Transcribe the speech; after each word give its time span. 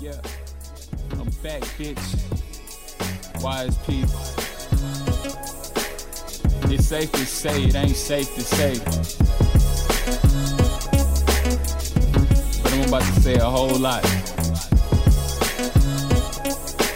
Yeah, 0.00 0.12
I'm 1.12 1.28
back, 1.42 1.60
bitch. 1.76 2.00
Wise 3.42 3.76
people. 3.84 4.18
It's 6.72 6.86
safe 6.86 7.12
to 7.12 7.26
say, 7.26 7.64
it 7.64 7.74
ain't 7.74 7.94
safe 7.94 8.34
to 8.34 8.40
say. 8.40 8.78
But 12.62 12.72
I'm 12.72 12.88
about 12.88 13.02
to 13.02 13.20
say 13.20 13.34
a 13.34 13.44
whole 13.44 13.78
lot. 13.78 14.02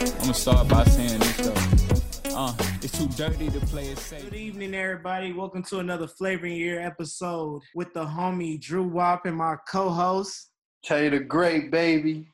I'm 0.00 0.21
gonna 0.21 0.32
start 0.32 0.68
by 0.68 0.84
saying 0.84 1.18
this 1.18 1.36
though. 1.36 2.34
Uh, 2.34 2.55
it's 2.80 2.96
too 2.96 3.09
dirty 3.09 3.50
to 3.50 3.61
play 3.66 3.89
it 3.89 3.98
safe. 3.98 4.25
Good 4.25 4.34
evening, 4.34 4.75
everybody. 4.75 5.34
Welcome 5.34 5.62
to 5.64 5.80
another 5.80 6.07
Flavr 6.07 6.45
In 6.45 6.52
Your 6.52 6.77
Ear 6.77 6.80
episode 6.80 7.61
with 7.75 7.93
the 7.93 8.07
homie 8.07 8.59
Drew 8.59 8.84
Wop 8.84 9.27
and 9.27 9.36
my 9.36 9.57
co-host. 9.68 10.52
Tay 10.82 11.11
the 11.11 11.21
Great, 11.21 11.71
baby. 11.71 12.29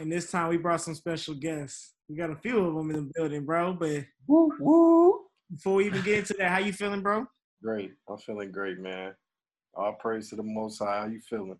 And 0.00 0.10
this 0.10 0.30
time 0.30 0.48
we 0.48 0.56
brought 0.56 0.80
some 0.80 0.94
special 0.94 1.34
guests. 1.34 1.92
We 2.08 2.16
got 2.16 2.30
a 2.30 2.36
few 2.36 2.58
of 2.58 2.74
them 2.74 2.90
in 2.90 2.96
the 2.96 3.12
building, 3.14 3.44
bro. 3.44 3.74
But 3.74 4.06
Woo 4.26 4.50
woo. 4.58 5.26
before 5.52 5.74
we 5.74 5.84
even 5.84 6.00
get 6.00 6.20
into 6.20 6.34
that, 6.38 6.50
how 6.50 6.58
you 6.58 6.72
feeling, 6.72 7.02
bro? 7.02 7.26
Great. 7.62 7.92
I'm 8.08 8.16
feeling 8.16 8.50
great, 8.50 8.78
man. 8.78 9.12
All 9.74 9.92
praise 10.00 10.30
to 10.30 10.36
the 10.36 10.42
Most 10.42 10.78
High. 10.78 11.00
How 11.00 11.06
you 11.06 11.20
feeling? 11.20 11.58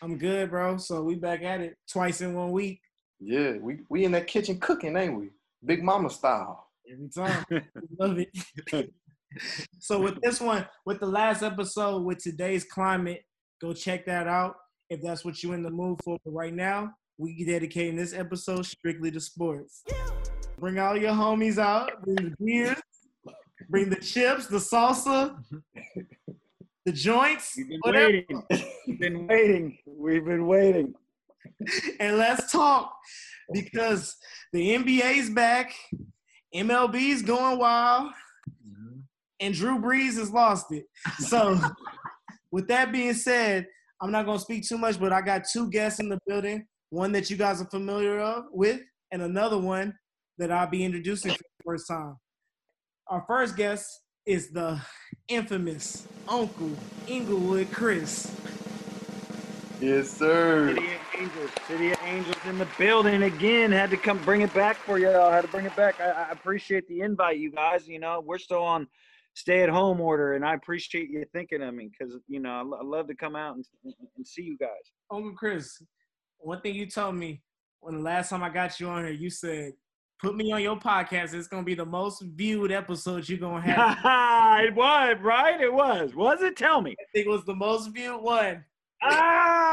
I'm 0.00 0.16
good, 0.16 0.48
bro. 0.48 0.78
So 0.78 1.02
we 1.02 1.16
back 1.16 1.42
at 1.42 1.60
it 1.60 1.76
twice 1.92 2.22
in 2.22 2.32
one 2.32 2.52
week. 2.52 2.80
Yeah, 3.20 3.58
we 3.60 3.80
we 3.90 4.06
in 4.06 4.12
that 4.12 4.28
kitchen 4.28 4.58
cooking, 4.58 4.96
ain't 4.96 5.18
we? 5.18 5.28
Big 5.62 5.84
Mama 5.84 6.08
style. 6.08 6.68
Every 6.90 7.10
time. 7.10 7.44
Love 8.00 8.18
it. 8.18 8.90
so 9.78 10.00
with 10.00 10.18
this 10.22 10.40
one, 10.40 10.66
with 10.86 11.00
the 11.00 11.06
last 11.06 11.42
episode 11.42 12.02
with 12.02 12.16
today's 12.16 12.64
climate, 12.64 13.24
go 13.60 13.74
check 13.74 14.06
that 14.06 14.26
out 14.26 14.56
if 14.88 15.02
that's 15.02 15.22
what 15.22 15.42
you're 15.42 15.54
in 15.54 15.62
the 15.62 15.70
mood 15.70 16.00
for. 16.02 16.16
But 16.24 16.32
right 16.32 16.54
now, 16.54 16.94
we 17.18 17.44
dedicating 17.44 17.96
this 17.96 18.14
episode 18.14 18.64
strictly 18.64 19.10
to 19.10 19.20
sports. 19.20 19.82
Bring 20.58 20.78
all 20.78 20.96
your 20.96 21.12
homies 21.12 21.58
out, 21.58 22.02
bring 22.02 22.16
the 22.16 22.34
beers, 22.44 22.80
bring 23.68 23.90
the 23.90 23.96
chips, 23.96 24.46
the 24.46 24.58
salsa, 24.58 25.36
the 26.86 26.92
joints, 26.92 27.54
We've 27.56 27.68
been 27.68 27.80
whatever, 27.82 28.12
waiting. 28.12 28.42
We've 28.86 29.00
been 29.00 29.26
waiting. 29.28 29.78
We've 29.84 30.24
been 30.24 30.46
waiting. 30.46 30.94
and 31.98 32.18
let's 32.18 32.52
talk 32.52 32.94
because 33.52 34.16
the 34.52 34.76
NBA's 34.76 35.30
back, 35.30 35.74
MLB's 36.54 37.22
going 37.22 37.58
wild, 37.58 38.12
mm-hmm. 38.48 39.00
and 39.40 39.54
Drew 39.54 39.80
Brees 39.80 40.16
has 40.18 40.30
lost 40.30 40.66
it. 40.70 40.84
So, 41.18 41.58
with 42.52 42.68
that 42.68 42.92
being 42.92 43.14
said, 43.14 43.66
I'm 44.00 44.12
not 44.12 44.24
going 44.24 44.38
to 44.38 44.44
speak 44.44 44.68
too 44.68 44.78
much, 44.78 45.00
but 45.00 45.12
I 45.12 45.20
got 45.20 45.46
two 45.50 45.68
guests 45.68 45.98
in 45.98 46.08
the 46.08 46.20
building. 46.24 46.64
One 46.90 47.12
that 47.12 47.28
you 47.30 47.36
guys 47.36 47.60
are 47.60 47.66
familiar 47.66 48.18
of, 48.18 48.44
with, 48.50 48.80
and 49.12 49.22
another 49.22 49.58
one 49.58 49.94
that 50.38 50.50
I'll 50.50 50.68
be 50.68 50.84
introducing 50.84 51.32
for 51.32 51.38
the 51.38 51.64
first 51.64 51.88
time. 51.88 52.16
Our 53.08 53.24
first 53.26 53.56
guest 53.56 54.00
is 54.26 54.50
the 54.50 54.80
infamous 55.28 56.06
Uncle 56.28 56.70
Inglewood 57.06 57.70
Chris. 57.72 58.34
Yes, 59.80 60.10
sir. 60.10 60.74
City 60.74 60.86
of 60.86 61.00
Angels. 61.18 61.50
City 61.66 61.92
of 61.92 61.98
Angels 62.04 62.36
in 62.46 62.58
the 62.58 62.68
building 62.78 63.22
again. 63.22 63.70
Had 63.70 63.90
to 63.90 63.96
come 63.96 64.18
bring 64.24 64.40
it 64.40 64.52
back 64.52 64.76
for 64.76 64.98
y'all. 64.98 65.30
Had 65.30 65.42
to 65.42 65.48
bring 65.48 65.66
it 65.66 65.76
back. 65.76 66.00
I, 66.00 66.10
I 66.10 66.30
appreciate 66.30 66.88
the 66.88 67.00
invite, 67.00 67.38
you 67.38 67.52
guys. 67.52 67.86
You 67.86 68.00
know, 68.00 68.20
we're 68.24 68.38
still 68.38 68.62
on 68.62 68.88
stay 69.34 69.62
at 69.62 69.68
home 69.68 70.00
order, 70.00 70.34
and 70.34 70.44
I 70.44 70.54
appreciate 70.54 71.10
you 71.10 71.24
thinking 71.32 71.62
of 71.62 71.72
me 71.72 71.90
because, 71.96 72.18
you 72.26 72.40
know, 72.40 72.50
I, 72.50 72.80
I 72.80 72.84
love 72.84 73.06
to 73.06 73.14
come 73.14 73.36
out 73.36 73.54
and, 73.54 73.64
and 74.16 74.26
see 74.26 74.42
you 74.42 74.58
guys. 74.58 74.68
Uncle 75.12 75.32
Chris, 75.34 75.80
one 76.38 76.60
thing 76.60 76.74
you 76.74 76.86
told 76.86 77.14
me 77.14 77.42
when 77.80 77.96
the 77.96 78.02
last 78.02 78.30
time 78.30 78.42
I 78.42 78.50
got 78.50 78.78
you 78.80 78.88
on 78.88 79.04
here, 79.04 79.12
you 79.12 79.30
said, 79.30 79.72
"Put 80.20 80.36
me 80.36 80.52
on 80.52 80.62
your 80.62 80.76
podcast. 80.76 81.34
It's 81.34 81.48
gonna 81.48 81.62
be 81.62 81.74
the 81.74 81.86
most 81.86 82.22
viewed 82.22 82.72
episode 82.72 83.28
you're 83.28 83.38
gonna 83.38 83.60
have." 83.60 84.64
it 84.64 84.74
was, 84.74 85.16
right? 85.20 85.60
It 85.60 85.72
was. 85.72 86.14
Was 86.14 86.42
it? 86.42 86.56
Tell 86.56 86.80
me. 86.80 86.92
I 86.92 87.04
think 87.12 87.26
it 87.26 87.30
was 87.30 87.44
the 87.44 87.54
most 87.54 87.88
viewed 87.88 88.22
one. 88.22 88.64
Ah! 89.02 89.72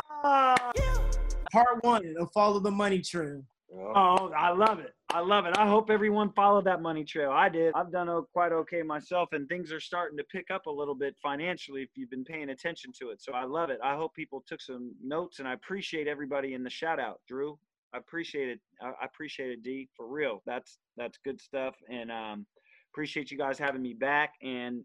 Part 1.52 1.84
one 1.84 2.16
of 2.20 2.32
Follow 2.34 2.60
the 2.60 2.72
Money 2.72 3.02
Trail. 3.02 3.44
Oh, 3.74 4.32
I 4.36 4.52
love 4.52 4.80
it. 4.80 4.95
I 5.10 5.20
love 5.20 5.46
it. 5.46 5.58
I 5.58 5.68
hope 5.68 5.90
everyone 5.90 6.32
followed 6.34 6.66
that 6.66 6.82
money 6.82 7.04
trail. 7.04 7.32
I 7.32 7.48
did. 7.48 7.74
I've 7.76 7.92
done 7.92 8.10
quite 8.34 8.52
okay 8.52 8.82
myself, 8.82 9.30
and 9.34 9.48
things 9.48 9.72
are 9.72 9.80
starting 9.80 10.18
to 10.18 10.24
pick 10.24 10.50
up 10.52 10.66
a 10.66 10.72
little 10.72 10.96
bit 10.96 11.16
financially 11.22 11.84
if 11.84 11.90
you've 11.96 12.10
been 12.10 12.26
paying 12.26 12.50
attention 12.50 12.92
to 13.00 13.12
it. 13.12 13.22
So 13.22 13.32
I 13.34 13.46
love 13.46 13.70
it. 13.70 13.80
I 13.84 13.96
hope 13.96 14.14
people 14.16 14.44
took 14.48 14.62
some 14.62 14.94
notes, 15.04 15.40
and 15.40 15.48
I 15.48 15.54
appreciate 15.54 16.08
everybody 16.08 16.54
in 16.54 16.64
the 16.64 16.70
shout 16.70 17.00
out, 17.00 17.22
Drew. 17.28 17.58
I 17.94 17.98
appreciate 17.98 18.50
it. 18.50 18.60
I 18.82 18.88
I 18.88 19.06
appreciate 19.06 19.52
it, 19.52 19.64
D. 19.64 19.90
For 19.96 20.08
real. 20.08 20.42
That's 20.46 20.80
that's 20.98 21.18
good 21.24 21.40
stuff, 21.40 21.76
and 21.90 22.12
um, 22.12 22.46
appreciate 22.92 23.32
you 23.32 23.38
guys 23.38 23.60
having 23.60 23.84
me 23.84 23.94
back. 23.94 24.34
And 24.42 24.84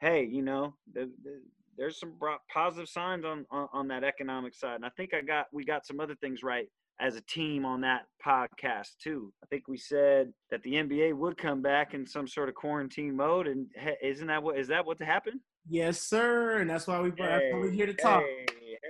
hey, 0.00 0.24
you 0.24 0.42
know, 0.42 0.74
the, 0.92 1.10
the, 1.22 1.40
there's 1.78 1.98
some 1.98 2.14
positive 2.52 2.88
signs 2.88 3.24
on, 3.24 3.46
on 3.50 3.68
on 3.72 3.88
that 3.88 4.02
economic 4.02 4.54
side, 4.54 4.74
and 4.74 4.84
I 4.84 4.90
think 4.90 5.14
I 5.14 5.22
got 5.22 5.46
we 5.52 5.64
got 5.64 5.86
some 5.86 6.00
other 6.00 6.16
things 6.16 6.42
right 6.42 6.66
as 7.00 7.16
a 7.16 7.20
team 7.22 7.64
on 7.64 7.80
that 7.80 8.02
podcast 8.24 8.90
too. 9.02 9.32
I 9.42 9.46
think 9.46 9.68
we 9.68 9.78
said 9.78 10.32
that 10.50 10.62
the 10.62 10.74
NBA 10.74 11.14
would 11.14 11.38
come 11.38 11.62
back 11.62 11.94
in 11.94 12.06
some 12.06 12.28
sort 12.28 12.48
of 12.48 12.54
quarantine 12.54 13.16
mode, 13.16 13.46
and 13.46 13.66
isn't 14.02 14.26
that 14.26 14.42
what 14.42 14.58
is 14.58 14.68
that 14.68 14.84
what 14.84 15.00
happened? 15.00 15.40
Yes, 15.68 16.02
sir. 16.02 16.58
And 16.58 16.70
that's 16.70 16.86
why 16.86 17.00
we 17.00 17.10
that's 17.10 17.44
why 17.52 17.58
we're 17.58 17.70
here 17.70 17.86
to 17.86 17.94
talk. 17.94 18.22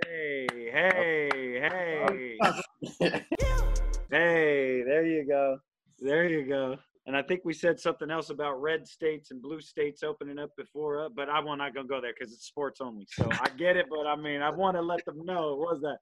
Hey, 0.07 0.47
hey, 0.53 0.71
hey, 0.73 1.61
hey, 1.61 2.39
hey! 4.11 4.83
There 4.83 5.07
you 5.07 5.27
go, 5.27 5.59
there 6.01 6.29
you 6.29 6.47
go. 6.47 6.77
And 7.07 7.17
I 7.17 7.23
think 7.23 7.41
we 7.45 7.55
said 7.55 7.81
something 7.81 8.11
else 8.11 8.31
about 8.31 8.61
red 8.61 8.87
states 8.87 9.31
and 9.31 9.41
blue 9.41 9.61
states 9.61 10.03
opening 10.03 10.39
up 10.39 10.51
before, 10.57 11.07
uh, 11.07 11.09
but 11.09 11.29
I'm 11.29 11.45
not 11.45 11.75
gonna 11.75 11.89
go 11.89 12.01
there 12.01 12.13
because 12.17 12.33
it's 12.33 12.47
sports 12.47 12.81
only. 12.81 13.07
So 13.11 13.29
I 13.31 13.49
get 13.57 13.77
it, 13.77 13.87
but 13.89 14.07
I 14.07 14.17
mean, 14.17 14.43
I 14.43 14.51
want 14.51 14.77
to 14.77 14.83
let 14.83 15.05
them 15.05 15.25
know 15.25 15.57
what 15.57 15.73
was 15.73 15.81
that 15.83 15.99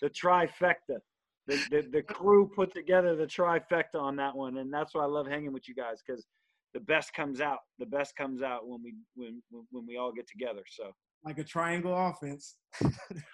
the 0.00 0.10
trifecta. 0.10 0.98
The, 1.48 1.56
the, 1.70 1.88
the 1.92 2.02
crew 2.02 2.50
put 2.54 2.72
together 2.72 3.16
the 3.16 3.26
trifecta 3.26 3.96
on 4.00 4.16
that 4.16 4.34
one, 4.36 4.58
and 4.58 4.72
that's 4.72 4.94
why 4.94 5.02
I 5.02 5.06
love 5.06 5.26
hanging 5.26 5.52
with 5.52 5.66
you 5.68 5.74
guys 5.74 5.98
because 6.06 6.24
the 6.72 6.80
best 6.80 7.12
comes 7.14 7.40
out. 7.40 7.58
The 7.78 7.86
best 7.86 8.16
comes 8.16 8.42
out 8.42 8.66
when 8.66 8.80
we 8.82 8.94
when 9.14 9.42
when- 9.50 9.86
we 9.86 9.96
all 9.96 10.12
get 10.12 10.28
together. 10.28 10.62
So 10.70 10.92
Like 11.24 11.38
a 11.38 11.44
triangle 11.44 11.94
offense. 11.94 12.56
I'm 12.82 12.92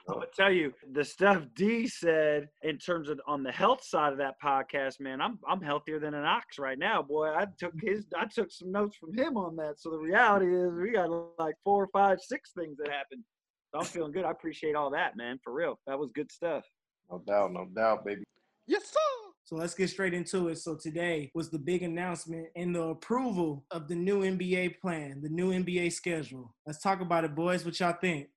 gonna 0.08 0.26
tell 0.34 0.50
you 0.50 0.72
the 0.92 1.04
stuff 1.04 1.42
D 1.54 1.86
said 1.86 2.48
in 2.62 2.78
terms 2.78 3.08
of 3.10 3.20
on 3.26 3.42
the 3.42 3.52
health 3.52 3.84
side 3.84 4.12
of 4.12 4.19
that 4.19 4.34
podcast, 4.42 4.98
man. 5.00 5.20
I'm 5.20 5.38
I'm 5.46 5.60
healthier 5.60 6.00
than 6.00 6.14
an 6.14 6.25
ox 6.25 6.58
right 6.58 6.78
now, 6.78 7.02
boy. 7.02 7.28
I 7.28 7.46
took 7.58 7.75
his 7.80 8.06
I 8.16 8.25
took 8.25 8.50
some 8.50 8.72
notes 8.72 8.96
from 8.96 9.12
him 9.14 9.36
on 9.36 9.54
that. 9.56 9.78
So 9.78 9.90
the 9.90 9.98
reality 9.98 10.46
is 10.46 10.72
we 10.72 10.90
got 10.92 11.10
like 11.38 11.54
four, 11.62 11.88
five, 11.92 12.19
six 12.20 12.52
things 12.58 12.76
that 12.78 12.88
happened. 12.88 13.22
So 13.70 13.80
I'm 13.80 13.84
feeling 13.86 14.12
good. 14.12 14.25
I 14.25 14.30
appreciate 14.30 14.75
all 14.75 14.90
that, 14.90 15.16
man. 15.16 15.38
For 15.44 15.52
real, 15.52 15.78
that 15.86 15.98
was 15.98 16.10
good 16.14 16.32
stuff. 16.32 16.64
No 17.10 17.19
doubt, 17.26 17.52
no 17.52 17.66
doubt, 17.74 18.04
baby. 18.04 18.24
Yes, 18.66 18.84
sir. 18.91 18.98
So 19.44 19.56
let's 19.56 19.74
get 19.74 19.88
straight 19.88 20.12
into 20.12 20.48
it. 20.48 20.58
So 20.58 20.74
today 20.76 21.30
was 21.34 21.48
the 21.50 21.58
big 21.58 21.82
announcement 21.82 22.48
and 22.54 22.74
the 22.74 22.82
approval 22.82 23.64
of 23.70 23.88
the 23.88 23.94
new 23.94 24.20
NBA 24.20 24.78
plan, 24.80 25.22
the 25.22 25.30
new 25.30 25.52
NBA 25.52 25.91
schedule. 25.92 26.54
Let's 26.66 26.80
talk 26.82 27.00
about 27.00 27.24
it, 27.24 27.34
boys. 27.34 27.64
What 27.64 27.80
y'all 27.80 27.94
think? 27.98 28.28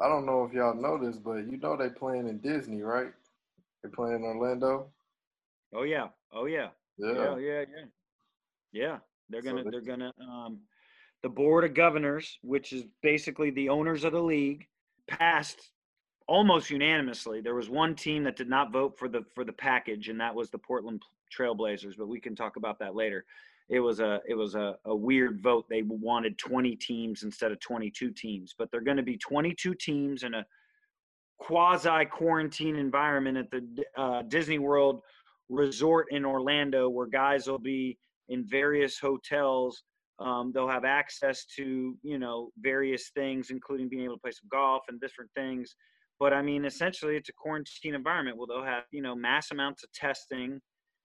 I 0.00 0.08
don't 0.08 0.26
know 0.26 0.44
if 0.44 0.52
y'all 0.52 0.74
know 0.74 0.98
this, 0.98 1.16
but 1.18 1.46
you 1.48 1.58
know 1.58 1.76
they 1.76 1.90
playing 1.90 2.26
in 2.26 2.38
Disney, 2.38 2.82
right? 2.82 3.12
They're 3.82 3.90
playing 3.92 4.16
in 4.16 4.24
Orlando. 4.24 4.88
Oh 5.72 5.84
yeah, 5.84 6.08
oh 6.32 6.46
yeah. 6.46 6.68
Yeah. 6.98 7.12
Yeah, 7.14 7.36
yeah, 7.38 7.60
yeah. 7.60 7.84
Yeah, 8.72 8.98
they're 9.28 9.42
gonna 9.42 9.62
this- 9.62 9.72
they're 9.72 9.96
gonna 9.96 10.12
um 10.20 10.60
the 11.22 11.28
board 11.28 11.64
of 11.64 11.74
governors, 11.74 12.38
which 12.42 12.72
is 12.72 12.84
basically 13.02 13.50
the 13.50 13.68
owners 13.68 14.04
of 14.04 14.12
the 14.12 14.22
league, 14.22 14.66
passed 15.06 15.70
almost 16.30 16.70
unanimously. 16.70 17.40
There 17.40 17.56
was 17.56 17.68
one 17.68 17.96
team 17.96 18.22
that 18.22 18.36
did 18.36 18.48
not 18.48 18.72
vote 18.72 18.96
for 18.96 19.08
the 19.08 19.24
for 19.34 19.44
the 19.44 19.52
package, 19.52 20.08
and 20.08 20.20
that 20.20 20.34
was 20.34 20.48
the 20.48 20.58
Portland 20.58 21.02
Trailblazers. 21.36 21.96
But 21.98 22.08
we 22.08 22.20
can 22.20 22.36
talk 22.36 22.56
about 22.56 22.78
that 22.78 22.94
later. 22.94 23.24
It 23.68 23.80
was 23.80 23.98
a 23.98 24.20
it 24.26 24.36
was 24.36 24.54
a, 24.54 24.76
a 24.84 24.94
weird 24.94 25.42
vote. 25.42 25.66
They 25.68 25.82
wanted 25.82 26.38
20 26.38 26.76
teams 26.76 27.24
instead 27.24 27.50
of 27.50 27.58
22 27.58 28.12
teams, 28.12 28.54
but 28.56 28.70
they're 28.70 28.80
going 28.80 28.96
to 28.96 29.02
be 29.02 29.18
22 29.18 29.74
teams 29.74 30.22
in 30.22 30.34
a 30.34 30.46
quasi 31.38 32.04
quarantine 32.04 32.76
environment 32.76 33.36
at 33.36 33.50
the 33.50 33.84
uh, 33.96 34.22
Disney 34.22 34.60
World 34.60 35.02
resort 35.48 36.06
in 36.12 36.24
Orlando 36.24 36.88
where 36.88 37.06
guys 37.06 37.48
will 37.48 37.58
be 37.58 37.98
in 38.28 38.46
various 38.46 39.00
hotels. 39.00 39.82
Um, 40.20 40.52
they'll 40.54 40.68
have 40.68 40.84
access 40.84 41.44
to, 41.56 41.96
you 42.02 42.18
know, 42.18 42.50
various 42.60 43.10
things, 43.16 43.50
including 43.50 43.88
being 43.88 44.04
able 44.04 44.14
to 44.14 44.20
play 44.20 44.32
some 44.32 44.48
golf 44.52 44.82
and 44.88 45.00
different 45.00 45.30
things. 45.34 45.74
But 46.20 46.34
I 46.34 46.42
mean, 46.42 46.66
essentially, 46.66 47.16
it's 47.16 47.30
a 47.30 47.32
quarantine 47.32 47.94
environment. 47.94 48.36
Well, 48.36 48.46
they'll 48.46 48.62
have, 48.62 48.84
you 48.92 49.00
know, 49.00 49.16
mass 49.16 49.50
amounts 49.50 49.82
of 49.82 49.92
testing. 49.92 50.60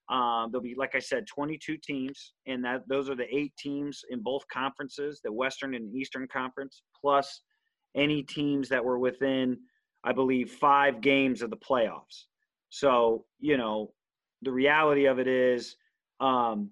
Um, 0.09 0.49
there'll 0.51 0.61
be, 0.61 0.75
like 0.77 0.93
I 0.93 0.99
said, 0.99 1.25
22 1.25 1.77
teams, 1.77 2.33
and 2.45 2.63
that 2.65 2.81
those 2.87 3.09
are 3.09 3.15
the 3.15 3.33
eight 3.33 3.53
teams 3.57 4.03
in 4.11 4.21
both 4.21 4.43
conferences, 4.53 5.21
the 5.23 5.31
Western 5.31 5.73
and 5.73 5.95
Eastern 5.95 6.27
Conference, 6.27 6.83
plus 6.99 7.41
any 7.95 8.21
teams 8.21 8.69
that 8.69 8.83
were 8.83 8.99
within, 8.99 9.57
I 10.03 10.11
believe, 10.11 10.51
five 10.51 11.01
games 11.01 11.41
of 11.41 11.49
the 11.49 11.57
playoffs. 11.57 12.25
So 12.69 13.25
you 13.39 13.55
know, 13.55 13.93
the 14.41 14.51
reality 14.51 15.05
of 15.05 15.17
it 15.17 15.27
is, 15.27 15.77
um, 16.19 16.69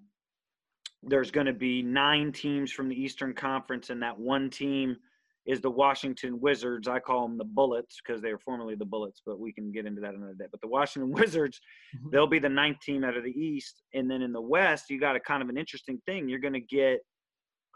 there's 1.02 1.30
going 1.30 1.46
to 1.46 1.52
be 1.52 1.82
nine 1.82 2.30
teams 2.30 2.70
from 2.70 2.88
the 2.88 2.94
Eastern 2.94 3.32
Conference, 3.34 3.88
and 3.88 4.02
that 4.02 4.18
one 4.18 4.50
team 4.50 4.96
is 5.46 5.60
the 5.60 5.70
Washington 5.70 6.40
Wizards. 6.40 6.88
I 6.88 6.98
call 7.00 7.26
them 7.28 7.36
the 7.36 7.44
Bullets 7.44 7.98
because 8.04 8.22
they 8.22 8.32
were 8.32 8.38
formerly 8.38 8.74
the 8.76 8.84
Bullets, 8.84 9.20
but 9.26 9.38
we 9.38 9.52
can 9.52 9.70
get 9.72 9.84
into 9.86 10.00
that 10.00 10.14
another 10.14 10.34
day. 10.34 10.46
But 10.50 10.60
the 10.62 10.68
Washington 10.68 11.12
Wizards, 11.20 11.60
Mhm. 11.96 12.10
they'll 12.10 12.26
be 12.26 12.38
the 12.38 12.48
ninth 12.48 12.80
team 12.80 13.04
out 13.04 13.16
of 13.16 13.24
the 13.24 13.30
East, 13.38 13.82
and 13.92 14.10
then 14.10 14.22
in 14.22 14.32
the 14.32 14.40
West, 14.40 14.88
you 14.90 14.98
got 14.98 15.16
a 15.16 15.20
kind 15.20 15.42
of 15.42 15.48
an 15.48 15.56
interesting 15.58 16.00
thing. 16.06 16.28
You're 16.28 16.38
going 16.38 16.54
to 16.54 16.60
get, 16.60 17.00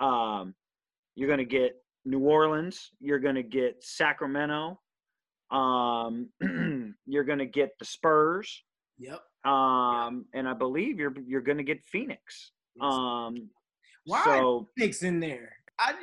um, 0.00 0.54
you're 1.14 1.28
going 1.28 1.38
to 1.40 1.44
get 1.44 1.72
New 2.04 2.20
Orleans. 2.20 2.90
You're 3.00 3.18
going 3.18 3.34
to 3.34 3.42
get 3.42 3.82
Sacramento. 3.84 4.80
Um, 5.50 6.30
you're 7.06 7.24
going 7.24 7.38
to 7.40 7.46
get 7.46 7.70
the 7.78 7.84
Spurs. 7.84 8.62
Yep. 8.98 9.20
Um, 9.44 10.26
and 10.34 10.48
I 10.48 10.54
believe 10.54 10.98
you're 10.98 11.14
you're 11.26 11.40
going 11.40 11.58
to 11.58 11.64
get 11.64 11.84
Phoenix. 11.84 12.52
Um, 12.80 13.48
Why 14.04 14.22
so 14.24 14.68
Phoenix 14.76 15.02
in 15.02 15.20
there? 15.20 15.52
I, 15.78 15.94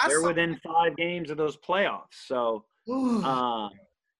I 0.00 0.08
they're 0.08 0.20
saw, 0.20 0.28
within 0.28 0.58
five 0.64 0.96
games 0.96 1.30
of 1.30 1.36
those 1.36 1.56
playoffs. 1.56 2.14
So, 2.26 2.64
um, 2.88 3.70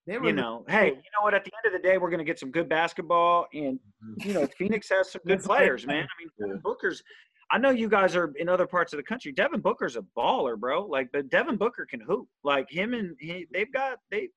they 0.07 0.19
were 0.19 0.27
you 0.27 0.33
know, 0.33 0.65
hey, 0.69 0.89
you 0.89 0.93
know 0.95 1.23
what? 1.23 1.35
At 1.35 1.45
the 1.45 1.53
end 1.65 1.75
of 1.75 1.81
the 1.81 1.87
day, 1.87 1.99
we're 1.99 2.11
going 2.11 2.19
to 2.19 2.25
get 2.25 2.39
some 2.39 2.51
good 2.51 2.69
basketball, 2.69 3.47
and 3.55 3.79
you 4.25 4.35
know, 4.35 4.47
Phoenix 4.59 4.89
has 4.91 5.11
some 5.11 5.23
good 5.27 5.43
players, 5.43 5.87
man. 5.87 6.05
I 6.05 6.09
mean, 6.21 6.29
Devin 6.39 6.61
Booker's. 6.63 7.03
I 7.51 7.59
know 7.59 7.71
you 7.71 7.89
guys 7.89 8.17
are 8.17 8.33
in 8.37 8.49
other 8.49 8.67
parts 8.67 8.93
of 8.93 8.97
the 8.97 9.03
country. 9.03 9.31
Devin 9.33 9.61
Booker's 9.61 9.97
a 9.97 10.05
baller, 10.17 10.59
bro. 10.59 10.85
Like, 10.87 11.09
but 11.13 11.29
Devin 11.29 11.57
Booker 11.57 11.87
can 11.87 12.01
hoop. 12.01 12.27
Like 12.43 12.71
him 12.71 12.95
and 12.95 13.17
he, 13.21 13.47
they've 13.53 13.73
got 13.73 13.99
they. 14.11 14.29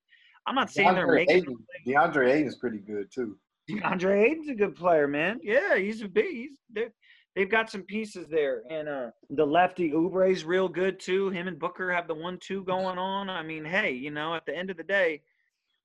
I'm 0.46 0.54
not 0.54 0.70
saying 0.70 0.94
they're 0.94 1.06
DeAndre 1.06 1.14
making 1.14 1.36
Ayton, 1.36 1.56
DeAndre 1.86 2.32
Ayton's 2.32 2.56
pretty 2.56 2.78
good 2.78 3.10
too. 3.12 3.36
DeAndre 3.70 4.24
Ayton's 4.24 4.48
a 4.48 4.54
good 4.54 4.74
player, 4.74 5.06
man. 5.06 5.40
Yeah, 5.42 5.76
he's 5.76 6.00
a 6.02 6.08
big. 6.08 6.30
He's 6.30 6.58
they're- 6.70 6.92
they've 7.38 7.48
got 7.48 7.70
some 7.70 7.82
pieces 7.82 8.26
there, 8.28 8.64
and 8.68 8.88
uh 8.88 9.10
the 9.30 9.46
lefty 9.46 9.92
Oubre's 9.92 10.44
real 10.44 10.68
good 10.68 10.98
too. 10.98 11.30
Him 11.30 11.46
and 11.46 11.58
Booker 11.58 11.92
have 11.92 12.08
the 12.08 12.14
one-two 12.14 12.64
going 12.64 12.98
on. 12.98 13.30
I 13.30 13.44
mean, 13.44 13.64
hey, 13.64 13.92
you 13.92 14.10
know, 14.10 14.34
at 14.34 14.44
the 14.44 14.56
end 14.56 14.70
of 14.70 14.76
the 14.76 14.82
day, 14.82 15.22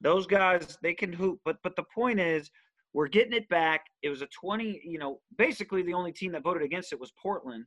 those 0.02 0.26
guys 0.26 0.80
they 0.82 0.96
can 0.96 1.14
hoop. 1.14 1.40
But 1.46 1.58
but 1.64 1.76
the 1.76 1.86
point 1.94 2.20
is, 2.20 2.50
we're 2.94 3.08
getting 3.08 3.34
it 3.34 3.48
back. 3.50 3.86
It 4.02 4.10
was 4.10 4.24
a 4.24 4.28
20. 4.28 4.82
You 4.84 4.98
know, 4.98 5.20
basically 5.38 5.84
the 5.84 5.94
only 5.94 6.12
team 6.12 6.32
that 6.32 6.44
voted 6.44 6.64
against 6.64 6.92
it 6.92 7.00
was 7.00 7.12
Portland, 7.22 7.66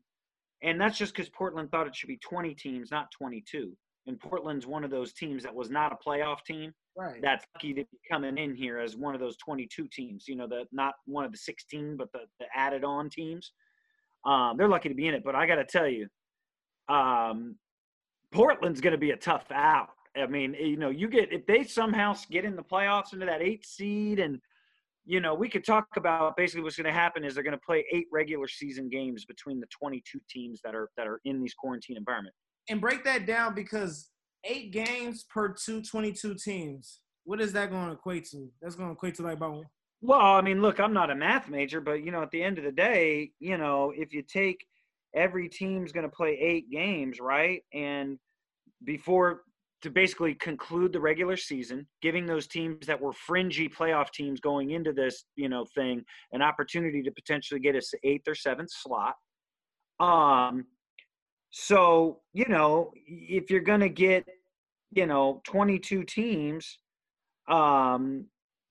and 0.64 0.80
that's 0.80 0.98
just 0.98 1.14
because 1.14 1.30
Portland 1.30 1.70
thought 1.70 1.86
it 1.86 1.94
should 1.94 2.08
be 2.08 2.18
20 2.18 2.54
teams, 2.54 2.90
not 2.90 3.12
22. 3.16 3.72
And 4.08 4.18
Portland's 4.18 4.66
one 4.66 4.84
of 4.84 4.90
those 4.90 5.12
teams 5.12 5.42
that 5.44 5.54
was 5.54 5.70
not 5.70 5.92
a 5.92 6.08
playoff 6.08 6.44
team 6.44 6.72
right. 6.96 7.20
that's 7.20 7.44
lucky 7.54 7.74
to 7.74 7.84
be 7.84 7.98
coming 8.10 8.38
in 8.38 8.54
here 8.54 8.78
as 8.78 8.96
one 8.96 9.14
of 9.14 9.20
those 9.20 9.36
22 9.38 9.88
teams. 9.92 10.26
You 10.28 10.36
know, 10.36 10.46
the 10.46 10.64
not 10.72 10.94
one 11.06 11.24
of 11.24 11.32
the 11.32 11.38
16, 11.38 11.96
but 11.96 12.10
the, 12.12 12.20
the 12.40 12.46
added 12.54 12.84
on 12.84 13.10
teams. 13.10 13.52
Um, 14.26 14.56
they're 14.56 14.68
lucky 14.68 14.88
to 14.88 14.94
be 14.94 15.06
in 15.06 15.14
it. 15.14 15.22
But 15.24 15.34
I 15.34 15.46
got 15.46 15.56
to 15.56 15.64
tell 15.64 15.86
you, 15.86 16.08
um, 16.88 17.56
Portland's 18.32 18.80
going 18.80 18.92
to 18.92 18.98
be 18.98 19.12
a 19.12 19.16
tough 19.16 19.46
out. 19.52 19.88
I 20.16 20.26
mean, 20.26 20.54
you 20.58 20.76
know, 20.76 20.90
you 20.90 21.08
get 21.08 21.32
if 21.32 21.46
they 21.46 21.64
somehow 21.64 22.14
get 22.30 22.44
in 22.44 22.56
the 22.56 22.62
playoffs 22.62 23.12
into 23.12 23.26
that 23.26 23.42
eight 23.42 23.64
seed, 23.66 24.18
and 24.18 24.40
you 25.04 25.20
know, 25.20 25.34
we 25.34 25.48
could 25.48 25.64
talk 25.64 25.86
about 25.96 26.36
basically 26.36 26.62
what's 26.62 26.76
going 26.76 26.86
to 26.86 26.92
happen 26.92 27.24
is 27.24 27.34
they're 27.34 27.44
going 27.44 27.52
to 27.52 27.64
play 27.64 27.84
eight 27.92 28.06
regular 28.12 28.48
season 28.48 28.88
games 28.88 29.24
between 29.24 29.60
the 29.60 29.66
22 29.66 30.18
teams 30.28 30.60
that 30.64 30.74
are 30.74 30.90
that 30.96 31.06
are 31.06 31.20
in 31.24 31.40
these 31.40 31.54
quarantine 31.54 31.96
environment. 31.96 32.34
and 32.68 32.80
break 32.80 33.04
that 33.04 33.26
down 33.26 33.54
because 33.54 34.10
eight 34.44 34.72
games 34.72 35.24
per 35.28 35.54
two 35.54 35.82
22 35.82 36.34
teams. 36.34 37.00
What 37.24 37.40
is 37.40 37.52
that 37.54 37.70
going 37.70 37.86
to 37.86 37.92
equate 37.92 38.24
to? 38.30 38.48
That's 38.62 38.76
going 38.76 38.88
to 38.88 38.92
equate 38.92 39.16
to 39.16 39.22
like 39.22 39.36
about 39.36 39.64
Well, 40.02 40.20
I 40.20 40.42
mean, 40.42 40.60
look, 40.60 40.78
I'm 40.78 40.92
not 40.92 41.10
a 41.10 41.14
math 41.14 41.48
major, 41.48 41.80
but 41.80 42.04
you 42.04 42.10
know, 42.10 42.22
at 42.22 42.30
the 42.30 42.42
end 42.42 42.58
of 42.58 42.64
the 42.64 42.72
day, 42.72 43.30
you 43.40 43.56
know, 43.56 43.92
if 43.96 44.12
you 44.12 44.22
take 44.22 44.66
every 45.14 45.48
team's 45.48 45.92
going 45.92 46.08
to 46.08 46.14
play 46.14 46.38
eight 46.38 46.70
games, 46.70 47.18
right? 47.20 47.62
And 47.72 48.18
before 48.84 49.42
to 49.82 49.90
basically 49.90 50.34
conclude 50.34 50.92
the 50.92 51.00
regular 51.00 51.36
season, 51.36 51.86
giving 52.02 52.26
those 52.26 52.46
teams 52.46 52.86
that 52.86 53.00
were 53.00 53.12
fringy 53.12 53.68
playoff 53.68 54.10
teams 54.10 54.40
going 54.40 54.70
into 54.70 54.92
this, 54.92 55.24
you 55.36 55.48
know, 55.48 55.64
thing 55.74 56.02
an 56.32 56.42
opportunity 56.42 57.02
to 57.02 57.10
potentially 57.10 57.60
get 57.60 57.76
us 57.76 57.92
eighth 58.02 58.26
or 58.26 58.34
seventh 58.34 58.70
slot. 58.70 59.14
Um, 60.00 60.66
so 61.50 62.20
you 62.34 62.46
know, 62.48 62.92
if 63.06 63.50
you're 63.50 63.60
going 63.60 63.80
to 63.80 63.88
get, 63.88 64.26
you 64.92 65.06
know, 65.06 65.40
22 65.46 66.04
teams, 66.04 66.78
um, 67.48 68.26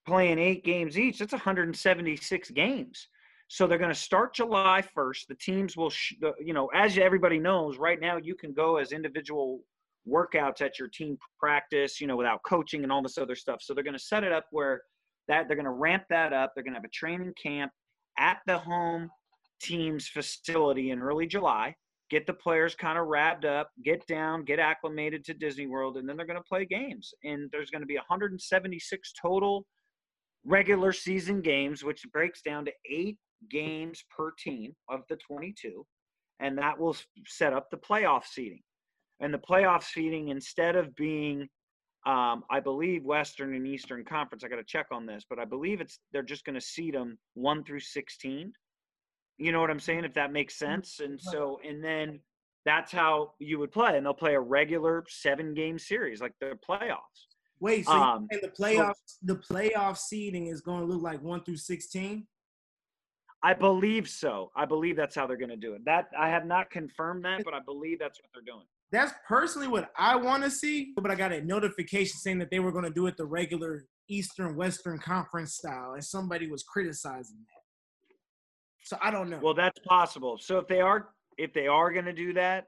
playing 0.06 0.40
eight 0.40 0.64
games 0.64 0.98
each, 0.98 1.20
that's 1.20 1.34
176 1.34 2.52
games. 2.52 3.08
So 3.48 3.68
they're 3.68 3.78
going 3.78 3.94
to 3.94 4.00
start 4.00 4.34
July 4.34 4.84
1st. 4.98 5.28
The 5.30 5.36
teams 5.36 5.78
will, 5.78 5.90
sh- 5.90 6.16
the, 6.20 6.34
you 6.44 6.54
know, 6.54 6.68
as 6.74 6.98
everybody 6.98 7.40
knows, 7.40 7.78
right 7.78 8.00
now 8.00 8.18
you 8.18 8.36
can 8.36 8.54
go 8.54 8.78
as 8.78 8.92
individual 8.92 9.62
workouts 10.08 10.62
at 10.62 10.80
your 10.80 10.88
team 10.88 11.18
practice, 11.40 12.02
you 12.02 12.08
know, 12.08 12.16
without 12.16 12.42
coaching 12.46 12.84
and 12.84 12.92
all 12.92 13.02
this 13.02 13.18
other 13.18 13.36
stuff. 13.36 13.62
So 13.62 13.74
they're 13.74 13.84
going 13.84 13.98
to 13.98 14.00
set 14.00 14.24
it 14.24 14.32
up 14.32 14.46
where 14.52 14.82
that 15.28 15.48
they're 15.48 15.58
going 15.58 15.66
to 15.66 15.72
ramp 15.72 16.04
that 16.10 16.34
up. 16.34 16.54
They're 16.54 16.64
going 16.64 16.74
to 16.74 16.80
have 16.80 16.86
a 16.86 16.90
training 16.90 17.34
camp 17.42 17.72
at 18.18 18.40
the 18.48 18.58
home 18.58 19.10
team's 19.62 20.08
facility 20.08 20.92
in 20.92 21.02
early 21.02 21.28
July. 21.28 21.76
Get 22.12 22.28
the 22.28 22.34
players 22.34 22.76
kind 22.76 23.00
of 23.00 23.08
wrapped 23.08 23.46
up, 23.46 23.70
get 23.84 24.06
down, 24.06 24.44
get 24.44 24.60
acclimated 24.60 25.26
to 25.26 25.34
Disney 25.34 25.66
World, 25.66 25.98
and 25.98 26.08
then 26.08 26.16
they're 26.16 26.28
going 26.28 26.38
to 26.38 26.44
play 26.44 26.66
games. 26.66 27.14
And 27.24 27.50
there's 27.52 27.72
going 27.72 27.82
to 27.82 27.88
be 27.88 27.96
176 27.96 29.14
total 29.20 29.66
regular 30.46 30.92
season 30.92 31.42
games, 31.42 31.84
which 31.84 32.04
breaks 32.14 32.42
down 32.42 32.66
to 32.66 32.72
eight 32.90 33.18
games 33.50 34.04
per 34.16 34.32
team 34.32 34.74
of 34.90 35.02
the 35.10 35.18
22. 35.18 35.86
And 36.40 36.58
that 36.58 36.78
will 36.78 36.96
set 37.26 37.54
up 37.54 37.70
the 37.72 37.78
playoff 37.78 38.26
seating. 38.26 38.62
And 39.20 39.34
the 39.34 39.40
playoff 39.40 39.84
seating, 39.84 40.30
instead 40.30 40.76
of 40.76 40.94
being, 40.96 41.48
um, 42.06 42.44
I 42.50 42.60
believe, 42.60 43.04
Western 43.04 43.56
and 43.56 43.66
Eastern 43.66 44.04
Conference, 44.04 44.44
I 44.44 44.50
got 44.50 44.58
to 44.58 44.64
check 44.64 44.88
on 44.92 45.06
this, 45.06 45.24
but 45.30 45.40
I 45.40 45.46
believe 45.46 45.80
it's 45.82 46.00
they're 46.12 46.22
just 46.22 46.44
going 46.44 46.56
to 46.56 46.62
seed 46.62 46.94
them 46.94 47.18
one 47.34 47.64
through 47.64 47.80
16. 47.80 48.52
You 49.38 49.52
know 49.52 49.62
what 49.62 49.70
I'm 49.70 49.80
saying? 49.80 50.04
If 50.04 50.14
that 50.16 50.34
makes 50.34 50.58
sense. 50.58 51.00
And 51.00 51.20
so, 51.20 51.60
and 51.68 51.84
then 51.84 52.20
that's 52.66 52.92
how 52.92 53.34
you 53.40 53.60
would 53.60 53.72
play. 53.72 53.96
And 53.96 54.06
they'll 54.06 54.14
play 54.14 54.36
a 54.36 54.40
regular 54.40 55.04
seven 55.08 55.54
game 55.54 55.80
series, 55.80 56.22
like 56.22 56.34
the 56.40 56.58
playoffs. 56.68 57.35
Wait, 57.60 57.86
so 57.86 57.94
Um, 57.94 58.28
the 58.30 58.52
playoffs 58.60 59.18
the 59.22 59.36
playoff 59.36 59.98
seeding 59.98 60.48
is 60.48 60.62
going 60.62 60.82
to 60.82 60.86
look 60.86 61.02
like 61.02 61.22
1 61.22 61.44
through 61.44 61.58
16? 61.58 62.28
I 63.44 63.54
believe 63.54 64.10
so. 64.10 64.52
I 64.56 64.66
believe 64.66 64.96
that's 64.96 65.16
how 65.16 65.28
they're 65.28 65.38
going 65.38 65.50
to 65.50 65.56
do 65.56 65.74
it. 65.74 65.86
That 65.86 66.10
I 66.18 66.30
have 66.30 66.46
not 66.46 66.72
confirmed 66.72 67.26
that, 67.26 67.44
but 67.44 67.54
I 67.54 67.60
believe 67.60 68.00
that's 68.00 68.20
what 68.20 68.30
they're 68.34 68.42
doing. 68.42 68.66
That's 68.92 69.14
personally 69.28 69.68
what 69.68 69.92
I 69.98 70.16
want 70.16 70.44
to 70.44 70.50
see, 70.50 70.94
but 70.96 71.12
I 71.12 71.16
got 71.16 71.32
a 71.32 71.42
notification 71.42 72.18
saying 72.18 72.40
that 72.40 72.50
they 72.50 72.60
were 72.60 72.72
going 72.72 72.86
to 72.86 72.90
do 72.90 73.08
it 73.08 73.18
the 73.18 73.26
regular 73.26 73.86
Eastern 74.08 74.56
Western 74.56 74.98
Conference 74.98 75.56
style, 75.56 75.94
and 75.94 76.04
somebody 76.04 76.50
was 76.50 76.64
criticizing 76.64 77.38
that. 77.38 77.64
So 78.84 78.98
I 79.02 79.12
don't 79.12 79.30
know. 79.30 79.40
Well, 79.42 79.54
that's 79.54 79.80
possible. 79.80 80.38
So 80.40 80.58
if 80.58 80.68
they 80.68 80.82
are 80.82 81.10
if 81.38 81.54
they 81.54 81.68
are 81.68 81.92
going 81.92 82.06
to 82.06 82.14
do 82.14 82.34
that, 82.34 82.66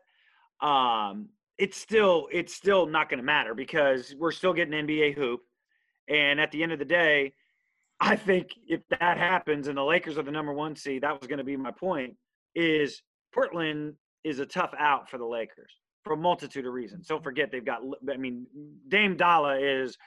um, 0.62 1.30
it's 1.58 1.78
still 1.78 2.28
it's 2.32 2.54
still 2.54 2.86
not 2.86 3.10
going 3.10 3.20
to 3.20 3.26
matter 3.26 3.54
because 3.54 4.16
we're 4.18 4.32
still 4.32 4.54
getting 4.54 4.74
NBA 4.74 5.16
hoop, 5.16 5.42
and 6.08 6.40
at 6.40 6.52
the 6.52 6.64
end 6.64 6.72
of 6.72 6.80
the 6.80 6.86
day, 6.86 7.34
I 8.00 8.16
think 8.16 8.50
if 8.68 8.82
that 9.00 9.18
happens 9.18 9.68
and 9.68 9.78
the 9.78 9.84
Lakers 9.84 10.18
are 10.18 10.24
the 10.24 10.32
number 10.32 10.54
one 10.54 10.76
seed, 10.76 11.04
that 11.04 11.20
was 11.20 11.28
going 11.28 11.40
to 11.40 11.44
be 11.44 11.58
my 11.58 11.72
point. 11.72 12.16
Is 12.56 13.02
Portland 13.34 13.96
is 14.24 14.40
a 14.40 14.46
tough 14.46 14.74
out 14.78 15.10
for 15.10 15.18
the 15.18 15.26
Lakers 15.26 15.72
for 16.04 16.14
a 16.14 16.18
multitude 16.18 16.66
of 16.66 16.74
reasons. 16.74 17.08
Don't 17.08 17.24
forget 17.24 17.52
they've 17.52 17.66
got. 17.66 17.82
I 18.12 18.18
mean, 18.18 18.46
Dame 18.88 19.18
Dolla 19.18 19.60
is 19.60 19.98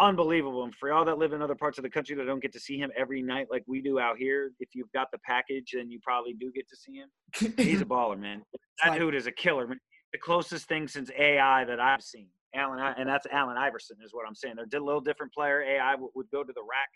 unbelievable. 0.00 0.64
And 0.64 0.74
for 0.74 0.92
all 0.92 1.04
that 1.04 1.18
live 1.18 1.32
in 1.32 1.42
other 1.42 1.54
parts 1.54 1.78
of 1.78 1.84
the 1.84 1.90
country 1.90 2.14
that 2.16 2.24
don't 2.24 2.42
get 2.42 2.52
to 2.52 2.60
see 2.60 2.78
him 2.78 2.90
every 2.96 3.22
night 3.22 3.46
like 3.50 3.62
we 3.66 3.80
do 3.80 3.98
out 3.98 4.16
here, 4.18 4.52
if 4.60 4.70
you've 4.74 4.92
got 4.92 5.10
the 5.10 5.18
package, 5.18 5.72
then 5.74 5.90
you 5.90 5.98
probably 6.02 6.34
do 6.34 6.52
get 6.52 6.68
to 6.68 6.76
see 6.76 6.92
him. 6.94 7.54
He's 7.56 7.80
a 7.80 7.84
baller, 7.86 8.18
man. 8.18 8.42
That 8.84 8.98
dude 8.98 9.14
is 9.14 9.26
a 9.26 9.32
killer, 9.32 9.66
man. 9.66 9.78
The 10.12 10.18
closest 10.18 10.68
thing 10.68 10.88
since 10.88 11.10
AI 11.18 11.64
that 11.64 11.80
I've 11.80 12.02
seen. 12.02 12.28
Allen, 12.54 12.94
and 12.96 13.08
that's 13.08 13.26
Allen 13.30 13.56
Iverson, 13.56 13.98
is 14.02 14.14
what 14.14 14.26
I'm 14.26 14.34
saying. 14.34 14.54
They're 14.70 14.80
a 14.80 14.84
little 14.84 15.00
different 15.00 15.32
player. 15.32 15.62
AI 15.62 15.94
would, 15.94 16.30
go 16.30 16.42
to 16.42 16.52
the 16.52 16.62
rack, 16.62 16.88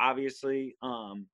obviously, 0.00 0.74
um, 0.82 1.26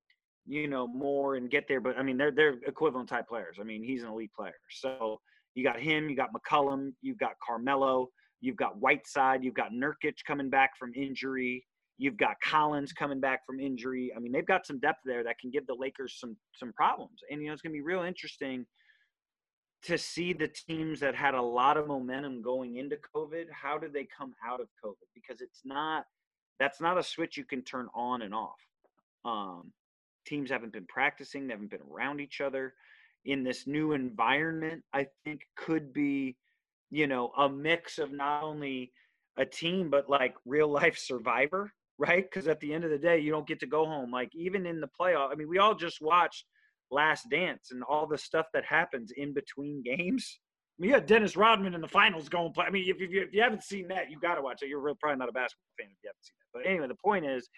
you 0.47 0.69
know, 0.69 0.87
more 0.87 1.37
and 1.37 1.51
get 1.51 1.67
there. 1.67 1.81
But 1.81 1.97
I 1.97 2.03
mean, 2.03 2.17
they're 2.17 2.31
they're 2.31 2.57
equivalent 2.67 3.09
type 3.09 3.29
players. 3.29 3.57
I 3.61 3.65
mean, 3.65 3.83
he's 3.83 4.03
an 4.03 4.11
elite 4.11 4.33
player. 4.35 4.55
So 4.71 5.21
you 5.55 5.65
got 5.65 5.81
him, 5.81 6.09
you 6.09 6.17
got 6.17 6.31
McCollum, 6.33 6.93
you've 7.01 7.19
got 7.19 7.33
Carmelo, 7.45 8.09
you've 8.41 8.57
got 8.57 8.79
Whiteside, 8.79 9.43
you've 9.43 9.55
got 9.55 9.73
Nurkic 9.73 10.25
coming 10.27 10.51
back 10.51 10.77
from 10.79 10.93
injury. 10.95 11.65
You've 12.01 12.17
got 12.17 12.37
Collins 12.45 12.93
coming 12.93 13.19
back 13.19 13.45
from 13.45 13.59
injury. 13.59 14.13
I 14.17 14.21
mean, 14.21 14.31
they've 14.31 14.47
got 14.47 14.65
some 14.65 14.79
depth 14.79 15.01
there 15.05 15.25
that 15.25 15.41
can 15.41 15.51
give 15.51 15.67
the 15.67 15.75
Lakers 15.75 16.17
some 16.21 16.37
some 16.55 16.73
problems. 16.75 17.21
And 17.31 17.41
you 17.41 17.49
know, 17.49 17.53
it's 17.53 17.63
going 17.63 17.73
to 17.73 17.77
be 17.77 17.83
real 17.83 18.03
interesting 18.03 18.65
to 19.85 19.97
see 19.97 20.33
the 20.33 20.49
teams 20.49 21.01
that 21.01 21.15
had 21.15 21.35
a 21.35 21.43
lot 21.43 21.77
of 21.77 21.87
momentum 21.87 22.43
going 22.43 22.77
into 22.77 22.97
COVID. 23.15 23.45
How 23.51 23.79
did 23.79 23.93
they 23.93 24.07
come 24.07 24.35
out 24.45 24.61
of 24.61 24.69
COVID? 24.85 25.07
Because 25.15 25.41
it's 25.41 25.61
not 25.65 26.05
That's 26.59 26.81
not 26.81 26.99
a 26.99 27.03
switch 27.03 27.37
you 27.37 27.45
can 27.45 27.63
turn 27.63 27.89
on 27.95 28.23
and 28.23 28.35
off. 28.35 28.59
Um, 29.25 29.73
teams 30.27 30.51
haven't 30.51 30.73
been 30.73 30.87
practicing, 30.87 31.47
they 31.47 31.55
haven't 31.55 31.71
been 31.71 31.81
around 31.91 32.21
each 32.21 32.41
other. 32.41 32.75
In 33.25 33.45
this 33.45 33.67
new 33.67 33.93
environment, 33.93 34.83
I 34.93 35.07
think 35.25 35.43
could 35.57 35.93
be, 35.93 36.37
you 36.91 37.07
know, 37.07 37.33
a 37.37 37.49
mix 37.49 37.99
of 37.99 38.13
not 38.13 38.43
only 38.43 38.93
a 39.37 39.45
team 39.45 39.91
but 39.91 40.09
like 40.11 40.35
real 40.45 40.69
life 40.69 40.99
survivor, 41.11 41.73
right? 41.99 42.25
Because 42.29 42.49
at 42.49 42.61
the 42.61 42.73
end 42.73 42.85
of 42.85 42.91
the 42.91 42.99
day, 42.99 43.19
you 43.19 43.31
don't 43.31 43.47
get 43.47 43.61
to 43.61 43.67
go 43.67 43.85
home. 43.87 44.11
Like 44.11 44.35
even 44.35 44.67
in 44.67 44.81
the 44.81 44.89
playoff, 45.01 45.31
I 45.33 45.35
mean, 45.37 45.49
we 45.49 45.59
all 45.59 45.75
just 45.75 46.01
watched 46.01 46.45
Last 46.91 47.29
Dance 47.31 47.71
and 47.71 47.83
all 47.83 48.07
the 48.07 48.19
stuff 48.19 48.47
that 48.55 48.65
happens 48.65 49.13
in 49.17 49.33
between 49.33 49.83
games. 49.97 50.41
I 50.79 50.83
mean, 50.83 50.89
you 50.91 50.95
had 50.95 51.07
Dennis 51.07 51.37
Rodman 51.37 51.75
in 51.75 51.81
the 51.81 51.89
finals 51.89 52.29
going 52.29 52.53
play. 52.53 52.67
I 52.67 52.71
mean, 52.71 52.85
if, 52.89 53.01
if, 53.01 53.11
you, 53.11 53.23
if 53.23 53.33
you 53.33 53.43
haven't 53.43 53.65
seen 53.65 53.89
that, 53.89 54.11
you 54.11 54.19
got 54.21 54.37
to 54.37 54.43
watch 54.43 54.63
it. 54.63 54.69
You're 54.69 54.81
probably 55.01 55.19
not 55.19 55.29
a 55.29 55.33
basketball 55.33 55.71
fan 55.79 55.89
if 55.91 55.99
you 56.05 56.09
haven't 56.09 56.25
seen 56.25 56.35
that. 56.39 56.59
But 56.59 56.71
anyway, 56.71 56.87
the 56.87 56.95
point 56.95 57.27
is, 57.27 57.49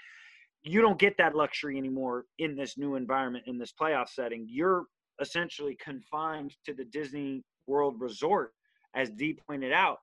you 0.63 0.81
don't 0.81 0.99
get 0.99 1.17
that 1.19 1.35
luxury 1.35 1.77
anymore 1.77 2.25
in 2.39 2.57
this 2.57 2.77
new 2.79 2.95
environment, 2.95 3.45
in 3.47 3.59
this 3.59 3.73
playoff 3.79 4.09
setting. 4.09 4.47
You're 4.49 4.85
essentially 5.21 5.77
confined 5.83 6.55
to 6.67 6.75
the 6.75 6.85
Disney 6.85 7.43
World 7.67 8.01
Resort, 8.01 8.53
as 8.95 9.11
Dee 9.11 9.39
pointed 9.47 9.73
out. 9.73 9.99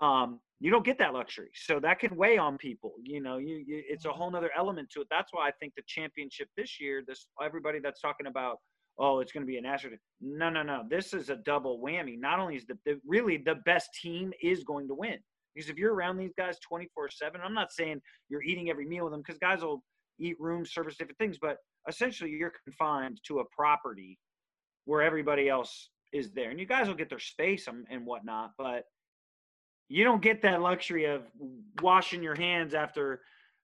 Um, 0.00 0.40
you 0.60 0.70
don't 0.70 0.84
get 0.84 0.98
that 0.98 1.12
luxury, 1.12 1.50
so 1.54 1.80
that 1.80 1.98
can 1.98 2.16
weigh 2.16 2.38
on 2.38 2.56
people. 2.56 2.92
You 3.02 3.20
know, 3.20 3.38
you, 3.38 3.56
you 3.66 3.82
it's 3.88 4.06
a 4.06 4.12
whole 4.12 4.30
nother 4.30 4.50
element 4.56 4.90
to 4.90 5.00
it. 5.00 5.08
That's 5.10 5.32
why 5.32 5.48
I 5.48 5.52
think 5.60 5.74
the 5.76 5.82
championship 5.86 6.48
this 6.56 6.80
year, 6.80 7.02
this 7.06 7.26
everybody 7.42 7.80
that's 7.80 8.00
talking 8.00 8.26
about 8.26 8.58
oh, 8.98 9.18
it's 9.18 9.32
going 9.32 9.42
to 9.42 9.50
be 9.50 9.58
a 9.58 9.60
national. 9.60 9.96
No, 10.20 10.50
no, 10.50 10.62
no. 10.62 10.84
This 10.88 11.14
is 11.14 11.28
a 11.28 11.36
double 11.44 11.80
whammy. 11.84 12.16
Not 12.16 12.38
only 12.38 12.54
is 12.54 12.64
the, 12.64 12.78
the 12.86 13.00
really 13.04 13.38
the 13.38 13.56
best 13.66 13.90
team 14.00 14.32
is 14.40 14.62
going 14.62 14.86
to 14.86 14.94
win 14.94 15.18
because 15.54 15.70
if 15.70 15.76
you're 15.76 15.94
around 15.94 16.16
these 16.16 16.32
guys 16.36 16.58
24 16.66 17.10
7, 17.10 17.40
I'm 17.42 17.54
not 17.54 17.72
saying 17.72 18.00
you're 18.28 18.42
eating 18.42 18.70
every 18.70 18.86
meal 18.86 19.04
with 19.04 19.12
them 19.12 19.22
because 19.24 19.38
guys 19.38 19.62
will 19.62 19.82
eat 20.18 20.36
room 20.38 20.64
service 20.64 20.96
different 20.96 21.18
things, 21.18 21.38
but 21.40 21.58
essentially 21.88 22.30
you're 22.30 22.52
confined 22.64 23.20
to 23.26 23.40
a 23.40 23.44
property 23.56 24.18
where 24.84 25.02
everybody 25.02 25.48
else 25.48 25.90
is 26.12 26.30
there, 26.32 26.50
and 26.50 26.60
you 26.60 26.66
guys 26.66 26.86
will 26.86 26.94
get 26.94 27.08
their 27.08 27.18
space 27.18 27.66
and, 27.66 27.86
and 27.90 28.06
whatnot, 28.06 28.50
but 28.58 28.84
you 29.94 30.02
don't 30.02 30.20
get 30.20 30.42
that 30.42 30.60
luxury 30.60 31.04
of 31.04 31.22
washing 31.80 32.20
your 32.20 32.34
hands 32.34 32.74
after 32.74 33.20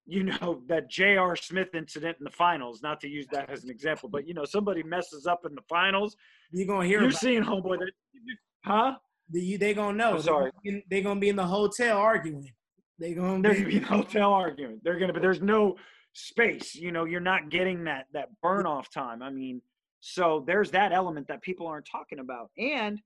you 0.07 0.23
know 0.23 0.63
that 0.69 0.89
J.R. 0.89 1.35
Smith 1.35 1.75
incident 1.75 2.19
in 2.21 2.25
the 2.25 2.31
finals. 2.31 2.83
Not 2.83 3.01
to 3.01 3.09
use 3.09 3.27
that 3.33 3.51
as 3.51 3.65
an 3.65 3.71
example, 3.71 4.09
but 4.09 4.29
you 4.29 4.35
know 4.35 4.45
somebody 4.45 4.85
messes 4.85 5.27
up 5.27 5.41
in 5.45 5.57
the 5.57 5.63
finals. 5.69 6.17
You're 6.53 6.69
gonna 6.69 6.87
hear. 6.87 7.03
You're 7.03 7.11
seeing 7.11 7.43
homeboy 7.43 7.81
that, 7.81 7.91
huh? 8.65 8.95
The, 9.31 9.57
they 9.57 9.75
gonna 9.75 9.99
know. 9.99 10.15
I'm 10.15 10.23
sorry, 10.23 10.53
they're 10.65 10.83
gonna, 10.89 11.03
gonna 11.03 11.21
be 11.21 11.31
in 11.31 11.37
the 11.37 11.47
hotel 11.47 11.99
arguing. 11.99 12.49
They 13.01 13.15
gonna 13.15 13.43
they're 13.43 13.55
be, 13.55 13.59
gonna 13.59 13.69
be 13.69 13.77
in 13.79 13.83
the 13.83 13.89
hotel 13.89 14.33
arguing. 14.33 14.81
They're 14.85 15.01
gonna, 15.01 15.13
but 15.13 15.23
there's 15.23 15.43
no 15.43 15.77
space. 16.13 16.77
You 16.77 16.93
know, 16.93 17.07
you're 17.07 17.21
not 17.21 17.51
getting 17.51 17.85
that 17.85 18.05
that 18.13 18.29
burn 18.41 18.67
off 18.67 18.89
time. 18.93 19.21
I 19.21 19.31
mean, 19.31 19.61
so 19.99 20.45
there's 20.47 20.71
that 20.71 20.93
element 20.93 21.27
that 21.27 21.43
people 21.43 21.67
aren't 21.67 21.89
talking 21.91 22.21
about, 22.21 22.51
and 22.57 23.01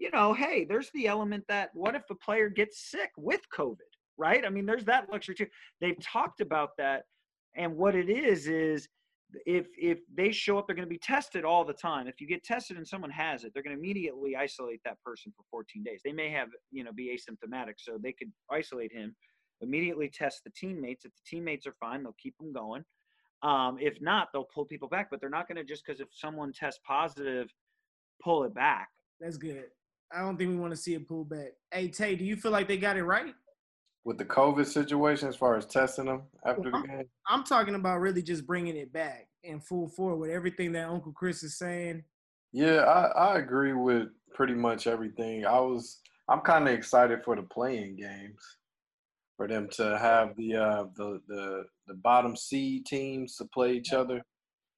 you 0.00 0.10
know, 0.10 0.32
hey, 0.34 0.64
there's 0.68 0.90
the 0.94 1.06
element 1.06 1.44
that 1.48 1.70
what 1.74 1.94
if 1.94 2.02
a 2.10 2.14
player 2.16 2.48
gets 2.48 2.90
sick 2.90 3.10
with 3.16 3.42
COVID? 3.56 3.76
right? 4.20 4.44
I 4.44 4.50
mean, 4.50 4.66
there's 4.66 4.84
that 4.84 5.10
luxury 5.10 5.34
too. 5.34 5.46
They've 5.80 5.98
talked 6.00 6.40
about 6.40 6.70
that, 6.78 7.04
and 7.56 7.76
what 7.76 7.96
it 7.96 8.08
is 8.08 8.46
is 8.46 8.86
if 9.46 9.66
if 9.76 9.98
they 10.14 10.30
show 10.30 10.58
up, 10.58 10.66
they're 10.66 10.76
going 10.76 10.86
to 10.86 10.90
be 10.90 10.98
tested 10.98 11.44
all 11.44 11.64
the 11.64 11.72
time. 11.72 12.06
If 12.06 12.20
you 12.20 12.28
get 12.28 12.44
tested 12.44 12.76
and 12.76 12.86
someone 12.86 13.10
has 13.10 13.42
it, 13.44 13.52
they're 13.52 13.62
going 13.62 13.74
to 13.74 13.80
immediately 13.80 14.36
isolate 14.36 14.80
that 14.84 15.02
person 15.02 15.32
for 15.34 15.44
14 15.50 15.82
days. 15.82 16.02
They 16.04 16.12
may 16.12 16.30
have 16.30 16.48
you 16.70 16.84
know 16.84 16.92
be 16.92 17.16
asymptomatic, 17.16 17.74
so 17.78 17.98
they 18.00 18.12
could 18.12 18.30
isolate 18.50 18.92
him, 18.92 19.16
immediately 19.62 20.08
test 20.08 20.42
the 20.44 20.50
teammates. 20.50 21.06
If 21.06 21.12
the 21.12 21.22
teammates 21.26 21.66
are 21.66 21.74
fine, 21.80 22.02
they'll 22.02 22.14
keep 22.22 22.36
them 22.38 22.52
going. 22.52 22.84
Um, 23.42 23.78
if 23.80 24.02
not, 24.02 24.28
they'll 24.32 24.48
pull 24.54 24.66
people 24.66 24.88
back. 24.88 25.08
But 25.10 25.20
they're 25.20 25.30
not 25.30 25.48
going 25.48 25.56
to 25.56 25.64
just 25.64 25.84
because 25.84 26.00
if 26.00 26.08
someone 26.12 26.52
tests 26.52 26.80
positive, 26.86 27.48
pull 28.22 28.44
it 28.44 28.54
back. 28.54 28.88
That's 29.18 29.38
good. 29.38 29.64
I 30.12 30.20
don't 30.20 30.36
think 30.36 30.50
we 30.50 30.56
want 30.56 30.72
to 30.72 30.76
see 30.76 30.94
it 30.94 31.06
pull 31.06 31.24
back. 31.24 31.52
Hey 31.72 31.88
Tay, 31.88 32.16
do 32.16 32.24
you 32.24 32.36
feel 32.36 32.52
like 32.52 32.68
they 32.68 32.76
got 32.76 32.96
it 32.96 33.04
right? 33.04 33.34
with 34.04 34.18
the 34.18 34.24
COVID 34.24 34.66
situation 34.66 35.28
as 35.28 35.36
far 35.36 35.56
as 35.56 35.66
testing 35.66 36.06
them 36.06 36.22
after 36.44 36.70
well, 36.70 36.82
the 36.82 36.88
game? 36.88 37.04
I'm 37.28 37.44
talking 37.44 37.74
about 37.74 38.00
really 38.00 38.22
just 38.22 38.46
bringing 38.46 38.76
it 38.76 38.92
back 38.92 39.28
in 39.44 39.60
full 39.60 39.88
forward 39.88 40.16
with 40.16 40.30
everything 40.30 40.72
that 40.72 40.88
Uncle 40.88 41.12
Chris 41.12 41.42
is 41.42 41.58
saying. 41.58 42.04
Yeah, 42.52 42.82
I, 42.82 43.34
I 43.34 43.38
agree 43.38 43.72
with 43.72 44.08
pretty 44.34 44.54
much 44.54 44.86
everything. 44.86 45.46
I 45.46 45.60
was 45.60 46.00
I'm 46.28 46.40
kind 46.40 46.66
of 46.66 46.74
excited 46.74 47.22
for 47.24 47.36
the 47.36 47.42
playing 47.42 47.96
games 47.96 48.40
for 49.36 49.46
them 49.48 49.68
to 49.72 49.98
have 49.98 50.36
the 50.36 50.56
uh, 50.56 50.84
the 50.96 51.20
the 51.28 51.64
the 51.86 51.94
bottom 51.94 52.36
seed 52.36 52.86
teams 52.86 53.36
to 53.36 53.44
play 53.46 53.72
each 53.74 53.92
other. 53.92 54.22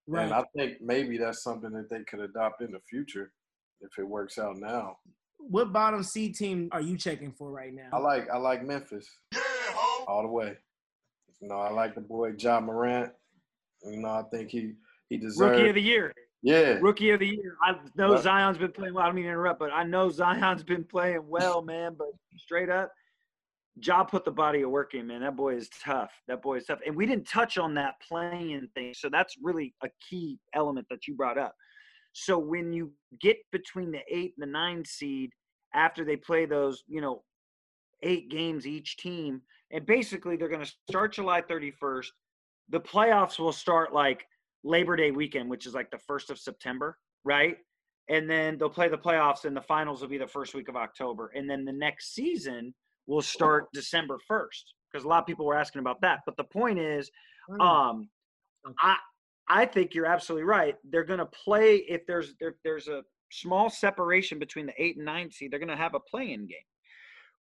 Right. 0.05 0.25
And 0.25 0.33
I 0.33 0.43
think 0.55 0.81
maybe 0.81 1.17
that's 1.17 1.43
something 1.43 1.71
that 1.71 1.89
they 1.89 2.03
could 2.03 2.19
adopt 2.19 2.61
in 2.61 2.71
the 2.71 2.79
future 2.89 3.31
if 3.79 3.97
it 3.97 4.07
works 4.07 4.37
out 4.37 4.57
now 4.57 4.97
what 5.49 5.73
bottom 5.73 6.03
seed 6.03 6.35
team 6.35 6.69
are 6.71 6.81
you 6.81 6.97
checking 6.97 7.31
for 7.31 7.51
right 7.51 7.73
now? 7.73 7.89
I 7.91 7.97
like 7.97 8.29
I 8.29 8.37
like 8.37 8.63
Memphis. 8.63 9.07
Yeah, 9.33 9.41
all 10.07 10.21
the 10.21 10.27
way. 10.27 10.57
You 11.41 11.49
know, 11.49 11.55
I 11.55 11.71
like 11.71 11.95
the 11.95 12.01
boy 12.01 12.33
Ja 12.37 12.59
Morant. 12.59 13.11
You 13.83 13.97
know, 13.97 14.09
I 14.09 14.23
think 14.31 14.49
he 14.49 14.73
he 15.09 15.17
deserves 15.17 15.57
rookie 15.57 15.69
of 15.69 15.75
the 15.75 15.81
year. 15.81 16.13
Yeah, 16.41 16.77
rookie 16.81 17.11
of 17.11 17.19
the 17.19 17.27
year. 17.27 17.55
I 17.61 17.75
know 17.95 18.17
Zion's 18.17 18.57
been 18.57 18.71
playing 18.71 18.93
well. 18.93 19.03
I 19.03 19.07
don't 19.07 19.15
mean 19.15 19.25
to 19.25 19.29
interrupt, 19.29 19.59
but 19.59 19.71
I 19.73 19.83
know 19.83 20.09
Zion's 20.09 20.63
been 20.63 20.83
playing 20.83 21.23
well, 21.27 21.61
man. 21.61 21.95
But 21.97 22.07
straight 22.37 22.69
up, 22.69 22.91
Ja 23.81 24.03
put 24.03 24.25
the 24.25 24.31
body 24.31 24.61
of 24.61 24.69
work 24.69 24.93
in, 24.93 25.07
man. 25.07 25.21
That 25.21 25.35
boy 25.35 25.55
is 25.55 25.69
tough. 25.83 26.11
That 26.27 26.41
boy 26.41 26.57
is 26.57 26.65
tough. 26.65 26.79
And 26.85 26.95
we 26.95 27.05
didn't 27.05 27.27
touch 27.27 27.57
on 27.57 27.73
that 27.75 27.95
playing 28.07 28.67
thing, 28.75 28.93
so 28.93 29.09
that's 29.09 29.35
really 29.41 29.73
a 29.83 29.89
key 30.09 30.37
element 30.53 30.87
that 30.89 31.07
you 31.07 31.15
brought 31.15 31.37
up. 31.37 31.55
So 32.13 32.37
when 32.37 32.71
you 32.71 32.91
get 33.19 33.37
between 33.51 33.91
the 33.91 34.01
eight 34.09 34.33
and 34.37 34.47
the 34.47 34.51
nine 34.51 34.85
seed 34.85 35.31
after 35.73 36.05
they 36.05 36.15
play 36.15 36.45
those, 36.45 36.83
you 36.87 37.01
know, 37.01 37.23
eight 38.03 38.29
games 38.29 38.67
each 38.67 38.97
team, 38.97 39.41
and 39.71 39.85
basically 39.85 40.37
they're 40.37 40.47
going 40.47 40.63
to 40.63 40.73
start 40.89 41.13
July 41.13 41.41
31st. 41.41 42.07
The 42.69 42.79
playoffs 42.79 43.39
will 43.39 43.51
start 43.51 43.93
like 43.93 44.25
Labor 44.63 44.95
Day 44.95 45.11
weekend, 45.11 45.49
which 45.49 45.65
is 45.65 45.73
like 45.73 45.89
the 45.89 45.97
first 45.97 46.29
of 46.29 46.37
September, 46.37 46.97
right? 47.23 47.57
And 48.09 48.29
then 48.29 48.57
they'll 48.57 48.69
play 48.69 48.89
the 48.89 48.97
playoffs, 48.97 49.45
and 49.45 49.55
the 49.55 49.61
finals 49.61 50.01
will 50.01 50.09
be 50.09 50.17
the 50.17 50.27
first 50.27 50.53
week 50.53 50.69
of 50.69 50.75
October. 50.75 51.31
And 51.35 51.49
then 51.49 51.65
the 51.65 51.73
next 51.73 52.13
season 52.13 52.73
will 53.07 53.21
start 53.21 53.67
December 53.73 54.17
1st 54.29 54.63
because 54.91 55.05
a 55.05 55.07
lot 55.07 55.19
of 55.19 55.25
people 55.25 55.45
were 55.45 55.57
asking 55.57 55.79
about 55.79 56.01
that. 56.01 56.19
But 56.25 56.37
the 56.37 56.43
point 56.43 56.79
is, 56.79 57.09
um, 57.59 58.09
I 58.79 58.97
I 59.53 59.67
think 59.67 59.93
you're 59.93 60.07
absolutely 60.07 60.45
right. 60.45 60.75
They're 60.89 61.03
going 61.03 61.19
to 61.19 61.27
play 61.27 61.75
if 61.87 62.07
there's 62.07 62.33
there, 62.39 62.55
there's 62.63 62.87
a 62.87 63.03
small 63.31 63.69
separation 63.69 64.39
between 64.39 64.65
the 64.65 64.73
eight 64.79 64.97
and 64.97 65.05
nine 65.05 65.29
seed. 65.29 65.51
They're 65.51 65.59
going 65.59 65.69
to 65.69 65.75
have 65.75 65.93
a 65.93 65.99
play-in 65.99 66.47
game, 66.47 66.57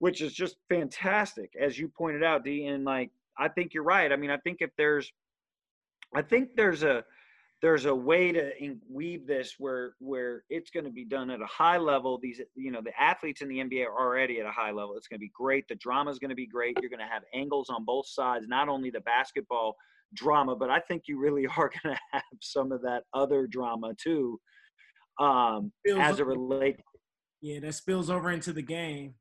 which 0.01 0.21
is 0.21 0.35
just 0.35 0.57
fantastic, 0.69 1.53
as 1.59 1.79
you 1.79 1.87
pointed 1.87 2.25
out, 2.25 2.45
D. 2.45 2.67
And 2.67 2.85
like, 2.85 3.13
I 3.39 3.47
think 3.47 3.73
you're 3.73 3.85
right. 3.85 4.11
I 4.11 4.17
mean, 4.17 4.31
I 4.31 4.39
think 4.39 4.57
if 4.59 4.71
there's, 4.77 5.13
I 6.13 6.23
think 6.23 6.57
there's 6.57 6.83
a 6.83 7.05
there's 7.63 7.85
a 7.85 7.95
way 7.95 8.33
to 8.33 8.51
weave 8.91 9.25
this 9.29 9.55
where 9.59 9.95
where 10.01 10.43
it's 10.51 10.71
going 10.71 10.87
to 10.87 10.91
be 10.91 11.05
done 11.05 11.31
at 11.31 11.41
a 11.41 11.47
high 11.47 11.79
level. 11.79 12.19
These 12.21 12.41
you 12.57 12.73
know 12.73 12.81
the 12.83 13.01
athletes 13.01 13.41
in 13.41 13.49
the 13.49 13.59
NBA 13.59 13.87
are 13.87 13.97
already 13.97 14.41
at 14.41 14.47
a 14.47 14.51
high 14.51 14.73
level. 14.73 14.97
It's 14.97 15.07
going 15.07 15.21
to 15.21 15.25
be 15.25 15.31
great. 15.33 15.69
The 15.69 15.77
drama 15.77 16.11
is 16.11 16.19
going 16.19 16.31
to 16.31 16.35
be 16.35 16.49
great. 16.49 16.77
You're 16.81 16.91
going 16.91 17.07
to 17.07 17.13
have 17.13 17.23
angles 17.33 17.71
on 17.71 17.85
both 17.85 18.09
sides, 18.09 18.49
not 18.49 18.69
only 18.69 18.91
the 18.91 19.01
basketball 19.01 19.77
drama, 20.15 20.57
but 20.57 20.71
I 20.71 20.81
think 20.81 21.05
you 21.07 21.19
really 21.19 21.47
are 21.57 21.71
going 21.83 21.95
to 21.95 22.01
have 22.13 22.23
some 22.41 22.73
of 22.73 22.83
that 22.83 23.03
other 23.15 23.47
drama 23.47 23.95
too, 24.03 24.41
um, 25.19 25.73
as 25.99 26.21
it 26.21 26.27
relates. 26.27 26.83
Yeah, 27.43 27.61
that 27.61 27.75
spills 27.75 28.11
over 28.11 28.31
into 28.31 28.53
the 28.53 28.63
game. 28.63 29.15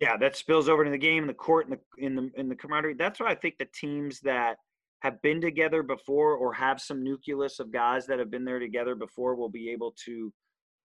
Yeah, 0.00 0.16
that 0.18 0.36
spills 0.36 0.68
over 0.68 0.84
into 0.84 0.92
the 0.92 0.98
game, 0.98 1.24
in 1.24 1.26
the 1.26 1.34
court, 1.34 1.66
in 1.66 1.72
the 1.72 2.04
in 2.04 2.14
the 2.14 2.30
in 2.36 2.48
the 2.48 2.54
camaraderie. 2.54 2.94
That's 2.94 3.18
why 3.18 3.30
I 3.30 3.34
think 3.34 3.56
the 3.58 3.68
teams 3.74 4.20
that 4.20 4.56
have 5.00 5.20
been 5.22 5.40
together 5.40 5.82
before 5.82 6.34
or 6.34 6.52
have 6.52 6.80
some 6.80 7.02
nucleus 7.02 7.60
of 7.60 7.72
guys 7.72 8.06
that 8.06 8.18
have 8.18 8.30
been 8.30 8.44
there 8.44 8.58
together 8.58 8.94
before 8.94 9.34
will 9.34 9.48
be 9.48 9.70
able 9.70 9.94
to 10.04 10.32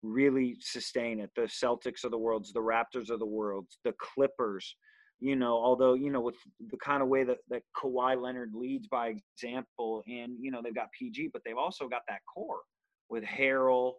really 0.02 0.56
sustain 0.60 1.20
it. 1.20 1.30
The 1.34 1.42
Celtics 1.42 2.04
of 2.04 2.10
the 2.10 2.18
worlds, 2.18 2.52
the 2.52 2.60
Raptors 2.60 3.10
of 3.10 3.18
the 3.18 3.26
worlds, 3.26 3.78
the 3.84 3.94
Clippers, 3.98 4.76
you 5.20 5.36
know, 5.36 5.54
although, 5.54 5.94
you 5.94 6.10
know, 6.10 6.20
with 6.20 6.36
the 6.70 6.76
kind 6.78 7.02
of 7.02 7.08
way 7.08 7.24
that, 7.24 7.38
that 7.48 7.62
Kawhi 7.76 8.20
Leonard 8.20 8.52
leads 8.54 8.88
by 8.88 9.14
example, 9.36 10.02
and, 10.06 10.36
you 10.40 10.50
know, 10.50 10.60
they've 10.62 10.74
got 10.74 10.88
PG, 10.98 11.30
but 11.32 11.42
they've 11.44 11.56
also 11.56 11.88
got 11.88 12.02
that 12.08 12.20
core 12.32 12.60
with 13.08 13.24
Harrell 13.24 13.94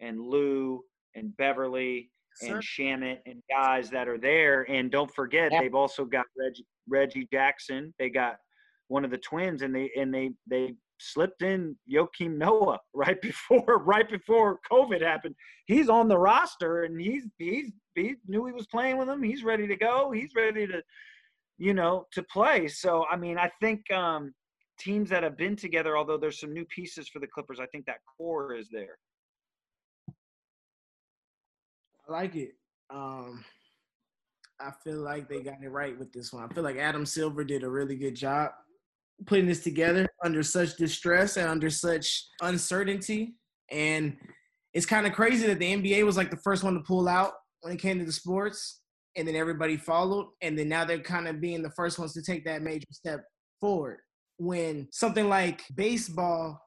and 0.00 0.20
Lou 0.20 0.82
and 1.14 1.36
Beverley 1.36 2.10
and 2.42 2.62
Shamet 2.62 3.18
and 3.26 3.42
guys 3.50 3.90
that 3.90 4.08
are 4.08 4.18
there. 4.18 4.62
And 4.70 4.90
don't 4.90 5.12
forget, 5.14 5.50
they've 5.50 5.74
also 5.74 6.04
got 6.04 6.26
Reggie, 6.38 6.66
Reggie 6.88 7.28
Jackson. 7.32 7.92
They 7.98 8.10
got 8.10 8.36
one 8.88 9.04
of 9.04 9.10
the 9.10 9.18
twins, 9.18 9.62
and 9.62 9.74
they 9.74 9.90
and 9.96 10.12
they 10.14 10.30
they 10.48 10.74
slipped 10.98 11.42
in 11.42 11.76
Joakim 11.90 12.36
Noah 12.36 12.78
right 12.94 13.20
before 13.20 13.82
right 13.84 14.08
before 14.08 14.58
COVID 14.70 15.02
happened. 15.02 15.34
He's 15.66 15.88
on 15.88 16.08
the 16.08 16.18
roster, 16.18 16.84
and 16.84 17.00
he's 17.00 17.24
he's 17.38 17.72
he 17.94 18.14
knew 18.26 18.46
he 18.46 18.52
was 18.52 18.66
playing 18.66 18.98
with 18.98 19.08
him. 19.08 19.22
He's 19.22 19.44
ready 19.44 19.66
to 19.66 19.76
go. 19.76 20.10
He's 20.12 20.34
ready 20.34 20.66
to 20.66 20.82
you 21.58 21.74
know, 21.74 22.06
to 22.12 22.22
play. 22.22 22.68
So 22.68 23.04
I 23.10 23.16
mean, 23.16 23.36
I 23.36 23.50
think 23.60 23.90
um, 23.92 24.32
teams 24.78 25.10
that 25.10 25.24
have 25.24 25.36
been 25.36 25.56
together, 25.56 25.98
although 25.98 26.16
there's 26.16 26.40
some 26.40 26.52
new 26.52 26.64
pieces 26.66 27.08
for 27.08 27.18
the 27.18 27.26
Clippers, 27.26 27.58
I 27.60 27.66
think 27.66 27.84
that 27.86 27.98
core 28.16 28.54
is 28.54 28.68
there. 28.70 28.96
I 32.08 32.12
like 32.12 32.36
it. 32.36 32.52
Um, 32.90 33.44
I 34.60 34.70
feel 34.82 35.00
like 35.00 35.28
they 35.28 35.40
got 35.40 35.62
it 35.62 35.68
right 35.68 35.98
with 35.98 36.12
this 36.12 36.32
one. 36.32 36.48
I 36.48 36.54
feel 36.54 36.64
like 36.64 36.78
Adam 36.78 37.04
Silver 37.04 37.44
did 37.44 37.64
a 37.64 37.68
really 37.68 37.96
good 37.96 38.14
job 38.14 38.52
putting 39.26 39.46
this 39.46 39.62
together 39.62 40.08
under 40.24 40.42
such 40.42 40.76
distress 40.76 41.36
and 41.36 41.48
under 41.48 41.70
such 41.70 42.26
uncertainty. 42.40 43.34
And 43.70 44.16
it's 44.74 44.86
kind 44.86 45.06
of 45.06 45.12
crazy 45.12 45.46
that 45.46 45.58
the 45.58 45.74
NBA 45.74 46.04
was 46.04 46.16
like 46.16 46.30
the 46.30 46.36
first 46.36 46.62
one 46.62 46.74
to 46.74 46.80
pull 46.80 47.08
out 47.08 47.32
when 47.62 47.72
it 47.72 47.80
came 47.80 47.98
to 47.98 48.04
the 48.04 48.12
sports, 48.12 48.80
and 49.16 49.26
then 49.26 49.34
everybody 49.34 49.76
followed, 49.76 50.28
and 50.42 50.56
then 50.56 50.68
now 50.68 50.84
they're 50.84 51.00
kind 51.00 51.26
of 51.26 51.40
being 51.40 51.62
the 51.62 51.72
first 51.72 51.98
ones 51.98 52.12
to 52.12 52.22
take 52.22 52.44
that 52.44 52.62
major 52.62 52.86
step 52.92 53.24
forward. 53.60 53.98
When 54.36 54.86
something 54.92 55.28
like 55.28 55.64
baseball, 55.74 56.60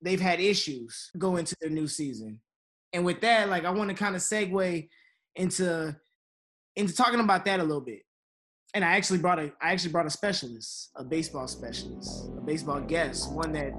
they've 0.00 0.20
had 0.20 0.40
issues 0.40 1.10
go 1.18 1.36
into 1.36 1.54
their 1.60 1.70
new 1.70 1.86
season. 1.86 2.40
And 2.94 3.04
with 3.04 3.20
that, 3.20 3.48
like 3.50 3.64
I 3.64 3.70
want 3.70 3.90
to 3.90 3.94
kind 3.94 4.16
of 4.16 4.22
segue 4.22 4.88
into 5.36 5.96
into 6.76 6.94
talking 6.94 7.20
about 7.20 7.44
that 7.44 7.60
a 7.60 7.64
little 7.64 7.82
bit. 7.82 8.02
And 8.74 8.82
I 8.84 8.92
actually 8.96 9.18
brought 9.18 9.38
a 9.38 9.52
I 9.60 9.72
actually 9.72 9.92
brought 9.92 10.06
a 10.06 10.10
specialist, 10.10 10.90
a 10.96 11.04
baseball 11.04 11.46
specialist, 11.46 12.30
a 12.38 12.40
baseball 12.40 12.80
guest, 12.80 13.30
one 13.30 13.52
that 13.52 13.72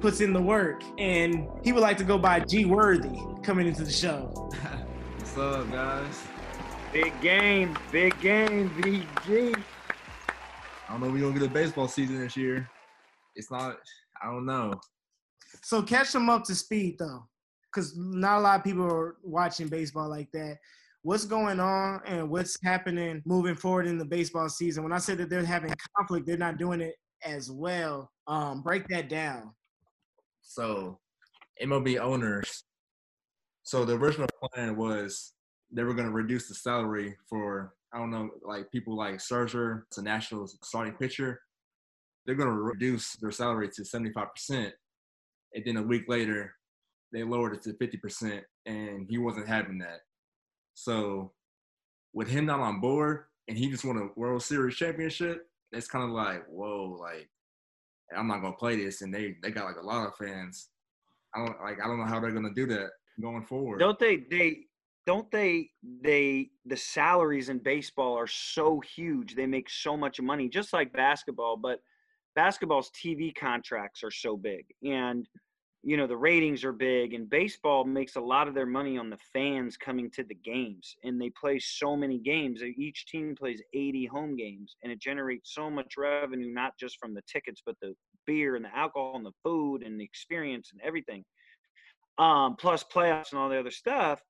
puts 0.00 0.20
in 0.20 0.32
the 0.32 0.40
work. 0.40 0.82
And 0.98 1.48
he 1.64 1.72
would 1.72 1.82
like 1.82 1.96
to 1.96 2.04
go 2.04 2.16
by 2.16 2.38
G 2.40 2.64
Worthy 2.64 3.18
coming 3.42 3.66
into 3.66 3.82
the 3.82 3.90
show. 3.90 4.30
What's 5.18 5.36
up, 5.36 5.68
guys? 5.72 6.22
Big 6.92 7.12
game, 7.20 7.76
big 7.90 8.18
game, 8.20 8.70
VG. 8.70 9.56
I 10.88 10.92
don't 10.92 11.00
know 11.00 11.08
if 11.08 11.12
we're 11.12 11.20
gonna 11.20 11.32
get 11.32 11.42
a 11.42 11.52
baseball 11.52 11.88
season 11.88 12.20
this 12.20 12.36
year. 12.36 12.68
It's 13.34 13.50
not. 13.50 13.78
I 14.22 14.26
don't 14.26 14.46
know. 14.46 14.74
So 15.62 15.82
catch 15.82 16.12
them 16.12 16.30
up 16.30 16.44
to 16.44 16.54
speed 16.54 16.98
though, 17.00 17.24
because 17.66 17.96
not 17.96 18.38
a 18.38 18.40
lot 18.42 18.58
of 18.60 18.64
people 18.64 18.84
are 18.84 19.16
watching 19.24 19.66
baseball 19.66 20.08
like 20.08 20.30
that. 20.32 20.58
What's 21.02 21.24
going 21.24 21.60
on 21.60 22.02
and 22.04 22.28
what's 22.28 22.58
happening 22.62 23.22
moving 23.24 23.54
forward 23.54 23.86
in 23.86 23.96
the 23.96 24.04
baseball 24.04 24.48
season? 24.50 24.82
When 24.82 24.92
I 24.92 24.98
said 24.98 25.16
that 25.18 25.30
they're 25.30 25.44
having 25.44 25.72
conflict, 25.96 26.26
they're 26.26 26.36
not 26.36 26.58
doing 26.58 26.82
it 26.82 26.94
as 27.24 27.50
well. 27.50 28.10
Um, 28.26 28.62
break 28.62 28.86
that 28.88 29.08
down. 29.08 29.54
So, 30.42 30.98
MLB 31.62 31.98
owners. 31.98 32.64
So 33.62 33.84
the 33.84 33.94
original 33.94 34.28
plan 34.52 34.76
was 34.76 35.32
they 35.70 35.84
were 35.84 35.94
gonna 35.94 36.10
reduce 36.10 36.48
the 36.48 36.54
salary 36.54 37.16
for 37.28 37.74
I 37.92 37.98
don't 37.98 38.10
know, 38.10 38.30
like 38.42 38.70
people 38.70 38.96
like 38.96 39.16
Scherzer, 39.16 39.82
it's 39.88 39.98
a 39.98 40.02
national 40.02 40.46
starting 40.62 40.94
pitcher. 40.94 41.40
They're 42.26 42.34
gonna 42.34 42.52
reduce 42.52 43.14
their 43.16 43.30
salary 43.30 43.68
to 43.74 43.84
seventy 43.84 44.12
five 44.12 44.34
percent, 44.34 44.74
and 45.54 45.64
then 45.64 45.76
a 45.76 45.82
week 45.82 46.04
later, 46.08 46.54
they 47.12 47.22
lowered 47.22 47.54
it 47.54 47.62
to 47.62 47.74
fifty 47.74 47.96
percent, 47.96 48.44
and 48.66 49.06
he 49.08 49.18
wasn't 49.18 49.48
having 49.48 49.78
that. 49.78 50.00
So, 50.82 51.32
with 52.14 52.28
him 52.28 52.46
not 52.46 52.60
on 52.60 52.80
board, 52.80 53.24
and 53.48 53.58
he 53.58 53.70
just 53.70 53.84
won 53.84 53.98
a 53.98 54.18
World 54.18 54.42
Series 54.42 54.76
championship, 54.76 55.46
it's 55.72 55.86
kind 55.86 56.04
of 56.04 56.10
like, 56.10 56.46
whoa, 56.48 56.96
like 56.98 57.28
I'm 58.16 58.26
not 58.26 58.40
gonna 58.40 58.56
play 58.56 58.76
this, 58.76 59.02
and 59.02 59.12
they 59.12 59.36
they 59.42 59.50
got 59.50 59.66
like 59.66 59.76
a 59.76 59.86
lot 59.86 60.06
of 60.06 60.16
fans. 60.16 60.70
I 61.34 61.44
don't 61.44 61.60
like 61.60 61.78
I 61.82 61.86
don't 61.86 61.98
know 61.98 62.06
how 62.06 62.18
they're 62.18 62.32
gonna 62.32 62.54
do 62.54 62.66
that 62.68 62.90
going 63.20 63.44
forward. 63.44 63.78
Don't 63.78 63.98
they? 63.98 64.24
They 64.30 64.60
don't 65.06 65.30
they? 65.30 65.68
They 66.02 66.48
the 66.64 66.76
salaries 66.76 67.50
in 67.50 67.58
baseball 67.58 68.16
are 68.16 68.26
so 68.26 68.80
huge. 68.80 69.34
They 69.34 69.46
make 69.46 69.68
so 69.68 69.98
much 69.98 70.18
money, 70.20 70.48
just 70.48 70.72
like 70.72 70.92
basketball. 70.94 71.58
But 71.58 71.80
basketball's 72.34 72.90
TV 72.90 73.34
contracts 73.34 74.02
are 74.02 74.10
so 74.10 74.36
big, 74.36 74.64
and 74.82 75.28
you 75.82 75.96
know 75.96 76.06
the 76.06 76.16
ratings 76.16 76.64
are 76.64 76.72
big. 76.72 77.14
And 77.14 77.28
baseball 77.28 77.84
makes 77.84 78.16
a 78.16 78.20
lot 78.20 78.48
of 78.48 78.54
their 78.54 78.66
money 78.66 78.98
on 78.98 79.10
the 79.10 79.18
fans 79.32 79.76
coming 79.76 80.10
to 80.12 80.24
the 80.24 80.34
games, 80.34 80.96
and 81.04 81.20
they 81.20 81.30
play 81.30 81.58
so 81.58 81.96
many 81.96 82.18
games. 82.18 82.62
Each 82.62 83.06
team 83.06 83.34
plays 83.38 83.62
80 83.74 84.06
home 84.06 84.36
games, 84.36 84.76
and 84.82 84.92
it 84.92 85.00
generates 85.00 85.54
so 85.54 85.70
much 85.70 85.94
revenue, 85.96 86.52
not 86.52 86.72
just 86.78 86.98
from 86.98 87.14
the 87.14 87.22
tickets, 87.30 87.62
but 87.64 87.76
the 87.80 87.94
beer 88.26 88.56
and 88.56 88.64
the 88.64 88.76
alcohol 88.76 89.16
and 89.16 89.26
the 89.26 89.32
food 89.42 89.82
and 89.82 89.98
the 89.98 90.04
experience 90.04 90.70
and 90.72 90.80
everything. 90.82 91.24
Um, 92.18 92.56
plus 92.56 92.84
playoffs 92.84 93.32
and 93.32 93.40
all 93.40 93.48
the 93.48 93.58
other 93.58 93.70
stuff 93.70 94.20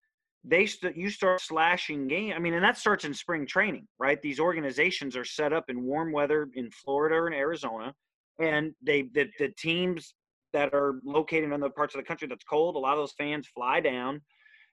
they 0.44 0.66
st- 0.66 0.96
you 0.96 1.10
start 1.10 1.40
slashing 1.40 2.08
game. 2.08 2.32
I 2.34 2.38
mean, 2.38 2.54
and 2.54 2.64
that 2.64 2.78
starts 2.78 3.04
in 3.04 3.12
spring 3.12 3.46
training, 3.46 3.86
right? 3.98 4.20
These 4.22 4.40
organizations 4.40 5.16
are 5.16 5.24
set 5.24 5.52
up 5.52 5.64
in 5.68 5.82
warm 5.82 6.12
weather 6.12 6.48
in 6.54 6.70
Florida 6.70 7.26
and 7.26 7.34
Arizona, 7.34 7.94
and 8.38 8.74
they 8.82 9.02
the, 9.12 9.28
the 9.38 9.50
teams 9.58 10.14
that 10.52 10.74
are 10.74 11.00
located 11.04 11.52
in 11.52 11.60
the 11.60 11.70
parts 11.70 11.94
of 11.94 12.00
the 12.00 12.06
country 12.06 12.28
that's 12.28 12.44
cold. 12.44 12.76
A 12.76 12.78
lot 12.78 12.92
of 12.92 12.98
those 12.98 13.14
fans 13.18 13.48
fly 13.54 13.80
down. 13.80 14.20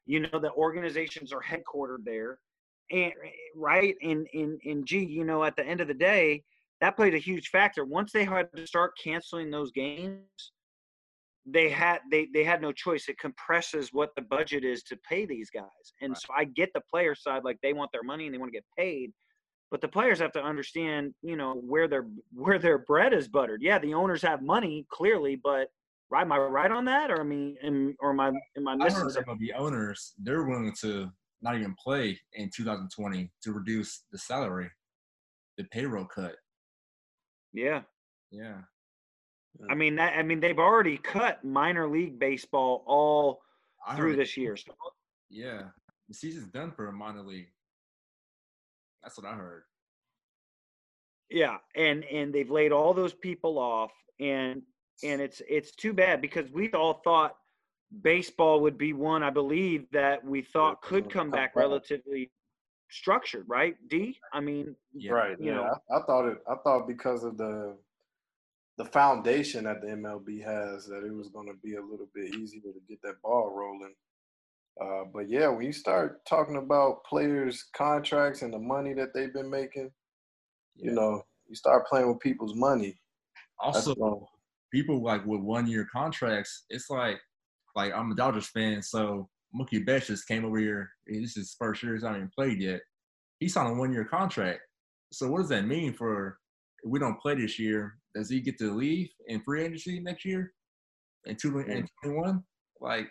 You 0.05 0.21
know, 0.21 0.39
the 0.39 0.51
organizations 0.53 1.33
are 1.33 1.41
headquartered 1.41 2.05
there, 2.05 2.39
and 2.91 3.11
right 3.55 3.95
in 4.01 4.25
in 4.33 4.57
in 4.63 4.85
G. 4.85 5.03
You 5.03 5.25
know, 5.25 5.43
at 5.43 5.55
the 5.55 5.65
end 5.65 5.81
of 5.81 5.87
the 5.87 5.93
day, 5.93 6.43
that 6.81 6.95
played 6.95 7.13
a 7.13 7.19
huge 7.19 7.49
factor. 7.49 7.83
Once 7.85 8.11
they 8.11 8.23
had 8.23 8.47
to 8.55 8.65
start 8.65 8.93
canceling 9.03 9.51
those 9.51 9.71
games, 9.71 10.21
they 11.45 11.69
had 11.69 11.99
they 12.09 12.27
they 12.33 12.43
had 12.43 12.61
no 12.61 12.71
choice. 12.71 13.09
It 13.09 13.19
compresses 13.19 13.89
what 13.91 14.11
the 14.15 14.21
budget 14.21 14.63
is 14.63 14.83
to 14.83 14.97
pay 15.09 15.25
these 15.25 15.49
guys, 15.49 15.93
and 16.01 16.11
right. 16.11 16.21
so 16.21 16.27
I 16.35 16.45
get 16.45 16.71
the 16.73 16.81
player 16.89 17.15
side, 17.15 17.43
like 17.43 17.57
they 17.61 17.73
want 17.73 17.91
their 17.91 18.03
money 18.03 18.25
and 18.25 18.33
they 18.33 18.39
want 18.39 18.51
to 18.51 18.57
get 18.57 18.65
paid, 18.77 19.11
but 19.69 19.81
the 19.81 19.87
players 19.87 20.19
have 20.19 20.31
to 20.33 20.43
understand, 20.43 21.13
you 21.21 21.35
know, 21.35 21.55
where 21.55 21.87
their 21.87 22.07
where 22.33 22.59
their 22.59 22.77
bread 22.77 23.13
is 23.13 23.27
buttered. 23.27 23.61
Yeah, 23.61 23.79
the 23.79 23.93
owners 23.93 24.21
have 24.21 24.41
money 24.41 24.85
clearly, 24.89 25.39
but 25.41 25.69
right, 26.09 26.21
am 26.21 26.31
I 26.31 26.37
right 26.37 26.71
on 26.71 26.85
that, 26.85 27.11
or 27.11 27.19
I 27.19 27.23
mean, 27.23 27.55
am, 27.63 27.95
or 27.99 28.11
am 28.11 28.19
I 28.19 28.31
am 28.57 28.67
I 28.67 28.75
missing? 28.75 29.09
Some 29.09 29.23
of 29.27 29.39
the 29.39 29.53
owners 29.53 30.13
they're 30.17 30.43
willing 30.43 30.73
to 30.81 31.11
not 31.41 31.55
even 31.55 31.75
play 31.83 32.19
in 32.33 32.49
2020 32.55 33.31
to 33.43 33.51
reduce 33.51 34.03
the 34.11 34.17
salary, 34.17 34.69
the 35.57 35.65
payroll 35.65 36.05
cut. 36.05 36.35
Yeah. 37.53 37.81
Yeah. 38.31 38.57
I 39.69 39.75
mean 39.75 39.95
that. 39.95 40.13
I 40.17 40.23
mean 40.23 40.39
they've 40.39 40.59
already 40.59 40.97
cut 40.97 41.43
minor 41.43 41.89
league 41.89 42.19
baseball 42.19 42.83
all 42.87 43.41
through 43.95 44.15
this 44.15 44.37
year. 44.37 44.55
So. 44.55 44.73
Yeah, 45.29 45.63
the 46.07 46.13
season's 46.13 46.47
done 46.47 46.71
for 46.71 46.87
a 46.87 46.93
minor 46.93 47.23
league. 47.23 47.49
That's 49.07 49.17
what 49.17 49.31
I 49.31 49.35
heard. 49.35 49.63
Yeah, 51.29 51.59
and 51.77 52.03
and 52.03 52.33
they've 52.33 52.51
laid 52.51 52.73
all 52.73 52.93
those 52.93 53.13
people 53.13 53.57
off, 53.57 53.93
and 54.19 54.61
and 55.01 55.21
it's 55.21 55.41
it's 55.47 55.71
too 55.71 55.93
bad 55.93 56.19
because 56.19 56.51
we 56.51 56.69
all 56.73 56.95
thought 57.05 57.37
baseball 58.01 58.59
would 58.59 58.77
be 58.77 58.91
one. 58.91 59.23
I 59.23 59.29
believe 59.29 59.85
that 59.93 60.25
we 60.25 60.41
thought 60.41 60.81
could 60.81 61.09
come 61.09 61.31
back 61.31 61.55
relatively 61.55 62.31
structured, 62.89 63.45
right? 63.47 63.77
D. 63.87 64.17
I 64.33 64.41
mean, 64.41 64.75
yeah. 64.93 65.13
right? 65.13 65.39
You 65.39 65.51
yeah, 65.51 65.53
know, 65.53 65.79
I, 65.89 65.99
I 65.99 66.01
thought 66.01 66.27
it. 66.27 66.39
I 66.45 66.55
thought 66.55 66.85
because 66.85 67.23
of 67.23 67.37
the 67.37 67.77
the 68.77 68.85
foundation 68.85 69.63
that 69.63 69.79
the 69.79 69.87
MLB 69.87 70.43
has 70.43 70.85
that 70.87 71.05
it 71.05 71.13
was 71.13 71.29
going 71.29 71.47
to 71.47 71.55
be 71.63 71.75
a 71.75 71.81
little 71.81 72.09
bit 72.13 72.35
easier 72.35 72.73
to 72.73 72.81
get 72.89 73.01
that 73.03 73.21
ball 73.21 73.53
rolling. 73.55 73.95
Uh, 74.81 75.03
but 75.13 75.29
yeah, 75.29 75.47
when 75.47 75.65
you 75.65 75.73
start 75.73 76.25
talking 76.25 76.57
about 76.57 77.03
players' 77.03 77.65
contracts 77.75 78.41
and 78.41 78.53
the 78.53 78.59
money 78.59 78.93
that 78.93 79.13
they've 79.13 79.33
been 79.33 79.49
making, 79.49 79.89
you 80.75 80.91
know, 80.91 81.21
you 81.47 81.55
start 81.55 81.87
playing 81.87 82.07
with 82.07 82.19
people's 82.19 82.55
money. 82.55 82.99
Also, 83.59 84.27
people 84.71 85.01
like 85.01 85.25
with 85.25 85.41
one-year 85.41 85.87
contracts, 85.91 86.65
it's 86.69 86.89
like, 86.89 87.17
like 87.75 87.91
I'm 87.93 88.11
a 88.11 88.15
Dodgers 88.15 88.49
fan, 88.49 88.81
so 88.81 89.27
Mookie 89.55 89.83
Betts 89.85 90.07
just 90.07 90.27
came 90.27 90.45
over 90.45 90.59
here. 90.59 90.89
This 91.07 91.31
is 91.31 91.35
his 91.35 91.55
first 91.57 91.81
year; 91.81 91.93
he's 91.93 92.03
not 92.03 92.15
even 92.15 92.29
played 92.37 92.61
yet. 92.61 92.81
He 93.39 93.49
signed 93.49 93.75
a 93.75 93.79
one-year 93.79 94.05
contract. 94.05 94.59
So 95.11 95.27
what 95.29 95.39
does 95.39 95.49
that 95.49 95.65
mean 95.65 95.93
for 95.93 96.37
if 96.83 96.91
we 96.91 96.99
don't 96.99 97.19
play 97.19 97.35
this 97.35 97.57
year? 97.57 97.97
does 98.17 98.29
he 98.29 98.41
get 98.41 98.57
to 98.57 98.73
leave 98.73 99.09
in 99.27 99.41
free 99.41 99.63
agency 99.63 99.99
next 99.99 100.25
year 100.25 100.53
in 101.25 101.35
two 101.35 101.55
and 101.59 101.87
twenty 102.03 102.17
one? 102.17 102.43
Like, 102.81 103.09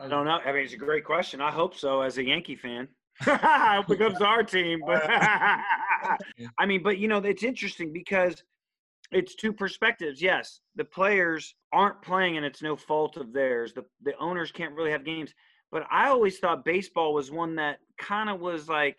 I 0.00 0.08
don't 0.08 0.24
know. 0.24 0.38
I 0.44 0.52
mean, 0.52 0.62
it's 0.64 0.74
a 0.74 0.76
great 0.76 1.04
question. 1.04 1.40
I 1.40 1.50
hope 1.50 1.74
so. 1.74 2.02
As 2.02 2.18
a 2.18 2.24
Yankee 2.24 2.56
fan, 2.56 2.88
I 3.26 3.76
hope 3.82 3.90
it 3.90 3.98
comes 3.98 4.20
our 4.20 4.42
team. 4.42 4.80
But 4.86 5.02
I 5.08 6.66
mean, 6.66 6.82
but 6.82 6.98
you 6.98 7.08
know, 7.08 7.18
it's 7.18 7.42
interesting 7.42 7.92
because 7.92 8.42
it's 9.10 9.34
two 9.34 9.52
perspectives. 9.52 10.22
Yes, 10.22 10.60
the 10.76 10.84
players 10.84 11.54
aren't 11.72 12.02
playing, 12.02 12.36
and 12.36 12.46
it's 12.46 12.62
no 12.62 12.76
fault 12.76 13.16
of 13.16 13.32
theirs. 13.32 13.72
The 13.72 13.84
the 14.02 14.16
owners 14.18 14.52
can't 14.52 14.74
really 14.74 14.90
have 14.90 15.04
games. 15.04 15.32
But 15.70 15.84
I 15.90 16.08
always 16.08 16.38
thought 16.38 16.64
baseball 16.64 17.12
was 17.12 17.30
one 17.30 17.56
that 17.56 17.78
kind 17.98 18.30
of 18.30 18.40
was 18.40 18.68
like, 18.68 18.96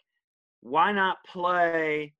why 0.62 0.92
not 0.92 1.18
play 1.26 2.14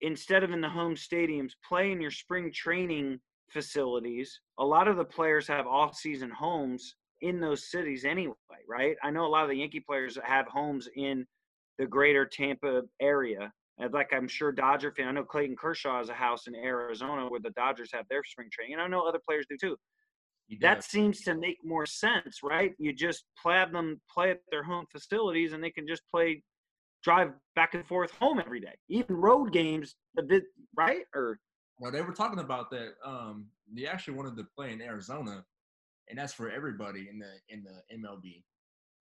instead 0.00 0.42
of 0.42 0.50
in 0.50 0.60
the 0.60 0.68
home 0.68 0.96
stadiums, 0.96 1.52
play 1.66 1.92
in 1.92 2.00
your 2.00 2.10
spring 2.10 2.52
training 2.52 3.20
facilities. 3.50 4.40
A 4.58 4.64
lot 4.64 4.88
of 4.88 4.96
the 4.96 5.04
players 5.04 5.46
have 5.46 5.66
off-season 5.66 6.30
homes 6.30 6.96
in 7.24 7.40
those 7.40 7.70
cities 7.70 8.04
anyway, 8.04 8.34
right? 8.68 8.96
I 9.02 9.10
know 9.10 9.26
a 9.26 9.28
lot 9.28 9.44
of 9.44 9.50
the 9.50 9.56
Yankee 9.56 9.80
players 9.80 10.18
have 10.22 10.46
homes 10.46 10.88
in 10.94 11.26
the 11.78 11.86
greater 11.86 12.26
Tampa 12.26 12.82
area. 13.00 13.50
Like 13.92 14.12
I'm 14.12 14.28
sure 14.28 14.52
Dodger 14.52 14.92
fan, 14.92 15.08
I 15.08 15.12
know 15.12 15.24
Clayton 15.24 15.56
Kershaw 15.56 15.98
has 15.98 16.10
a 16.10 16.14
house 16.14 16.46
in 16.46 16.54
Arizona 16.54 17.26
where 17.28 17.40
the 17.40 17.50
Dodgers 17.50 17.90
have 17.92 18.06
their 18.08 18.22
spring 18.22 18.48
training, 18.52 18.74
and 18.74 18.82
I 18.82 18.86
know 18.86 19.02
other 19.08 19.18
players 19.26 19.46
do 19.48 19.56
too. 19.60 19.76
That 20.60 20.84
seems 20.84 21.22
to 21.22 21.34
make 21.34 21.58
more 21.64 21.86
sense, 21.86 22.40
right? 22.42 22.72
You 22.78 22.92
just 22.92 23.24
have 23.44 23.72
them 23.72 24.00
play 24.12 24.30
at 24.30 24.40
their 24.50 24.62
home 24.62 24.84
facilities, 24.92 25.54
and 25.54 25.64
they 25.64 25.70
can 25.70 25.88
just 25.88 26.02
play, 26.12 26.42
drive 27.02 27.32
back 27.56 27.74
and 27.74 27.84
forth 27.86 28.10
home 28.20 28.38
every 28.44 28.60
day. 28.60 28.74
Even 28.88 29.16
road 29.16 29.52
games, 29.52 29.96
a 30.18 30.22
bit, 30.22 30.44
right? 30.76 31.06
Or 31.14 31.40
Well, 31.80 31.90
they 31.90 32.02
were 32.02 32.12
talking 32.12 32.40
about 32.40 32.70
that. 32.70 32.90
Um, 33.04 33.46
they 33.74 33.86
actually 33.86 34.14
wanted 34.14 34.36
to 34.36 34.44
play 34.54 34.72
in 34.72 34.82
Arizona, 34.82 35.44
and 36.08 36.18
that's 36.18 36.32
for 36.34 36.50
everybody 36.50 37.08
in 37.10 37.18
the 37.18 37.32
in 37.48 37.62
the 37.64 37.82
MLB. 37.96 38.42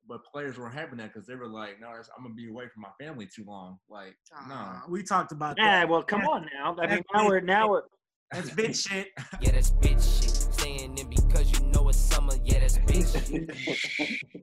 But 0.08 0.20
players 0.26 0.58
weren't 0.58 0.74
having 0.74 0.98
that 0.98 1.14
because 1.14 1.26
they 1.28 1.36
were 1.36 1.48
like, 1.48 1.80
"No, 1.80 1.88
that's- 1.88 2.10
I'm 2.18 2.24
gonna 2.24 2.36
be 2.36 2.50
away 2.50 2.68
from 2.68 2.82
my 2.82 2.92
family 3.00 3.26
too 3.34 3.46
long." 3.46 3.80
Like, 3.90 4.18
no, 4.50 4.54
Uh, 4.56 4.82
we 4.90 5.02
talked 5.04 5.32
about 5.32 5.56
yeah, 5.58 5.80
that. 5.82 5.90
well, 5.90 6.04
come 6.04 6.22
on 6.28 6.50
now. 6.54 6.76
I 6.78 6.88
mean, 6.88 7.04
now 7.14 7.22
big 7.22 7.30
we're 7.30 7.40
now 7.40 7.70
we're 7.70 7.84
That's 8.32 8.50
bitch 8.50 8.88
shit. 8.90 9.10
Yeah, 9.42 9.52
that's 9.52 9.72
bitch 9.72 10.22
shit. 10.22 10.30
Staying 10.54 10.98
in 10.98 11.10
because 11.10 11.52
you 11.52 11.66
know 11.68 11.88
it's 11.90 11.98
summer. 11.98 12.34
Yeah, 12.44 12.60
that's 12.60 12.78
bitch 12.80 13.28
shit. 13.28 13.50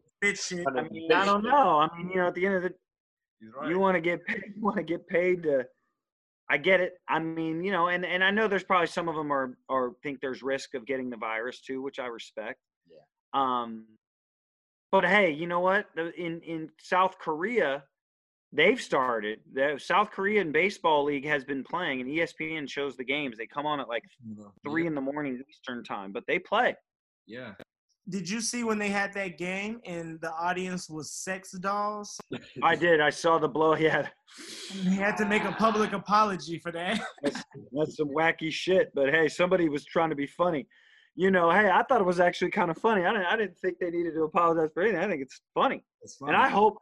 Bitch 0.22 0.48
shit. 0.48 0.66
I 0.76 0.82
mean, 0.90 1.10
I 1.12 1.24
don't 1.24 1.42
know. 1.42 1.78
I 1.80 1.96
mean, 1.96 2.10
you 2.10 2.16
know, 2.16 2.28
at 2.28 2.34
the 2.34 2.44
end 2.44 2.54
of 2.56 2.62
the 2.64 2.74
he's 3.40 3.48
right. 3.54 3.68
you 3.70 3.78
want 3.78 3.94
to 3.96 4.00
get 4.02 4.24
paid, 4.26 4.42
you 4.54 4.62
want 4.62 4.76
to 4.76 4.82
get 4.82 5.06
paid 5.08 5.42
to 5.44 5.64
i 6.50 6.56
get 6.58 6.80
it. 6.80 6.94
I 7.08 7.18
mean 7.20 7.62
you 7.64 7.70
know 7.72 7.88
and 7.88 8.04
and 8.04 8.22
i 8.22 8.30
know 8.30 8.48
there's 8.48 8.64
probably 8.64 8.88
some 8.88 9.08
of 9.08 9.14
them 9.14 9.32
are 9.32 9.56
or 9.68 9.94
think 10.02 10.20
there's 10.20 10.42
risk 10.42 10.74
of 10.74 10.84
getting 10.84 11.08
the 11.08 11.16
virus 11.16 11.60
too 11.60 11.80
which 11.80 11.98
i 11.98 12.06
respect. 12.06 12.58
Yeah. 12.90 12.98
um 13.32 13.86
but 14.92 15.04
hey 15.04 15.30
you 15.30 15.46
know 15.46 15.60
what? 15.60 15.86
The- 15.94 16.12
in 16.20 16.40
in 16.42 16.70
south 16.80 17.18
korea 17.18 17.84
they've 18.52 18.80
started 18.80 19.38
the 19.52 19.78
south 19.78 20.10
korean 20.10 20.50
baseball 20.50 21.04
league 21.04 21.24
has 21.24 21.44
been 21.44 21.62
playing 21.62 22.00
and 22.00 22.10
espn 22.10 22.68
shows 22.68 22.96
the 22.96 23.04
games. 23.04 23.38
They 23.38 23.46
come 23.46 23.64
on 23.64 23.78
at 23.80 23.88
like 23.88 24.02
know, 24.36 24.52
three 24.64 24.86
in 24.88 24.94
the 24.96 25.00
morning 25.00 25.40
eastern 25.48 25.84
time 25.84 26.10
but 26.12 26.24
they 26.26 26.38
play. 26.40 26.74
Yeah, 27.26 27.52
Did 28.08 28.28
you 28.28 28.40
see 28.40 28.64
when 28.64 28.78
they 28.78 28.88
had 28.88 29.12
that 29.14 29.38
game 29.38 29.80
and 29.84 30.20
the 30.20 30.32
audience 30.32 30.88
was 30.88 31.12
sex 31.12 31.52
dolls? 31.52 32.18
i 32.62 32.74
did 32.74 33.00
i 33.00 33.10
saw 33.10 33.38
the 33.38 33.48
blow 33.48 33.74
he 33.74 33.84
had. 33.84 34.10
He 34.82 34.96
had 34.96 35.16
to 35.16 35.26
make 35.26 35.44
a 35.44 35.52
public 35.52 35.92
apology 35.92 36.58
for 36.58 36.72
that. 36.72 37.00
That's 37.22 37.96
some 37.96 38.08
wacky 38.08 38.50
shit. 38.50 38.90
But 38.94 39.10
hey, 39.10 39.28
somebody 39.28 39.68
was 39.68 39.84
trying 39.84 40.10
to 40.10 40.16
be 40.16 40.26
funny. 40.26 40.66
You 41.16 41.30
know, 41.30 41.50
hey, 41.50 41.68
I 41.68 41.82
thought 41.82 42.00
it 42.00 42.06
was 42.06 42.20
actually 42.20 42.50
kind 42.52 42.70
of 42.70 42.78
funny. 42.78 43.04
I 43.04 43.12
didn't, 43.12 43.26
I 43.26 43.36
didn't 43.36 43.58
think 43.58 43.78
they 43.80 43.90
needed 43.90 44.14
to 44.14 44.22
apologize 44.22 44.70
for 44.72 44.82
anything. 44.82 45.00
I 45.00 45.08
think 45.08 45.22
it's 45.22 45.40
funny. 45.52 45.84
it's 46.02 46.16
funny. 46.16 46.32
And 46.32 46.40
I 46.40 46.48
hope, 46.48 46.76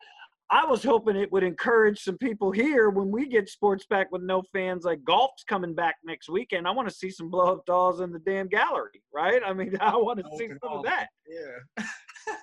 I 0.51 0.65
was 0.65 0.83
hoping 0.83 1.17
it 1.17 1.31
would 1.31 1.43
encourage 1.43 2.03
some 2.03 2.17
people 2.17 2.51
here 2.51 2.89
when 2.89 3.11
we 3.11 3.29
get 3.29 3.51
sports 3.51 3.85
back 3.85 4.11
with 4.11 4.23
no 4.23 4.43
fans. 4.53 4.85
Like 4.85 5.05
golf's 5.05 5.45
coming 5.45 5.75
back 5.75 5.97
next 6.05 6.31
weekend. 6.31 6.67
I 6.67 6.71
want 6.71 6.89
to 6.89 6.95
see 6.95 7.11
some 7.11 7.29
blow 7.29 7.53
up 7.53 7.67
dolls 7.67 8.01
in 8.01 8.13
the 8.13 8.19
damn 8.19 8.49
gallery, 8.49 9.03
right? 9.13 9.43
I 9.45 9.53
mean, 9.53 9.77
I 9.81 9.97
want 9.97 10.21
to 10.21 10.25
see 10.39 10.49
some 10.49 10.79
of 10.79 10.85
that. 10.85 11.09
Yeah, 11.29 11.85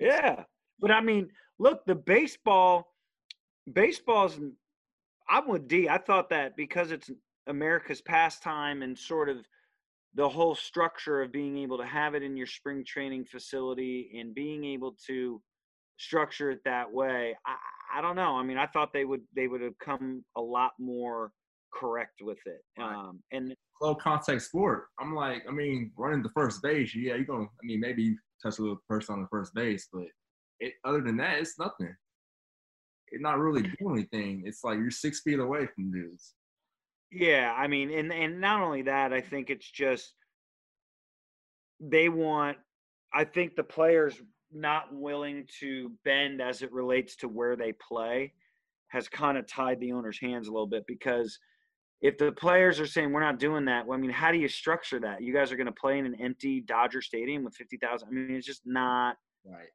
Yeah. 0.00 0.44
But 0.80 0.90
I 0.90 1.00
mean, 1.00 1.28
look, 1.58 1.84
the 1.86 1.94
baseball, 1.94 2.94
baseball's, 3.72 4.38
I'm 5.28 5.48
with 5.48 5.68
D. 5.68 5.88
I 5.88 5.98
thought 5.98 6.30
that 6.30 6.56
because 6.56 6.90
it's 6.90 7.10
America's 7.46 8.00
pastime 8.00 8.82
and 8.82 8.98
sort 8.98 9.28
of 9.28 9.38
the 10.14 10.28
whole 10.28 10.54
structure 10.54 11.22
of 11.22 11.32
being 11.32 11.56
able 11.58 11.78
to 11.78 11.86
have 11.86 12.14
it 12.14 12.22
in 12.22 12.36
your 12.36 12.46
spring 12.46 12.84
training 12.84 13.24
facility 13.24 14.10
and 14.18 14.34
being 14.34 14.64
able 14.64 14.96
to 15.06 15.40
structure 16.00 16.50
it 16.50 16.60
that 16.64 16.90
way. 16.90 17.36
I, 17.46 17.98
I 17.98 18.00
don't 18.00 18.16
know. 18.16 18.36
I 18.36 18.42
mean, 18.42 18.56
I 18.56 18.66
thought 18.66 18.92
they 18.92 19.04
would, 19.04 19.22
they 19.34 19.46
would 19.46 19.60
have 19.60 19.78
come 19.78 20.24
a 20.36 20.40
lot 20.40 20.72
more 20.78 21.32
correct 21.72 22.22
with 22.22 22.38
it. 22.46 22.62
Right. 22.78 22.94
Um, 22.94 23.22
and 23.32 23.54
low 23.80 23.94
contact 23.94 24.42
sport. 24.42 24.86
I'm 24.98 25.14
like, 25.14 25.42
I 25.48 25.52
mean, 25.52 25.92
running 25.96 26.22
the 26.22 26.30
first 26.30 26.62
base, 26.62 26.94
yeah, 26.94 27.14
you're 27.14 27.24
gonna. 27.24 27.44
I 27.44 27.64
mean, 27.64 27.80
maybe 27.80 28.02
you 28.02 28.16
touch 28.42 28.58
a 28.58 28.62
little 28.62 28.82
person 28.88 29.14
on 29.14 29.22
the 29.22 29.28
first 29.28 29.54
base, 29.54 29.88
but 29.92 30.04
it, 30.60 30.74
other 30.84 31.00
than 31.00 31.16
that, 31.18 31.38
it's 31.38 31.58
nothing. 31.58 31.94
It's 33.08 33.22
not 33.22 33.38
really 33.38 33.62
doing 33.80 34.06
anything. 34.12 34.42
It's 34.46 34.64
like 34.64 34.78
you're 34.78 34.90
six 34.90 35.20
feet 35.20 35.38
away 35.38 35.66
from 35.74 35.92
dudes. 35.92 36.34
Yeah, 37.12 37.54
I 37.56 37.66
mean, 37.66 37.90
and 37.90 38.12
and 38.12 38.40
not 38.40 38.62
only 38.62 38.82
that, 38.82 39.12
I 39.12 39.20
think 39.20 39.50
it's 39.50 39.70
just 39.70 40.14
they 41.80 42.08
want. 42.08 42.58
I 43.12 43.24
think 43.24 43.56
the 43.56 43.64
players 43.64 44.14
not 44.52 44.92
willing 44.92 45.46
to 45.60 45.92
bend 46.04 46.40
as 46.40 46.62
it 46.62 46.72
relates 46.72 47.16
to 47.16 47.28
where 47.28 47.56
they 47.56 47.72
play 47.72 48.32
has 48.88 49.08
kind 49.08 49.38
of 49.38 49.46
tied 49.46 49.80
the 49.80 49.92
owner's 49.92 50.20
hands 50.20 50.48
a 50.48 50.50
little 50.50 50.66
bit 50.66 50.84
because 50.86 51.38
if 52.02 52.16
the 52.18 52.32
players 52.32 52.80
are 52.80 52.86
saying 52.86 53.12
we're 53.12 53.20
not 53.20 53.38
doing 53.38 53.64
that, 53.66 53.86
well, 53.86 53.96
I 53.96 54.00
mean, 54.00 54.10
how 54.10 54.32
do 54.32 54.38
you 54.38 54.48
structure 54.48 54.98
that? 55.00 55.22
You 55.22 55.34
guys 55.34 55.52
are 55.52 55.56
going 55.56 55.66
to 55.66 55.72
play 55.72 55.98
in 55.98 56.06
an 56.06 56.16
empty 56.20 56.60
Dodger 56.60 57.02
Stadium 57.02 57.44
with 57.44 57.54
fifty 57.54 57.76
thousand. 57.76 58.08
I 58.08 58.12
mean, 58.12 58.30
it's 58.36 58.46
just 58.46 58.62
not. 58.64 59.16
Right. 59.44 59.68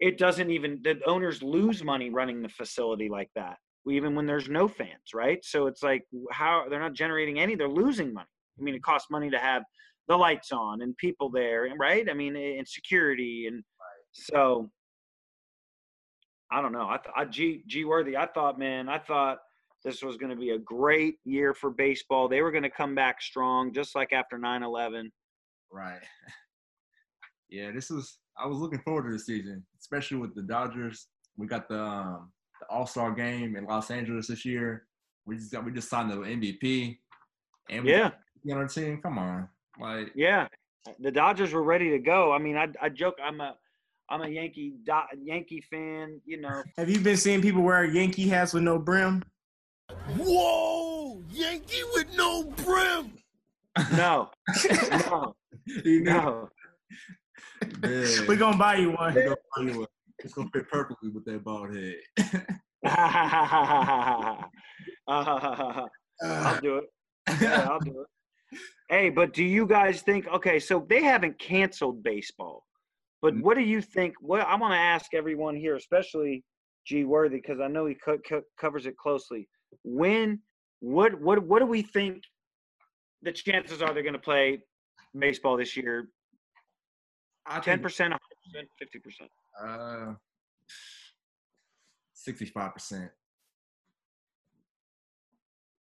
It 0.00 0.18
doesn't 0.18 0.50
even 0.50 0.80
the 0.82 1.00
owners 1.06 1.42
lose 1.42 1.82
money 1.82 2.10
running 2.10 2.42
the 2.42 2.48
facility 2.48 3.08
like 3.08 3.30
that, 3.36 3.56
even 3.88 4.14
when 4.14 4.26
there's 4.26 4.48
no 4.48 4.68
fans, 4.68 5.14
right? 5.14 5.42
So 5.44 5.66
it's 5.66 5.82
like 5.82 6.04
how 6.30 6.66
they're 6.68 6.80
not 6.80 6.94
generating 6.94 7.40
any, 7.40 7.54
they're 7.54 7.68
losing 7.68 8.12
money. 8.12 8.28
I 8.58 8.62
mean, 8.62 8.74
it 8.74 8.82
costs 8.82 9.10
money 9.10 9.30
to 9.30 9.38
have 9.38 9.62
the 10.08 10.16
lights 10.16 10.52
on 10.52 10.82
and 10.82 10.96
people 10.98 11.30
there, 11.30 11.66
and 11.66 11.78
right? 11.78 12.08
I 12.08 12.14
mean, 12.14 12.36
and 12.36 12.68
security, 12.68 13.46
and 13.46 13.62
so 14.12 14.70
I 16.52 16.60
don't 16.60 16.72
know. 16.72 16.88
I, 16.88 16.96
th- 16.96 17.14
I 17.16 17.24
G 17.24 17.62
G 17.66 17.84
worthy. 17.84 18.16
I 18.16 18.26
thought, 18.26 18.58
man, 18.58 18.88
I 18.88 18.98
thought 18.98 19.38
this 19.84 20.02
was 20.02 20.16
going 20.16 20.30
to 20.30 20.36
be 20.36 20.50
a 20.50 20.58
great 20.58 21.16
year 21.24 21.54
for 21.54 21.70
baseball. 21.70 22.28
They 22.28 22.42
were 22.42 22.50
going 22.50 22.64
to 22.64 22.70
come 22.70 22.94
back 22.94 23.22
strong, 23.22 23.72
just 23.72 23.94
like 23.94 24.12
after 24.12 24.38
9/11. 24.38 25.10
Right. 25.72 26.00
yeah, 27.50 27.70
this 27.72 27.90
was. 27.90 28.18
I 28.36 28.46
was 28.46 28.58
looking 28.58 28.80
forward 28.80 29.04
to 29.04 29.12
the 29.12 29.18
season, 29.18 29.64
especially 29.78 30.16
with 30.16 30.34
the 30.34 30.42
Dodgers. 30.42 31.08
We 31.36 31.46
got 31.46 31.68
the 31.68 31.82
um, 31.82 32.32
the 32.60 32.66
All 32.68 32.86
Star 32.86 33.12
game 33.12 33.56
in 33.56 33.64
Los 33.64 33.90
Angeles 33.90 34.26
this 34.26 34.44
year. 34.44 34.86
We 35.26 35.36
just 35.36 35.52
got 35.52 35.64
we 35.64 35.70
just 35.70 35.88
signed 35.88 36.10
the 36.10 36.16
MVP, 36.16 36.98
and 37.68 37.84
we 37.84 37.90
Yeah. 37.92 38.10
got 38.10 38.16
on 38.52 38.58
our 38.58 38.68
team. 38.68 39.00
Come 39.02 39.18
on, 39.18 39.48
like 39.78 40.10
Yeah, 40.16 40.48
the 40.98 41.12
Dodgers 41.12 41.52
were 41.52 41.62
ready 41.62 41.90
to 41.90 41.98
go. 41.98 42.32
I 42.32 42.38
mean, 42.38 42.56
I, 42.56 42.68
I 42.82 42.88
joke 42.88 43.16
I'm 43.22 43.40
a 43.40 43.56
I'm 44.10 44.22
a 44.22 44.28
Yankee 44.28 44.72
Do- 44.84 45.18
Yankee 45.22 45.62
fan. 45.70 46.20
You 46.26 46.40
know, 46.40 46.62
Have 46.76 46.90
you 46.90 46.98
been 47.00 47.16
seeing 47.16 47.40
people 47.40 47.62
wear 47.62 47.84
Yankee 47.84 48.28
hats 48.28 48.52
with 48.52 48.64
no 48.64 48.78
brim? 48.78 49.22
Whoa! 50.16 51.22
Yankee 51.30 51.82
with 51.94 52.06
no 52.16 52.44
brim! 52.44 53.12
no, 53.96 54.30
no, 54.90 55.34
no. 55.86 56.48
We're 57.82 58.36
gonna 58.36 58.56
buy 58.56 58.76
you 58.76 58.90
one. 58.92 59.14
we 59.14 59.22
gonna 59.22 59.36
find 59.56 59.68
you 59.70 59.78
one. 59.80 59.86
it's 60.18 60.34
gonna 60.34 60.48
fit 60.52 60.68
perfectly 60.68 61.10
with 61.10 61.24
that 61.26 61.44
bald 61.44 61.74
head. 61.74 61.94
I'll 65.08 66.60
do 66.60 66.76
it. 66.78 66.84
Yeah, 67.40 67.68
I'll 67.70 67.80
do 67.80 68.00
it. 68.00 68.06
Hey, 68.90 69.08
but 69.08 69.32
do 69.32 69.44
you 69.44 69.68
guys 69.68 70.02
think? 70.02 70.26
Okay, 70.26 70.58
so 70.58 70.84
they 70.88 71.00
haven't 71.00 71.38
canceled 71.38 72.02
baseball, 72.02 72.64
but 73.22 73.36
what 73.40 73.56
do 73.56 73.62
you 73.62 73.82
think? 73.82 74.14
What 74.20 74.40
I 74.40 74.54
want 74.56 74.72
to 74.72 74.78
ask 74.78 75.14
everyone 75.14 75.56
here, 75.56 75.76
especially 75.76 76.44
G 76.86 77.04
Worthy, 77.04 77.36
because 77.36 77.60
I 77.60 77.68
know 77.68 77.86
he 77.86 77.94
co- 77.94 78.18
co- 78.18 78.42
covers 78.58 78.86
it 78.86 78.96
closely. 78.96 79.48
When, 79.84 80.40
what, 80.80 81.20
what, 81.20 81.42
what 81.42 81.58
do 81.60 81.66
we 81.66 81.82
think? 81.82 82.22
The 83.22 83.32
chances 83.32 83.82
are 83.82 83.92
they're 83.92 84.02
going 84.02 84.14
to 84.14 84.18
play 84.18 84.62
baseball 85.18 85.56
this 85.58 85.76
year. 85.76 86.08
Ten 87.62 87.80
percent, 87.80 88.12
hundred 88.12 88.20
percent, 88.44 88.68
fifty 88.78 88.98
percent. 88.98 89.30
uh, 89.62 90.14
sixty-five 92.14 92.72
percent. 92.72 93.10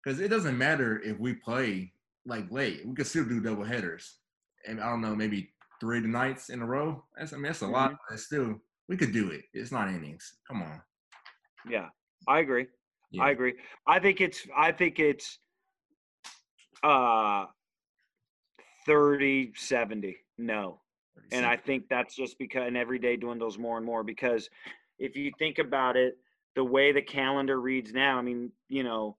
Because 0.02 0.20
it 0.20 0.28
doesn't 0.28 0.56
matter 0.56 1.00
if 1.02 1.18
we 1.18 1.34
play 1.34 1.92
like 2.24 2.50
late, 2.50 2.86
we 2.86 2.94
could 2.94 3.06
still 3.06 3.24
do 3.24 3.40
double 3.40 3.64
headers, 3.64 4.18
and 4.66 4.80
I 4.80 4.88
don't 4.88 5.00
know, 5.00 5.14
maybe 5.16 5.50
three 5.80 6.00
nights 6.00 6.50
in 6.50 6.62
a 6.62 6.66
row. 6.66 7.04
That's 7.16 7.32
I 7.32 7.36
mean, 7.36 7.44
that's 7.44 7.62
a 7.62 7.66
lot. 7.66 7.96
But 8.08 8.14
it's 8.14 8.24
still, 8.24 8.56
we 8.88 8.96
could 8.96 9.12
do 9.12 9.30
it. 9.30 9.42
It's 9.52 9.72
not 9.72 9.88
innings. 9.88 10.34
Come 10.48 10.62
on. 10.62 10.80
Yeah, 11.68 11.88
I 12.28 12.40
agree. 12.40 12.66
Yeah. 13.10 13.24
I 13.24 13.30
agree. 13.30 13.54
I 13.86 13.98
think 13.98 14.20
it's 14.20 14.46
I 14.56 14.72
think 14.72 14.98
it's 14.98 15.38
uh 16.82 17.46
30 18.86 19.52
70. 19.56 20.16
No. 20.38 20.80
And 21.32 21.44
I 21.44 21.56
think 21.56 21.88
that's 21.88 22.14
just 22.14 22.38
because 22.38 22.66
and 22.66 22.76
every 22.76 22.98
day 22.98 23.16
dwindles 23.16 23.58
more 23.58 23.78
and 23.78 23.86
more 23.86 24.04
because 24.04 24.48
if 24.98 25.16
you 25.16 25.32
think 25.38 25.58
about 25.58 25.96
it, 25.96 26.18
the 26.54 26.64
way 26.64 26.92
the 26.92 27.02
calendar 27.02 27.60
reads 27.60 27.92
now, 27.92 28.18
I 28.18 28.22
mean, 28.22 28.52
you 28.68 28.82
know, 28.82 29.16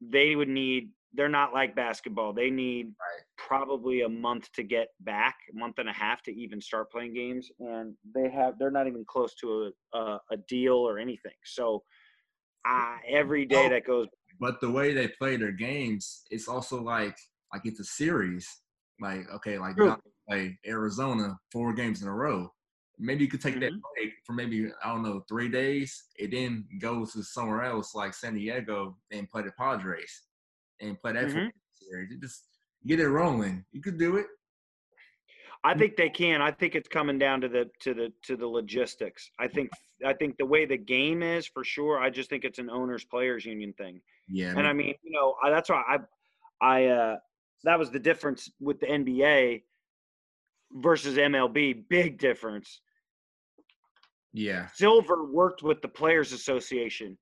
they 0.00 0.36
would 0.36 0.48
need 0.48 0.90
they're 1.14 1.28
not 1.28 1.52
like 1.52 1.74
basketball. 1.74 2.32
They 2.32 2.50
need 2.50 2.92
probably 3.36 4.02
a 4.02 4.08
month 4.08 4.50
to 4.52 4.62
get 4.62 4.88
back, 5.00 5.36
a 5.52 5.58
month 5.58 5.78
and 5.78 5.88
a 5.88 5.92
half 5.92 6.22
to 6.22 6.32
even 6.32 6.60
start 6.60 6.90
playing 6.90 7.14
games 7.14 7.50
and 7.60 7.94
they 8.14 8.28
have 8.30 8.58
they're 8.58 8.70
not 8.70 8.86
even 8.86 9.04
close 9.06 9.34
to 9.36 9.72
a 9.94 9.98
a, 9.98 10.20
a 10.32 10.36
deal 10.48 10.74
or 10.74 10.98
anything. 10.98 11.32
So 11.44 11.82
ah, 12.66 12.96
every 13.08 13.46
day 13.46 13.66
Oh. 13.66 13.70
that 13.70 13.86
goes. 13.86 14.08
But 14.40 14.60
the 14.60 14.70
way 14.70 14.94
they 14.94 15.08
play 15.08 15.36
their 15.36 15.52
games, 15.52 16.22
it's 16.30 16.48
also 16.48 16.80
like 16.82 17.16
like 17.52 17.62
it's 17.64 17.80
a 17.80 17.84
series. 17.84 18.46
Like 19.00 19.28
okay, 19.36 19.58
like 19.58 19.76
True. 19.76 19.88
now 19.88 19.98
they 20.04 20.10
play 20.28 20.58
Arizona 20.66 21.38
four 21.50 21.72
games 21.72 22.02
in 22.02 22.08
a 22.08 22.14
row. 22.14 22.52
Maybe 22.98 23.24
you 23.24 23.30
could 23.30 23.40
take 23.40 23.60
that 23.60 23.72
Mhm. 23.72 23.80
break 23.94 24.12
for 24.26 24.32
maybe 24.32 24.70
I 24.84 24.88
don't 24.88 25.02
know 25.02 25.22
three 25.28 25.48
days, 25.48 26.08
and 26.20 26.32
then 26.32 26.68
go 26.80 27.04
to 27.06 27.22
somewhere 27.22 27.62
else 27.62 27.94
like 27.94 28.12
San 28.12 28.34
Diego 28.34 28.98
and 29.10 29.28
play 29.28 29.42
the 29.42 29.52
Padres 29.52 30.27
and 30.80 31.00
play 31.00 31.12
that 31.12 31.26
Mhm. 31.28 31.50
series. 31.74 32.10
You 32.10 32.18
just 32.18 32.44
get 32.86 33.00
it 33.00 33.08
rolling. 33.08 33.64
You 33.72 33.80
could 33.80 33.98
do 33.98 34.16
it. 34.16 34.26
I 35.64 35.74
think 35.74 35.96
they 35.96 36.08
can. 36.08 36.40
I 36.40 36.52
think 36.52 36.76
it's 36.76 36.88
coming 36.88 37.18
down 37.18 37.40
to 37.40 37.48
the 37.48 37.68
to 37.80 37.92
the 37.92 38.12
to 38.22 38.36
the 38.36 38.46
logistics. 38.46 39.30
I 39.40 39.48
think 39.48 39.70
I 40.04 40.12
think 40.14 40.36
the 40.36 40.46
way 40.46 40.64
the 40.66 40.76
game 40.76 41.22
is 41.22 41.48
for 41.48 41.64
sure. 41.64 41.98
I 41.98 42.10
just 42.10 42.30
think 42.30 42.44
it's 42.44 42.60
an 42.60 42.70
owners 42.70 43.04
players 43.04 43.44
union 43.44 43.72
thing. 43.72 44.00
Yeah, 44.28 44.54
And 44.56 44.66
I 44.66 44.72
mean, 44.72 44.94
you 45.02 45.10
know, 45.10 45.34
I, 45.42 45.50
that's 45.50 45.68
why 45.68 45.82
I, 45.88 45.98
I, 46.60 46.86
uh, 46.86 47.16
that 47.64 47.78
was 47.78 47.90
the 47.90 47.98
difference 47.98 48.48
with 48.60 48.78
the 48.78 48.86
NBA 48.86 49.64
versus 50.70 51.16
MLB. 51.16 51.72
Big 51.88 52.18
difference. 52.18 52.80
yeah, 54.32 54.68
Silver 54.74 55.24
worked 55.24 55.62
with 55.64 55.80
the 55.82 55.88
Players 55.88 56.32
Association 56.32 57.18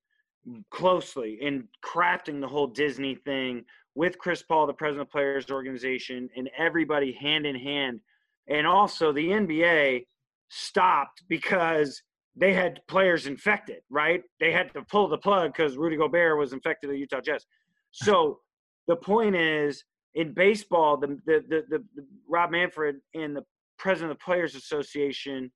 closely 0.71 1.39
in 1.41 1.69
crafting 1.85 2.41
the 2.41 2.49
whole 2.49 2.67
Disney 2.67 3.15
thing 3.15 3.65
with 3.95 4.19
Chris 4.19 4.43
Paul, 4.43 4.67
the 4.67 4.75
president 4.75 5.09
of 5.09 5.13
Players 5.13 5.51
Organization, 5.51 6.29
and 6.37 6.51
everybody 6.57 7.13
hand 7.13 7.47
in 7.47 7.57
hand. 7.57 8.01
And 8.49 8.67
also, 8.67 9.13
the 9.13 9.29
NBA 9.29 10.07
stopped 10.49 11.23
because 11.29 12.03
they 12.37 12.53
had 12.53 12.81
players 12.87 13.27
infected, 13.27 13.79
right? 13.91 14.23
They 14.39 14.53
had 14.53 14.73
to 14.75 14.83
pull 14.83 15.09
the 15.09 15.19
plug 15.19 15.53
because 15.53 15.77
Rudy 15.77 15.97
Gobert 15.97 16.39
was 16.39 16.53
infected 16.53 16.91
at 16.91 16.93
the 16.93 16.99
Utah 16.99 17.21
Jazz. 17.21 17.47
So 17.91 18.41
the 18.87 18.97
point 18.97 19.35
is, 19.35 19.83
in 20.15 20.33
baseball, 20.35 20.97
the 20.99 21.19
the, 21.27 21.45
the 21.49 21.65
the 21.69 21.85
the 21.95 22.07
Rob 22.29 22.51
Manfred 22.51 22.97
and 23.15 23.35
the 23.35 23.45
president 23.79 24.13
of 24.13 24.19
the 24.19 24.25
Players 24.25 24.55
Association 24.55 25.51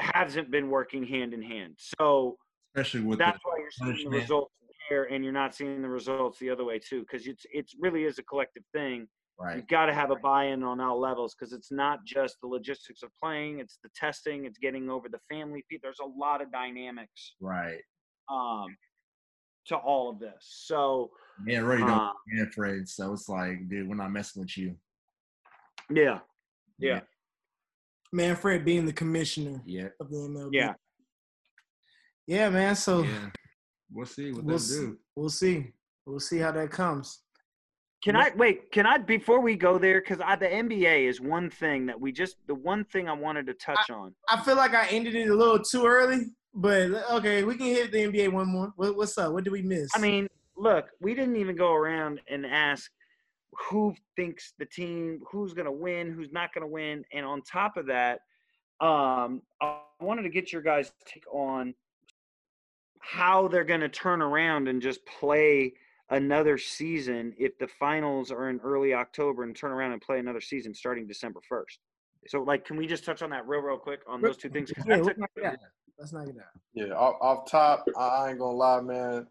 hasn't 0.00 0.50
been 0.50 0.68
working 0.68 1.04
hand 1.04 1.32
in 1.32 1.42
hand. 1.42 1.74
So 1.78 2.36
especially 2.74 3.00
with 3.02 3.18
that's 3.18 3.38
the, 3.42 3.48
why 3.50 3.58
you're 3.58 3.94
seeing 3.94 4.10
the 4.10 4.16
results 4.18 4.52
there, 4.88 5.04
and 5.04 5.22
you're 5.24 5.32
not 5.32 5.54
seeing 5.54 5.82
the 5.82 5.88
results 5.88 6.38
the 6.38 6.50
other 6.50 6.64
way 6.64 6.78
too, 6.78 7.00
because 7.00 7.26
it's 7.26 7.44
it's 7.52 7.74
really 7.80 8.04
is 8.04 8.18
a 8.18 8.22
collective 8.22 8.62
thing. 8.72 9.06
right. 9.38 9.56
You've 9.56 9.68
got 9.68 9.86
to 9.86 9.94
have 9.94 10.10
a 10.10 10.16
buy-in 10.16 10.62
on 10.62 10.80
all 10.80 10.98
levels 11.00 11.34
because 11.38 11.52
it's 11.52 11.70
not 11.72 12.04
just 12.04 12.36
the 12.42 12.48
logistics 12.48 13.02
of 13.02 13.10
playing; 13.22 13.60
it's 13.60 13.78
the 13.82 13.90
testing, 13.94 14.44
it's 14.44 14.58
getting 14.58 14.88
over 14.90 15.08
the 15.08 15.20
family. 15.30 15.64
pe- 15.70 15.78
There's 15.82 16.00
a 16.02 16.06
lot 16.06 16.42
of 16.42 16.50
dynamics 16.52 17.34
Right. 17.40 17.80
um, 18.30 18.76
to 19.66 19.76
all 19.76 20.10
of 20.10 20.18
this. 20.18 20.34
So 20.66 21.10
Man, 21.44 21.64
already 21.64 21.82
don't 21.82 21.90
uh, 21.90 22.12
Manfred, 22.28 22.88
so 22.88 23.12
it's 23.12 23.28
like, 23.28 23.68
dude, 23.68 23.88
we're 23.88 23.94
not 23.96 24.10
messing 24.12 24.42
with 24.42 24.56
you. 24.58 24.76
yeah, 25.90 26.18
yeah, 26.78 27.00
Manfred 28.12 28.64
being 28.64 28.86
the 28.86 28.92
commissioner 28.92 29.60
Yeah. 29.64 29.88
of 30.00 30.10
the 30.10 30.16
MLB. 30.16 30.50
yeah. 30.52 30.74
Yeah, 32.30 32.48
man. 32.48 32.76
So 32.76 33.02
Yeah. 33.02 33.30
We'll 33.92 34.06
see 34.06 34.30
what 34.30 34.44
we'll 34.44 34.50
they'll 34.50 34.58
see, 34.60 34.78
do. 34.78 34.98
we'll 35.16 35.30
see. 35.30 35.72
We'll 36.06 36.20
see 36.20 36.38
how 36.38 36.52
that 36.52 36.70
comes. 36.70 37.22
Can 38.04 38.14
I 38.14 38.30
wait? 38.36 38.70
Can 38.70 38.86
I 38.86 38.98
before 38.98 39.40
we 39.40 39.56
go 39.56 39.78
there? 39.78 40.00
Because 40.00 40.20
I 40.24 40.36
the 40.36 40.46
NBA 40.46 41.08
is 41.08 41.20
one 41.20 41.50
thing 41.50 41.86
that 41.86 42.00
we 42.00 42.12
just 42.12 42.36
the 42.46 42.54
one 42.54 42.84
thing 42.84 43.08
I 43.08 43.12
wanted 43.14 43.46
to 43.48 43.54
touch 43.54 43.90
on. 43.90 44.14
I 44.28 44.40
feel 44.42 44.54
like 44.54 44.74
I 44.74 44.86
ended 44.86 45.16
it 45.16 45.28
a 45.28 45.34
little 45.34 45.58
too 45.58 45.84
early, 45.84 46.26
but 46.54 46.92
okay, 47.10 47.42
we 47.42 47.56
can 47.56 47.66
hit 47.66 47.90
the 47.90 47.98
NBA 47.98 48.32
one 48.32 48.46
more. 48.46 48.72
What, 48.76 48.96
what's 48.96 49.18
up? 49.18 49.32
What 49.32 49.42
did 49.42 49.52
we 49.52 49.62
miss? 49.62 49.90
I 49.96 49.98
mean, 49.98 50.28
look, 50.56 50.86
we 51.00 51.16
didn't 51.16 51.36
even 51.36 51.56
go 51.56 51.74
around 51.74 52.20
and 52.30 52.46
ask 52.46 52.92
who 53.68 53.92
thinks 54.14 54.54
the 54.56 54.66
team, 54.66 55.20
who's 55.30 55.52
going 55.52 55.66
to 55.66 55.72
win, 55.72 56.12
who's 56.12 56.30
not 56.30 56.54
going 56.54 56.62
to 56.62 56.72
win, 56.72 57.04
and 57.12 57.26
on 57.26 57.42
top 57.42 57.76
of 57.76 57.86
that, 57.86 58.20
um, 58.80 59.42
I 59.60 59.80
wanted 60.00 60.22
to 60.22 60.30
get 60.30 60.52
your 60.52 60.62
guys' 60.62 60.92
take 61.12 61.24
on 61.34 61.74
how 63.00 63.48
they're 63.48 63.64
going 63.64 63.80
to 63.80 63.88
turn 63.88 64.22
around 64.22 64.68
and 64.68 64.80
just 64.80 65.04
play 65.06 65.74
another 66.10 66.58
season 66.58 67.34
if 67.38 67.58
the 67.58 67.66
finals 67.66 68.30
are 68.30 68.48
in 68.50 68.60
early 68.60 68.94
October 68.94 69.42
and 69.42 69.56
turn 69.56 69.72
around 69.72 69.92
and 69.92 70.00
play 70.02 70.18
another 70.18 70.40
season 70.40 70.74
starting 70.74 71.06
December 71.06 71.40
first. 71.48 71.78
So, 72.28 72.42
like, 72.42 72.64
can 72.64 72.76
we 72.76 72.86
just 72.86 73.04
touch 73.04 73.22
on 73.22 73.30
that 73.30 73.48
real, 73.48 73.62
real 73.62 73.78
quick 73.78 74.00
on 74.06 74.20
those 74.20 74.36
two 74.36 74.50
things? 74.50 74.70
yeah, 74.76 74.84
that's 74.96 75.06
let's 75.06 75.18
a- 75.18 75.20
knock 75.20 75.30
it 75.36 75.44
out. 75.44 75.56
Let's 75.98 76.12
knock 76.12 76.28
it 76.28 76.36
out. 76.38 76.60
Yeah, 76.74 76.94
off, 76.94 77.16
off 77.20 77.50
top, 77.50 77.84
I 77.98 78.00
I 78.02 78.30
ain't 78.30 78.38
gonna 78.38 78.56
lie, 78.56 78.80
man. 78.80 79.26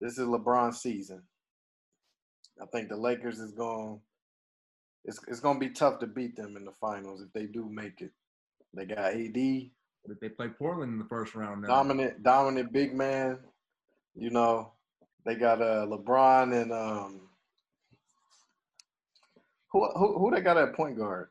This 0.00 0.18
is 0.18 0.26
LeBron 0.26 0.74
season. 0.74 1.22
I 2.60 2.66
think 2.66 2.88
the 2.88 2.96
Lakers 2.96 3.38
is 3.38 3.52
going. 3.52 4.00
It's 5.04 5.18
it's 5.28 5.40
gonna 5.40 5.58
be 5.58 5.70
tough 5.70 5.98
to 6.00 6.06
beat 6.06 6.36
them 6.36 6.56
in 6.56 6.64
the 6.64 6.72
finals 6.72 7.20
if 7.20 7.32
they 7.32 7.46
do 7.46 7.68
make 7.68 8.00
it. 8.00 8.12
They 8.72 8.86
got 8.86 8.98
AD, 9.14 9.14
What 9.14 9.16
if 9.16 9.70
they 10.20 10.28
play 10.28 10.48
Portland 10.48 10.92
in 10.92 10.98
the 10.98 11.06
first 11.06 11.34
round 11.34 11.62
now? 11.62 11.68
dominant, 11.68 12.22
dominant 12.22 12.72
big 12.72 12.94
man. 12.94 13.38
You 14.14 14.30
know, 14.30 14.72
they 15.24 15.34
got 15.34 15.60
uh 15.60 15.86
LeBron 15.86 16.60
and 16.60 16.72
um. 16.72 17.20
Who 19.72 19.88
who 19.96 20.18
who 20.18 20.30
they 20.30 20.40
got 20.40 20.56
at 20.56 20.74
point 20.74 20.96
guard? 20.96 21.28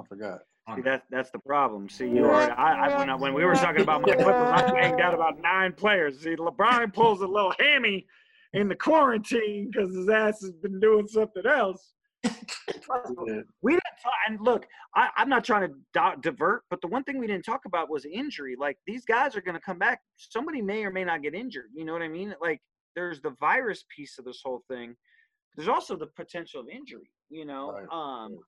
I 0.00 0.06
forgot. 0.06 0.40
See, 0.74 0.82
that, 0.82 1.04
that's 1.10 1.30
the 1.30 1.38
problem. 1.38 1.88
See, 1.88 2.06
you 2.06 2.26
already, 2.26 2.52
I, 2.52 2.88
I, 2.88 2.98
when, 2.98 3.08
I, 3.08 3.14
when 3.14 3.32
we 3.32 3.42
were 3.42 3.54
talking 3.54 3.80
about 3.80 4.02
my 4.02 4.14
Clippers, 4.14 4.26
I 4.26 4.70
banged 4.70 5.00
out 5.00 5.14
about 5.14 5.40
nine 5.40 5.72
players. 5.72 6.20
See, 6.20 6.36
LeBron 6.36 6.92
pulls 6.92 7.22
a 7.22 7.26
little 7.26 7.54
hammy 7.58 8.06
in 8.52 8.68
the 8.68 8.74
quarantine 8.74 9.70
because 9.70 9.94
his 9.94 10.08
ass 10.10 10.42
has 10.42 10.52
been 10.52 10.78
doing 10.78 11.08
something 11.08 11.46
else. 11.46 11.94
Yeah. 13.26 13.42
We 13.60 13.72
didn't 13.72 13.82
talk, 14.02 14.12
and 14.28 14.40
look, 14.40 14.66
I, 14.94 15.08
I'm 15.16 15.28
not 15.28 15.44
trying 15.44 15.68
to 15.68 15.74
di- 15.92 16.16
divert, 16.22 16.62
but 16.70 16.80
the 16.80 16.86
one 16.88 17.04
thing 17.04 17.18
we 17.18 17.26
didn't 17.26 17.44
talk 17.44 17.66
about 17.66 17.90
was 17.90 18.06
injury. 18.06 18.56
Like 18.58 18.78
these 18.86 19.04
guys 19.04 19.36
are 19.36 19.42
going 19.42 19.56
to 19.56 19.60
come 19.60 19.78
back. 19.78 20.00
Somebody 20.16 20.62
may 20.62 20.84
or 20.84 20.90
may 20.90 21.04
not 21.04 21.22
get 21.22 21.34
injured. 21.34 21.66
You 21.74 21.84
know 21.84 21.92
what 21.92 22.00
I 22.02 22.08
mean? 22.08 22.34
Like 22.40 22.60
there's 22.96 23.20
the 23.20 23.34
virus 23.40 23.84
piece 23.94 24.18
of 24.18 24.24
this 24.24 24.40
whole 24.42 24.64
thing. 24.70 24.94
There's 25.56 25.68
also 25.68 25.96
the 25.96 26.06
potential 26.06 26.60
of 26.60 26.68
injury. 26.68 27.10
You 27.30 27.44
know, 27.44 27.72
Right. 27.72 27.86
um, 27.92 28.38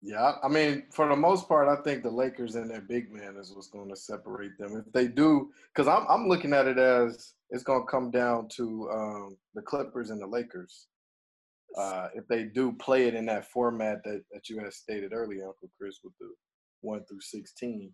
Yeah, 0.00 0.22
I 0.22 0.46
I 0.46 0.48
mean, 0.48 0.84
for 0.90 1.06
the 1.08 1.16
most 1.16 1.46
part, 1.48 1.68
I 1.68 1.80
think 1.82 2.02
the 2.02 2.10
Lakers 2.10 2.54
and 2.54 2.70
their 2.70 2.80
big 2.80 3.12
man 3.12 3.36
is 3.36 3.52
what's 3.54 3.68
going 3.68 3.90
to 3.90 3.96
separate 3.96 4.56
them. 4.58 4.76
If 4.86 4.90
they 4.92 5.06
do, 5.06 5.50
because 5.74 5.86
I'm 5.86 6.06
I'm 6.08 6.28
looking 6.28 6.52
at 6.54 6.66
it 6.66 6.78
as 6.78 7.34
it's 7.50 7.62
going 7.62 7.82
to 7.82 7.90
come 7.90 8.10
down 8.10 8.48
to 8.56 8.90
um, 8.90 9.36
the 9.54 9.62
Clippers 9.62 10.10
and 10.10 10.20
the 10.20 10.26
Lakers. 10.26 10.88
Uh, 11.76 12.08
if 12.14 12.26
they 12.28 12.44
do 12.44 12.72
play 12.72 13.06
it 13.06 13.14
in 13.14 13.26
that 13.26 13.46
format 13.46 13.98
that, 14.04 14.22
that 14.32 14.48
you 14.48 14.58
had 14.58 14.72
stated 14.72 15.12
earlier, 15.12 15.46
Uncle 15.46 15.70
Chris, 15.78 15.98
with 16.04 16.12
the 16.20 16.28
one 16.80 17.04
through 17.08 17.20
sixteen 17.20 17.92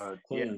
uh, 0.00 0.16
Yeah. 0.30 0.56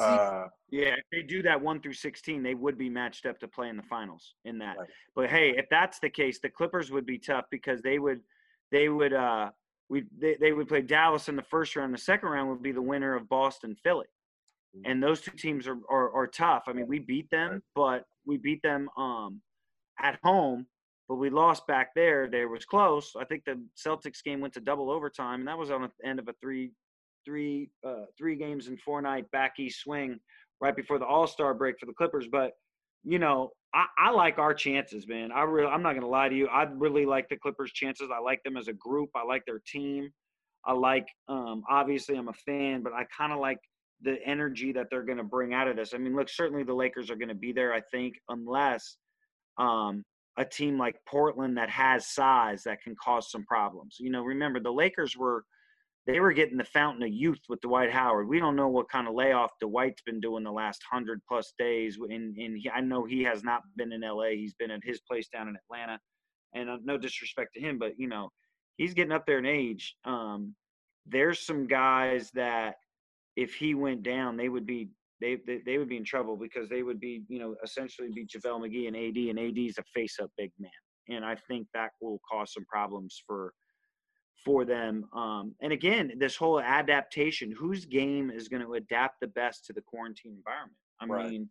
Uh, 0.00 0.46
Yeah, 0.70 0.94
if 0.94 1.04
they 1.10 1.22
do 1.22 1.42
that 1.42 1.60
one 1.60 1.80
through 1.80 1.94
sixteen, 1.94 2.42
they 2.42 2.54
would 2.54 2.78
be 2.78 2.88
matched 2.88 3.26
up 3.26 3.38
to 3.40 3.48
play 3.48 3.68
in 3.68 3.76
the 3.76 3.82
finals 3.82 4.34
in 4.44 4.58
that. 4.58 4.76
Right. 4.78 4.88
But 5.16 5.30
hey, 5.30 5.54
if 5.56 5.66
that's 5.70 5.98
the 5.98 6.10
case, 6.10 6.38
the 6.40 6.48
Clippers 6.48 6.90
would 6.92 7.04
be 7.04 7.18
tough 7.18 7.46
because 7.50 7.82
they 7.82 7.98
would 7.98 8.20
they 8.70 8.88
would 8.88 9.12
uh 9.12 9.50
we 9.88 10.04
they, 10.18 10.36
they 10.40 10.52
would 10.52 10.68
play 10.68 10.82
Dallas 10.82 11.28
in 11.28 11.36
the 11.36 11.42
first 11.42 11.74
round. 11.76 11.92
The 11.92 11.98
second 11.98 12.28
round 12.28 12.48
would 12.50 12.62
be 12.62 12.72
the 12.72 12.80
winner 12.80 13.14
of 13.14 13.28
Boston 13.28 13.76
Philly. 13.82 14.06
And 14.86 15.02
those 15.02 15.20
two 15.20 15.32
teams 15.32 15.68
are, 15.68 15.76
are, 15.90 16.10
are 16.14 16.26
tough. 16.26 16.62
I 16.66 16.72
mean, 16.72 16.86
we 16.86 16.98
beat 16.98 17.28
them, 17.30 17.62
but 17.74 18.06
we 18.24 18.38
beat 18.38 18.62
them 18.62 18.88
um 18.96 19.42
at 20.00 20.18
home, 20.22 20.66
but 21.12 21.18
we 21.18 21.28
lost 21.28 21.66
back 21.66 21.90
there. 21.94 22.26
There 22.26 22.48
was 22.48 22.64
close. 22.64 23.12
I 23.20 23.26
think 23.26 23.44
the 23.44 23.62
Celtics 23.76 24.24
game 24.24 24.40
went 24.40 24.54
to 24.54 24.60
double 24.60 24.90
overtime, 24.90 25.40
and 25.40 25.46
that 25.46 25.58
was 25.58 25.70
on 25.70 25.82
the 25.82 26.08
end 26.08 26.18
of 26.18 26.26
a 26.26 26.32
three 26.40 26.72
three 27.26 27.68
uh, 27.86 28.06
three 28.16 28.34
games 28.34 28.68
and 28.68 28.80
four 28.80 29.02
night 29.02 29.30
back 29.30 29.56
east 29.58 29.80
swing 29.80 30.18
right 30.62 30.74
before 30.74 30.98
the 30.98 31.04
All 31.04 31.26
Star 31.26 31.52
break 31.52 31.78
for 31.78 31.84
the 31.84 31.92
Clippers. 31.92 32.28
But 32.32 32.52
you 33.04 33.18
know, 33.18 33.50
I, 33.74 33.84
I 33.98 34.10
like 34.10 34.38
our 34.38 34.54
chances, 34.54 35.06
man. 35.06 35.32
I 35.32 35.42
really, 35.42 35.70
I'm 35.70 35.82
not 35.82 35.92
gonna 35.92 36.08
lie 36.08 36.30
to 36.30 36.34
you. 36.34 36.48
I 36.48 36.62
really 36.62 37.04
like 37.04 37.28
the 37.28 37.36
Clippers' 37.36 37.72
chances. 37.72 38.08
I 38.10 38.18
like 38.18 38.42
them 38.42 38.56
as 38.56 38.68
a 38.68 38.72
group. 38.72 39.10
I 39.14 39.22
like 39.22 39.44
their 39.44 39.60
team. 39.66 40.08
I 40.64 40.72
like, 40.72 41.08
um, 41.28 41.62
obviously, 41.68 42.16
I'm 42.16 42.28
a 42.28 42.32
fan, 42.46 42.82
but 42.82 42.94
I 42.94 43.04
kind 43.14 43.34
of 43.34 43.38
like 43.38 43.58
the 44.00 44.16
energy 44.24 44.72
that 44.72 44.86
they're 44.90 45.02
gonna 45.02 45.24
bring 45.24 45.52
out 45.52 45.68
of 45.68 45.76
this. 45.76 45.92
I 45.92 45.98
mean, 45.98 46.16
look, 46.16 46.30
certainly 46.30 46.62
the 46.62 46.72
Lakers 46.72 47.10
are 47.10 47.16
gonna 47.16 47.34
be 47.34 47.52
there. 47.52 47.74
I 47.74 47.82
think, 47.92 48.14
unless 48.30 48.96
um, 49.58 50.04
a 50.38 50.44
team 50.44 50.78
like 50.78 50.96
Portland 51.06 51.56
that 51.58 51.70
has 51.70 52.06
size 52.06 52.62
that 52.64 52.82
can 52.82 52.94
cause 53.02 53.30
some 53.30 53.44
problems. 53.44 53.96
You 54.00 54.10
know, 54.10 54.22
remember 54.22 54.60
the 54.60 54.72
Lakers 54.72 55.16
were 55.16 55.44
they 56.06 56.18
were 56.18 56.32
getting 56.32 56.56
the 56.56 56.64
fountain 56.64 57.04
of 57.04 57.12
youth 57.12 57.38
with 57.48 57.60
Dwight 57.60 57.92
Howard. 57.92 58.28
We 58.28 58.40
don't 58.40 58.56
know 58.56 58.68
what 58.68 58.88
kind 58.88 59.06
of 59.06 59.14
layoff 59.14 59.52
Dwight's 59.60 60.02
been 60.02 60.20
doing 60.20 60.42
the 60.42 60.50
last 60.50 60.82
hundred 60.90 61.20
plus 61.28 61.52
days. 61.58 61.96
And, 61.96 62.36
and 62.36 62.58
he, 62.58 62.68
I 62.68 62.80
know 62.80 63.04
he 63.04 63.22
has 63.22 63.44
not 63.44 63.62
been 63.76 63.92
in 63.92 64.00
LA. 64.00 64.30
He's 64.30 64.54
been 64.54 64.72
at 64.72 64.82
his 64.82 65.00
place 65.00 65.28
down 65.28 65.48
in 65.48 65.56
Atlanta. 65.56 66.00
And 66.54 66.68
uh, 66.68 66.78
no 66.82 66.98
disrespect 66.98 67.54
to 67.54 67.60
him, 67.60 67.78
but 67.78 67.92
you 67.98 68.08
know, 68.08 68.30
he's 68.76 68.94
getting 68.94 69.12
up 69.12 69.26
there 69.26 69.38
in 69.38 69.46
age. 69.46 69.94
Um, 70.04 70.54
there's 71.06 71.46
some 71.46 71.66
guys 71.66 72.30
that 72.34 72.74
if 73.36 73.54
he 73.54 73.74
went 73.74 74.02
down, 74.02 74.36
they 74.36 74.48
would 74.48 74.66
be 74.66 74.88
they, 75.22 75.38
they 75.46 75.62
they 75.64 75.78
would 75.78 75.88
be 75.88 75.96
in 75.96 76.04
trouble 76.04 76.36
because 76.36 76.68
they 76.68 76.82
would 76.82 77.00
be 77.00 77.22
you 77.28 77.38
know 77.38 77.54
essentially 77.64 78.08
be 78.14 78.26
JaVale 78.26 78.60
McGee 78.66 78.88
and 78.88 78.96
AD, 78.96 79.16
and 79.30 79.38
AD 79.38 79.58
is 79.58 79.78
a 79.78 79.84
face 79.94 80.18
up 80.20 80.30
big 80.36 80.50
man, 80.58 80.70
and 81.08 81.24
I 81.24 81.36
think 81.48 81.68
that 81.74 81.90
will 82.00 82.20
cause 82.30 82.52
some 82.52 82.64
problems 82.66 83.22
for 83.26 83.54
for 84.44 84.64
them. 84.64 85.04
Um, 85.14 85.54
and 85.62 85.72
again, 85.72 86.12
this 86.18 86.36
whole 86.36 86.60
adaptation, 86.60 87.54
whose 87.56 87.86
game 87.86 88.30
is 88.30 88.48
going 88.48 88.62
to 88.62 88.74
adapt 88.74 89.20
the 89.20 89.28
best 89.28 89.64
to 89.66 89.72
the 89.72 89.82
quarantine 89.82 90.32
environment? 90.36 90.76
I 91.00 91.06
Right. 91.06 91.30
mean, 91.30 91.50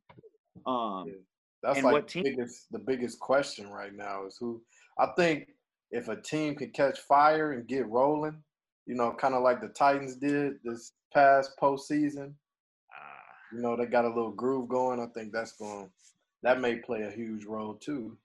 um, 0.65 1.07
Yeah. 1.07 1.13
That's 1.63 1.83
like 1.83 1.93
what 1.93 2.07
the 2.07 2.23
biggest 2.23 2.71
the 2.71 2.79
biggest 2.79 3.19
question 3.19 3.69
right 3.69 3.93
now 3.93 4.25
is 4.25 4.35
who 4.39 4.63
I 4.97 5.07
think 5.15 5.47
if 5.91 6.07
a 6.07 6.19
team 6.19 6.55
could 6.55 6.73
catch 6.73 6.99
fire 7.01 7.51
and 7.51 7.67
get 7.67 7.87
rolling, 7.87 8.43
you 8.87 8.95
know, 8.95 9.13
kind 9.13 9.35
of 9.35 9.43
like 9.43 9.61
the 9.61 9.69
Titans 9.69 10.15
did 10.15 10.53
this 10.63 10.93
past 11.13 11.51
postseason. 11.61 12.33
You 13.53 13.61
know, 13.61 13.75
they 13.75 13.85
got 13.85 14.05
a 14.05 14.09
little 14.09 14.31
groove 14.31 14.69
going. 14.69 14.99
I 14.99 15.07
think 15.07 15.33
that's 15.33 15.53
going 15.53 15.89
that 16.43 16.59
may 16.59 16.77
play 16.77 17.03
a 17.03 17.11
huge 17.11 17.45
role 17.45 17.75
too. 17.75 18.17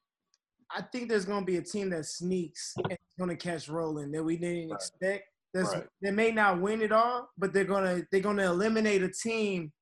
I 0.75 0.83
think 0.83 1.09
there's 1.09 1.25
going 1.27 1.41
to 1.43 1.47
be 1.47 1.59
a 1.59 1.63
team 1.63 1.91
that 1.91 2.07
sneaks 2.07 2.75
and 2.89 2.99
going 3.19 3.31
to 3.31 3.37
catch 3.37 3.69
rolling 3.69 4.11
that 4.13 4.23
we 4.25 4.37
didn't 4.37 4.71
Right. 4.71 4.75
expect. 4.77 5.25
That's, 5.55 5.73
Right. 5.75 5.87
They 6.03 6.11
may 6.11 6.33
not 6.33 6.61
win 6.61 6.83
it 6.83 6.93
all, 6.93 7.31
but 7.39 7.53
they're 7.53 7.65
gonna 7.65 8.03
they're 8.11 8.21
gonna 8.21 8.45
eliminate 8.45 9.03
a 9.03 9.09
team 9.11 9.73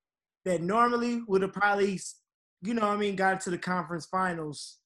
that 0.45 0.61
normally 0.61 1.23
would 1.27 1.43
have 1.43 1.53
probably, 1.53 1.99
you 2.63 2.75
know, 2.75 2.83
what 2.83 2.95
I 2.95 2.97
mean, 2.97 3.17
got 3.17 3.41
to 3.43 3.51
the 3.51 3.59
conference 3.59 4.07
finals. 4.07 4.79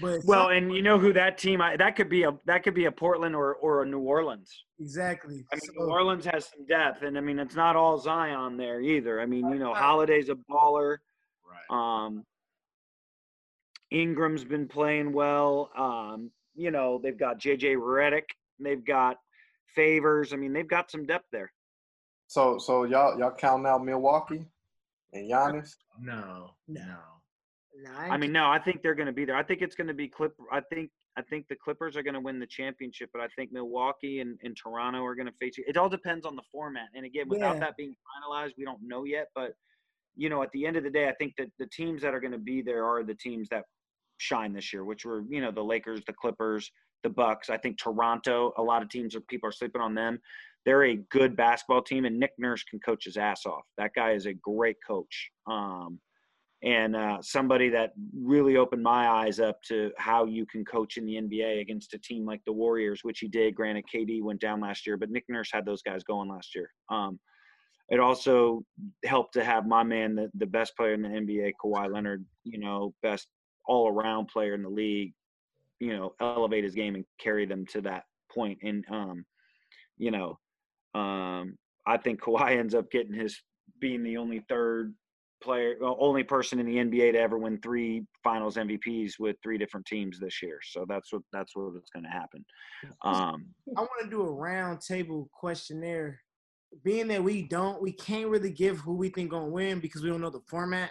But 0.00 0.20
well, 0.24 0.48
and 0.48 0.74
you 0.74 0.82
know 0.82 0.98
who 0.98 1.12
that 1.14 1.38
team? 1.38 1.60
I, 1.62 1.76
that 1.76 1.96
could 1.96 2.08
be 2.08 2.24
a 2.24 2.32
that 2.44 2.62
could 2.62 2.74
be 2.74 2.84
a 2.84 2.92
Portland 2.92 3.34
or 3.34 3.54
or 3.56 3.82
a 3.82 3.86
New 3.86 4.00
Orleans. 4.00 4.64
exactly. 4.78 5.44
I 5.52 5.56
mean, 5.56 5.60
So- 5.60 5.84
New 5.84 5.90
Orleans 5.90 6.24
has 6.26 6.46
some 6.46 6.66
depth, 6.66 7.02
and 7.02 7.16
I 7.16 7.20
mean, 7.20 7.38
it's 7.38 7.54
not 7.56 7.76
all 7.76 7.98
Zion 7.98 8.56
there 8.56 8.80
either. 8.80 9.20
I 9.20 9.26
mean, 9.26 9.48
you 9.48 9.58
know, 9.58 9.72
Holiday's 9.72 10.28
a 10.28 10.34
baller. 10.34 10.98
Right. 11.44 12.04
Um, 12.06 12.24
Ingram's 13.90 14.44
been 14.44 14.68
playing 14.68 15.12
well. 15.12 15.70
Um, 15.76 16.30
you 16.54 16.70
know, 16.70 17.00
they've 17.02 17.16
got 17.18 17.38
JJ 17.38 17.76
Redick. 17.76 18.24
They've 18.58 18.84
got 18.84 19.18
Favors. 19.74 20.32
I 20.32 20.36
mean, 20.36 20.52
they've 20.52 20.68
got 20.68 20.90
some 20.90 21.06
depth 21.06 21.26
there. 21.32 21.52
So 22.28 22.58
so 22.58 22.84
y'all 22.84 23.18
y'all 23.18 23.30
counting 23.30 23.66
out 23.66 23.84
Milwaukee 23.84 24.44
and 25.12 25.30
Giannis? 25.30 25.74
No. 26.00 26.50
No. 26.66 26.96
I 28.10 28.16
mean, 28.16 28.32
no, 28.32 28.48
I 28.48 28.58
think 28.58 28.82
they're 28.82 28.94
going 28.94 29.06
to 29.06 29.12
be 29.12 29.24
there. 29.24 29.36
I 29.36 29.42
think 29.42 29.62
it's 29.62 29.74
going 29.76 29.88
to 29.88 29.94
be 29.94 30.08
Clip. 30.08 30.32
I 30.52 30.60
think 30.60 30.90
I 31.18 31.22
think 31.22 31.46
the 31.48 31.56
Clippers 31.56 31.96
are 31.96 32.02
going 32.02 32.14
to 32.14 32.20
win 32.20 32.38
the 32.38 32.46
championship, 32.46 33.10
but 33.12 33.22
I 33.22 33.28
think 33.36 33.50
Milwaukee 33.52 34.20
and, 34.20 34.38
and 34.42 34.56
Toronto 34.56 35.02
are 35.04 35.14
going 35.14 35.26
to 35.26 35.32
face 35.40 35.56
you. 35.56 35.64
It 35.66 35.76
all 35.76 35.88
depends 35.88 36.26
on 36.26 36.36
the 36.36 36.42
format. 36.52 36.88
And 36.94 37.06
again, 37.06 37.28
without 37.28 37.54
Yeah. 37.54 37.60
that 37.60 37.76
being 37.76 37.94
finalized, 37.94 38.52
we 38.58 38.64
don't 38.64 38.80
know 38.82 39.04
yet. 39.04 39.28
But 39.34 39.52
you 40.14 40.28
know, 40.28 40.42
at 40.42 40.50
the 40.52 40.66
end 40.66 40.76
of 40.76 40.84
the 40.84 40.90
day, 40.90 41.08
I 41.08 41.14
think 41.14 41.34
that 41.38 41.48
the 41.58 41.66
teams 41.66 42.02
that 42.02 42.14
are 42.14 42.20
going 42.20 42.32
to 42.32 42.38
be 42.38 42.62
there 42.62 42.84
are 42.84 43.02
the 43.02 43.14
teams 43.14 43.48
that 43.50 43.64
shine 44.18 44.52
this 44.52 44.72
year, 44.72 44.84
which 44.84 45.04
were 45.04 45.22
you 45.28 45.40
know 45.40 45.50
the 45.50 45.62
Lakers, 45.64 46.00
the 46.06 46.12
Clippers, 46.14 46.70
the 47.02 47.10
Bucks. 47.10 47.50
I 47.50 47.56
think 47.58 47.78
Toronto. 47.78 48.52
A 48.56 48.62
lot 48.62 48.82
of 48.82 48.88
teams 48.88 49.14
are 49.14 49.20
people 49.22 49.48
are 49.48 49.52
sleeping 49.52 49.80
on 49.82 49.94
them. 49.94 50.18
They're 50.64 50.84
a 50.84 50.96
good 50.96 51.36
basketball 51.36 51.82
team, 51.82 52.04
and 52.06 52.18
Nick 52.18 52.32
Nurse 52.38 52.64
can 52.64 52.80
coach 52.80 53.04
his 53.04 53.16
ass 53.16 53.46
off. 53.46 53.62
That 53.78 53.92
guy 53.94 54.12
is 54.12 54.26
a 54.26 54.34
great 54.34 54.76
coach. 54.86 55.30
Um, 55.46 56.00
and 56.66 56.96
uh, 56.96 57.18
somebody 57.22 57.68
that 57.68 57.92
really 58.12 58.56
opened 58.56 58.82
my 58.82 59.08
eyes 59.08 59.38
up 59.38 59.62
to 59.62 59.92
how 59.98 60.24
you 60.24 60.44
can 60.44 60.64
coach 60.64 60.96
in 60.96 61.06
the 61.06 61.14
NBA 61.14 61.60
against 61.60 61.94
a 61.94 61.98
team 61.98 62.26
like 62.26 62.40
the 62.44 62.52
Warriors, 62.52 63.04
which 63.04 63.20
he 63.20 63.28
did. 63.28 63.54
Granted, 63.54 63.84
KD 63.92 64.20
went 64.20 64.40
down 64.40 64.60
last 64.60 64.84
year, 64.84 64.96
but 64.96 65.08
Nick 65.08 65.24
Nurse 65.28 65.48
had 65.52 65.64
those 65.64 65.80
guys 65.80 66.02
going 66.02 66.28
last 66.28 66.56
year. 66.56 66.68
Um, 66.90 67.20
it 67.88 68.00
also 68.00 68.64
helped 69.04 69.34
to 69.34 69.44
have 69.44 69.64
my 69.64 69.84
man, 69.84 70.16
the, 70.16 70.28
the 70.34 70.46
best 70.46 70.76
player 70.76 70.94
in 70.94 71.02
the 71.02 71.08
NBA, 71.08 71.52
Kawhi 71.64 71.92
Leonard, 71.92 72.24
you 72.42 72.58
know, 72.58 72.92
best 73.00 73.28
all 73.68 73.88
around 73.88 74.26
player 74.26 74.54
in 74.54 74.64
the 74.64 74.68
league, 74.68 75.14
you 75.78 75.96
know, 75.96 76.14
elevate 76.20 76.64
his 76.64 76.74
game 76.74 76.96
and 76.96 77.04
carry 77.20 77.46
them 77.46 77.64
to 77.66 77.80
that 77.82 78.02
point. 78.28 78.58
And, 78.64 78.84
um, 78.90 79.24
you 79.98 80.10
know, 80.10 80.36
um, 80.96 81.56
I 81.86 81.96
think 81.96 82.20
Kawhi 82.20 82.58
ends 82.58 82.74
up 82.74 82.90
getting 82.90 83.14
his 83.14 83.40
being 83.80 84.02
the 84.02 84.16
only 84.16 84.40
third 84.48 84.92
player, 85.46 85.76
only 85.80 86.24
person 86.24 86.58
in 86.58 86.66
the 86.66 86.76
NBA 86.76 87.12
to 87.12 87.18
ever 87.18 87.38
win 87.38 87.58
three 87.58 88.04
Finals 88.22 88.56
MVPs 88.56 89.18
with 89.18 89.36
three 89.42 89.56
different 89.56 89.86
teams 89.86 90.18
this 90.18 90.42
year. 90.42 90.58
So 90.62 90.84
that's 90.88 91.12
what 91.12 91.22
that's 91.32 91.54
what 91.54 91.74
is 91.76 91.88
going 91.92 92.02
to 92.02 92.10
happen. 92.10 92.44
Um, 93.02 93.46
I 93.76 93.80
want 93.80 94.02
to 94.02 94.10
do 94.10 94.22
a 94.22 94.30
round 94.30 94.80
table 94.80 95.30
questionnaire. 95.32 96.20
Being 96.82 97.06
that 97.08 97.22
we 97.22 97.42
don't, 97.42 97.80
we 97.80 97.92
can't 97.92 98.28
really 98.28 98.50
give 98.50 98.78
who 98.78 98.96
we 98.96 99.08
think 99.08 99.30
gonna 99.30 99.46
win 99.46 99.78
because 99.78 100.02
we 100.02 100.10
don't 100.10 100.20
know 100.20 100.30
the 100.30 100.42
format 100.48 100.90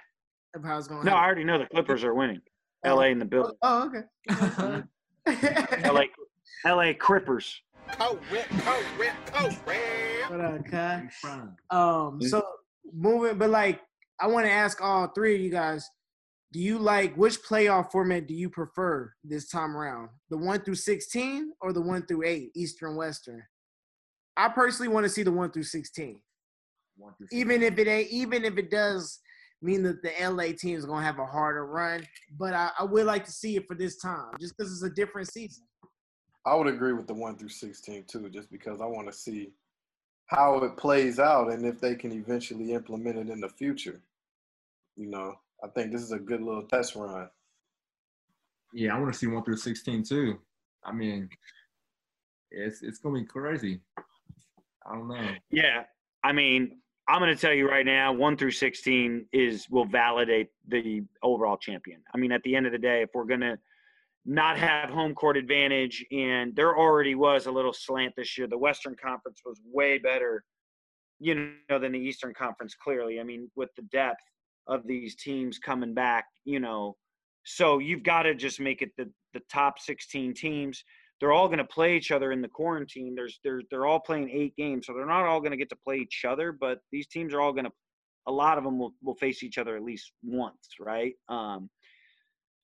of 0.56 0.64
how 0.64 0.78
it's 0.78 0.88
gonna. 0.88 1.04
no, 1.04 1.12
I 1.12 1.26
already 1.26 1.44
know 1.44 1.60
the 1.60 1.66
Clippers 1.66 2.04
are 2.04 2.16
winning. 2.16 2.42
Oh. 2.86 2.96
LA 2.96 3.04
in 3.04 3.20
the 3.20 3.26
building. 3.26 3.56
Oh, 3.62 3.88
okay. 3.88 4.84
LA, 5.90 6.04
LA 6.66 6.94
Crippers. 6.94 7.56
Coat 7.92 8.22
rip, 8.32 8.50
coat 8.50 8.84
rip, 8.98 9.14
coat 9.28 9.54
rip. 9.68 10.32
What 10.32 10.42
up, 10.42 10.66
Kai? 10.66 11.02
Big 11.02 11.12
Prime. 11.22 11.56
Um, 11.70 12.22
so 12.22 12.44
moving, 12.94 13.38
but 13.38 13.50
like, 13.50 13.82
I 14.20 14.28
want 14.28 14.46
to 14.46 14.52
ask 14.52 14.82
all 14.82 15.08
three 15.08 15.36
of 15.36 15.42
you 15.42 15.50
guys: 15.50 15.90
Do 16.54 16.60
you 16.60 16.80
like 16.80 17.16
which 17.16 17.42
playoff 17.44 17.92
format 17.92 18.28
do 18.28 18.34
you 18.34 18.50
prefer 18.50 19.12
this 19.24 19.50
time 19.50 19.76
around? 19.76 20.10
The 20.30 20.38
one 20.38 20.62
through 20.62 20.76
sixteen 20.76 21.52
or 21.62 21.74
the 21.74 21.82
one 21.82 22.06
through 22.06 22.26
eight, 22.26 22.52
Eastern 22.56 22.96
Western? 22.96 23.44
I 24.38 24.50
personally 24.50 24.90
want 24.90 25.06
to 25.06 25.10
see 25.10 25.24
the 25.24 25.32
one 25.32 25.52
through 25.52 25.64
sixteen, 25.64 26.22
One 26.98 27.14
through 27.18 27.28
even 27.32 27.62
if 27.62 27.78
it 27.78 27.88
ain't, 27.88 28.10
even 28.10 28.46
if 28.46 28.58
it 28.58 28.70
does 28.72 29.20
mean 29.62 29.84
that 29.84 30.02
the 30.04 30.12
LA 30.22 30.54
team 30.58 30.78
is 30.78 30.86
gonna 30.86 31.06
have 31.06 31.20
a 31.20 31.26
harder 31.26 31.66
run. 31.66 32.06
But 32.38 32.54
I, 32.54 32.72
I 32.80 32.84
would 32.84 33.06
like 33.06 33.26
to 33.26 33.32
see 33.32 33.56
it 33.56 33.68
for 33.68 33.76
this 33.76 33.98
time, 33.98 34.32
just 34.40 34.56
because 34.58 34.72
it's 34.72 34.84
a 34.84 34.94
different 34.94 35.32
season. 35.32 35.66
I 36.46 36.54
would 36.56 36.68
agree 36.68 36.94
with 36.94 37.08
the 37.08 37.14
one 37.14 37.38
through 37.38 37.50
sixteen 37.50 38.06
too, 38.08 38.30
just 38.30 38.52
because 38.52 38.80
I 38.80 38.86
want 38.86 39.08
to 39.08 39.14
see 39.14 39.52
how 40.28 40.58
it 40.64 40.78
plays 40.78 41.20
out 41.20 41.52
and 41.52 41.66
if 41.66 41.80
they 41.80 41.96
can 41.96 42.12
eventually 42.12 42.74
implement 42.74 43.18
it 43.18 43.30
in 43.30 43.40
the 43.40 43.50
future. 43.50 44.02
You 44.96 45.08
know, 45.08 45.36
I 45.64 45.68
think 45.68 45.92
this 45.92 46.02
is 46.02 46.12
a 46.12 46.20
good 46.20 46.42
little 46.42 46.64
test 46.64 46.96
run. 46.96 47.30
Yeah, 48.74 48.96
I 48.96 49.00
want 49.00 49.14
to 49.14 49.18
see 49.18 49.28
one 49.28 49.44
through 49.44 49.58
sixteen 49.58 50.04
too. 50.04 50.40
I 50.84 50.92
mean, 50.92 51.30
it's 52.52 52.82
it's 52.82 53.00
gonna 53.00 53.20
be 53.20 53.26
crazy. 53.26 53.82
I 54.86 54.96
don't 54.96 55.08
know. 55.08 55.30
Yeah, 55.50 55.84
I 56.24 56.32
mean, 56.32 56.80
I'm 57.08 57.20
going 57.20 57.34
to 57.34 57.40
tell 57.40 57.54
you 57.54 57.70
right 57.70 57.86
now, 57.86 58.12
one 58.14 58.36
through 58.36 58.52
16 58.52 59.28
is 59.32 59.70
will 59.70 59.86
validate 59.86 60.50
the 60.68 61.04
overall 61.22 61.58
champion. 61.58 62.02
I 62.14 62.18
mean, 62.18 62.32
at 62.32 62.42
the 62.44 62.56
end 62.56 62.66
of 62.66 62.72
the 62.72 62.80
day, 62.80 63.04
if 63.04 63.10
we're 63.14 63.26
going 63.26 63.42
to 63.42 63.58
not 64.26 64.58
have 64.58 64.90
home 64.90 65.14
court 65.14 65.38
advantage, 65.38 66.06
and 66.12 66.56
there 66.56 66.78
already 66.78 67.16
was 67.16 67.46
a 67.46 67.52
little 67.52 67.74
slant 67.74 68.14
this 68.18 68.38
year, 68.38 68.48
the 68.48 68.58
Western 68.58 68.96
Conference 69.02 69.42
was 69.46 69.60
way 69.72 69.98
better, 69.98 70.44
you 71.20 71.54
know, 71.70 71.80
than 71.80 71.92
the 71.92 72.00
Eastern 72.00 72.34
Conference. 72.34 72.76
Clearly, 72.76 73.20
I 73.20 73.24
mean, 73.24 73.50
with 73.56 73.70
the 73.76 73.84
depth 73.84 74.24
of 74.68 74.86
these 74.88 75.16
teams 75.16 75.60
coming 75.60 75.94
back, 75.94 76.26
you 76.44 76.60
know, 76.60 76.96
so 77.44 77.78
you've 77.78 78.04
got 78.04 78.24
to 78.24 78.34
just 78.34 78.60
make 78.60 78.82
it 78.82 78.92
the 78.98 79.10
the 79.34 79.42
top 79.52 79.80
16 79.80 80.34
teams 80.34 80.84
they're 81.20 81.32
all 81.32 81.48
going 81.48 81.60
to 81.60 81.66
play 81.66 81.96
each 81.96 82.12
other 82.12 82.32
in 82.32 82.42
the 82.42 82.48
quarantine. 82.48 83.16
There's 83.16 83.40
they're 83.44 83.62
they're 83.70 83.86
all 83.86 84.00
playing 84.00 84.30
eight 84.30 84.56
games, 84.56 84.86
so 84.86 84.94
they're 84.94 85.06
not 85.06 85.26
all 85.26 85.40
going 85.40 85.52
to 85.52 85.58
get 85.58 85.70
to 85.70 85.78
play 85.78 85.98
each 85.98 86.26
other. 86.28 86.52
But 86.52 86.80
these 86.92 87.08
teams 87.08 87.34
are 87.34 87.42
all 87.42 87.54
going 87.54 87.66
to, 87.66 87.72
a 88.28 88.32
lot 88.32 88.58
of 88.58 88.64
them 88.64 88.78
will 88.78 88.94
will 89.02 89.16
face 89.16 89.44
each 89.44 89.58
other 89.58 89.76
at 89.76 89.84
least 89.84 90.12
once, 90.24 90.68
right? 90.80 91.14
Um, 91.30 91.70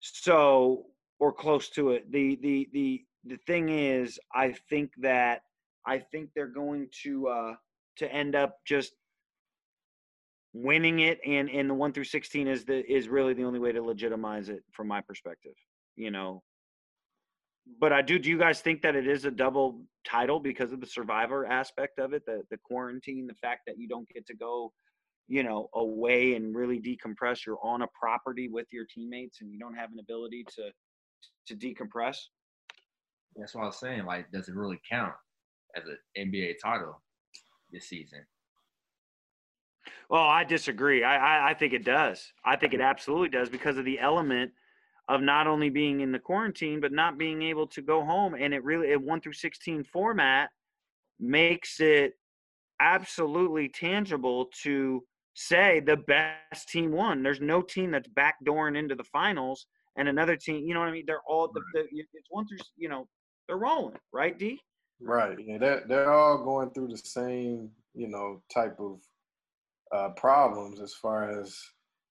so 0.01 0.85
or 1.21 1.31
close 1.31 1.69
to 1.69 1.91
it. 1.91 2.11
The 2.11 2.35
the 2.41 2.67
the 2.73 3.05
the 3.23 3.37
thing 3.45 3.69
is, 3.69 4.19
I 4.33 4.55
think 4.69 4.91
that 4.97 5.43
I 5.85 5.99
think 5.99 6.31
they're 6.35 6.47
going 6.47 6.89
to 7.03 7.27
uh, 7.27 7.53
to 7.97 8.11
end 8.11 8.35
up 8.35 8.57
just 8.65 8.93
winning 10.53 10.99
it, 10.99 11.19
and 11.25 11.49
and 11.49 11.69
the 11.69 11.75
one 11.75 11.93
through 11.93 12.05
sixteen 12.05 12.47
is 12.47 12.65
the 12.65 12.83
is 12.91 13.07
really 13.07 13.33
the 13.33 13.43
only 13.43 13.59
way 13.59 13.71
to 13.71 13.81
legitimize 13.81 14.49
it 14.49 14.63
from 14.71 14.87
my 14.87 14.99
perspective. 14.99 15.53
You 15.95 16.09
know, 16.09 16.41
but 17.79 17.93
I 17.93 18.01
do. 18.01 18.17
Do 18.17 18.27
you 18.27 18.39
guys 18.39 18.59
think 18.61 18.81
that 18.81 18.95
it 18.95 19.07
is 19.07 19.25
a 19.25 19.31
double 19.31 19.79
title 20.03 20.39
because 20.39 20.73
of 20.73 20.81
the 20.81 20.87
survivor 20.87 21.45
aspect 21.45 21.99
of 21.99 22.13
it, 22.13 22.25
the 22.25 22.41
the 22.49 22.57
quarantine, 22.57 23.27
the 23.27 23.35
fact 23.35 23.61
that 23.67 23.77
you 23.77 23.87
don't 23.87 24.09
get 24.09 24.25
to 24.25 24.33
go, 24.33 24.73
you 25.27 25.43
know, 25.43 25.69
away 25.75 26.33
and 26.33 26.55
really 26.55 26.81
decompress. 26.81 27.45
You're 27.45 27.63
on 27.63 27.83
a 27.83 27.87
property 27.93 28.49
with 28.49 28.65
your 28.71 28.85
teammates, 28.91 29.41
and 29.41 29.51
you 29.51 29.59
don't 29.59 29.75
have 29.75 29.91
an 29.91 29.99
ability 29.99 30.45
to 30.55 30.71
to 31.47 31.55
decompress. 31.55 32.17
That's 33.35 33.55
what 33.55 33.63
I 33.63 33.67
was 33.67 33.79
saying. 33.79 34.05
Like, 34.05 34.31
does 34.31 34.49
it 34.49 34.55
really 34.55 34.79
count 34.89 35.13
as 35.75 35.83
an 35.87 35.97
NBA 36.17 36.55
title 36.61 37.01
this 37.71 37.87
season? 37.87 38.19
Well, 40.09 40.23
I 40.23 40.43
disagree. 40.43 41.03
I, 41.03 41.15
I 41.15 41.51
I 41.51 41.53
think 41.53 41.73
it 41.73 41.85
does. 41.85 42.33
I 42.45 42.55
think 42.55 42.73
it 42.73 42.81
absolutely 42.81 43.29
does 43.29 43.49
because 43.49 43.77
of 43.77 43.85
the 43.85 43.99
element 43.99 44.51
of 45.07 45.21
not 45.21 45.47
only 45.47 45.69
being 45.69 46.01
in 46.01 46.11
the 46.11 46.19
quarantine 46.19 46.79
but 46.79 46.91
not 46.91 47.17
being 47.17 47.41
able 47.41 47.67
to 47.67 47.81
go 47.81 48.03
home, 48.03 48.35
and 48.35 48.53
it 48.53 48.63
really 48.63 48.91
a 48.93 48.99
one 48.99 49.21
through 49.21 49.33
sixteen 49.33 49.83
format 49.83 50.49
makes 51.19 51.79
it 51.79 52.13
absolutely 52.81 53.69
tangible 53.69 54.49
to 54.63 55.03
say 55.33 55.79
the 55.79 55.97
best 55.97 56.67
team 56.67 56.91
won. 56.91 57.23
There's 57.23 57.41
no 57.41 57.61
team 57.61 57.91
that's 57.91 58.09
backdooring 58.09 58.77
into 58.77 58.95
the 58.95 59.03
finals 59.05 59.67
and 59.97 60.07
another 60.07 60.35
team. 60.35 60.65
You 60.67 60.73
know 60.73 60.79
what 60.79 60.89
I 60.89 60.91
mean? 60.91 61.03
They're 61.05 61.21
all 61.27 61.49
the, 61.53 61.61
the 61.73 61.81
it's 61.91 62.27
one 62.29 62.47
through. 62.47 62.59
You 62.77 62.89
know, 62.89 63.07
they're 63.47 63.57
rolling, 63.57 63.97
right? 64.11 64.37
D. 64.37 64.59
Right. 65.01 65.37
Yeah, 65.39 65.57
they're 65.57 65.83
they're 65.87 66.13
all 66.13 66.43
going 66.43 66.69
through 66.71 66.89
the 66.89 66.97
same, 66.97 67.69
you 67.93 68.07
know, 68.07 68.41
type 68.53 68.79
of 68.79 68.99
uh, 69.91 70.09
problems 70.09 70.79
as 70.79 70.93
far 70.93 71.29
as 71.41 71.57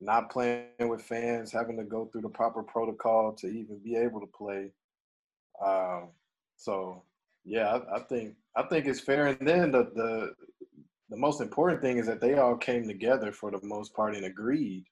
not 0.01 0.31
playing 0.31 0.67
with 0.81 1.03
fans, 1.03 1.53
having 1.53 1.77
to 1.77 1.85
go 1.85 2.07
through 2.07 2.23
the 2.23 2.29
proper 2.29 2.63
protocol 2.63 3.33
to 3.33 3.47
even 3.47 3.79
be 3.85 3.97
able 3.97 4.21
to 4.21 4.27
play. 4.27 4.73
Um, 5.65 6.09
so 6.57 7.03
yeah, 7.45 7.69
I, 7.69 7.97
I 7.97 8.01
think 8.01 8.35
I 8.57 8.63
think 8.65 8.87
it's 8.87 9.01
fair. 9.01 9.29
And 9.29 9.47
then 9.47 9.71
the 9.71 9.91
the 9.95 10.35
the 11.11 11.17
most 11.17 11.41
important 11.41 11.81
thing 11.83 11.99
is 11.99 12.07
that 12.07 12.21
they 12.21 12.35
all 12.35 12.57
came 12.57 12.87
together 12.87 13.33
for 13.33 13.51
the 13.51 13.61
most 13.63 13.95
part 13.95 14.15
and 14.15 14.25
agreed 14.25 14.85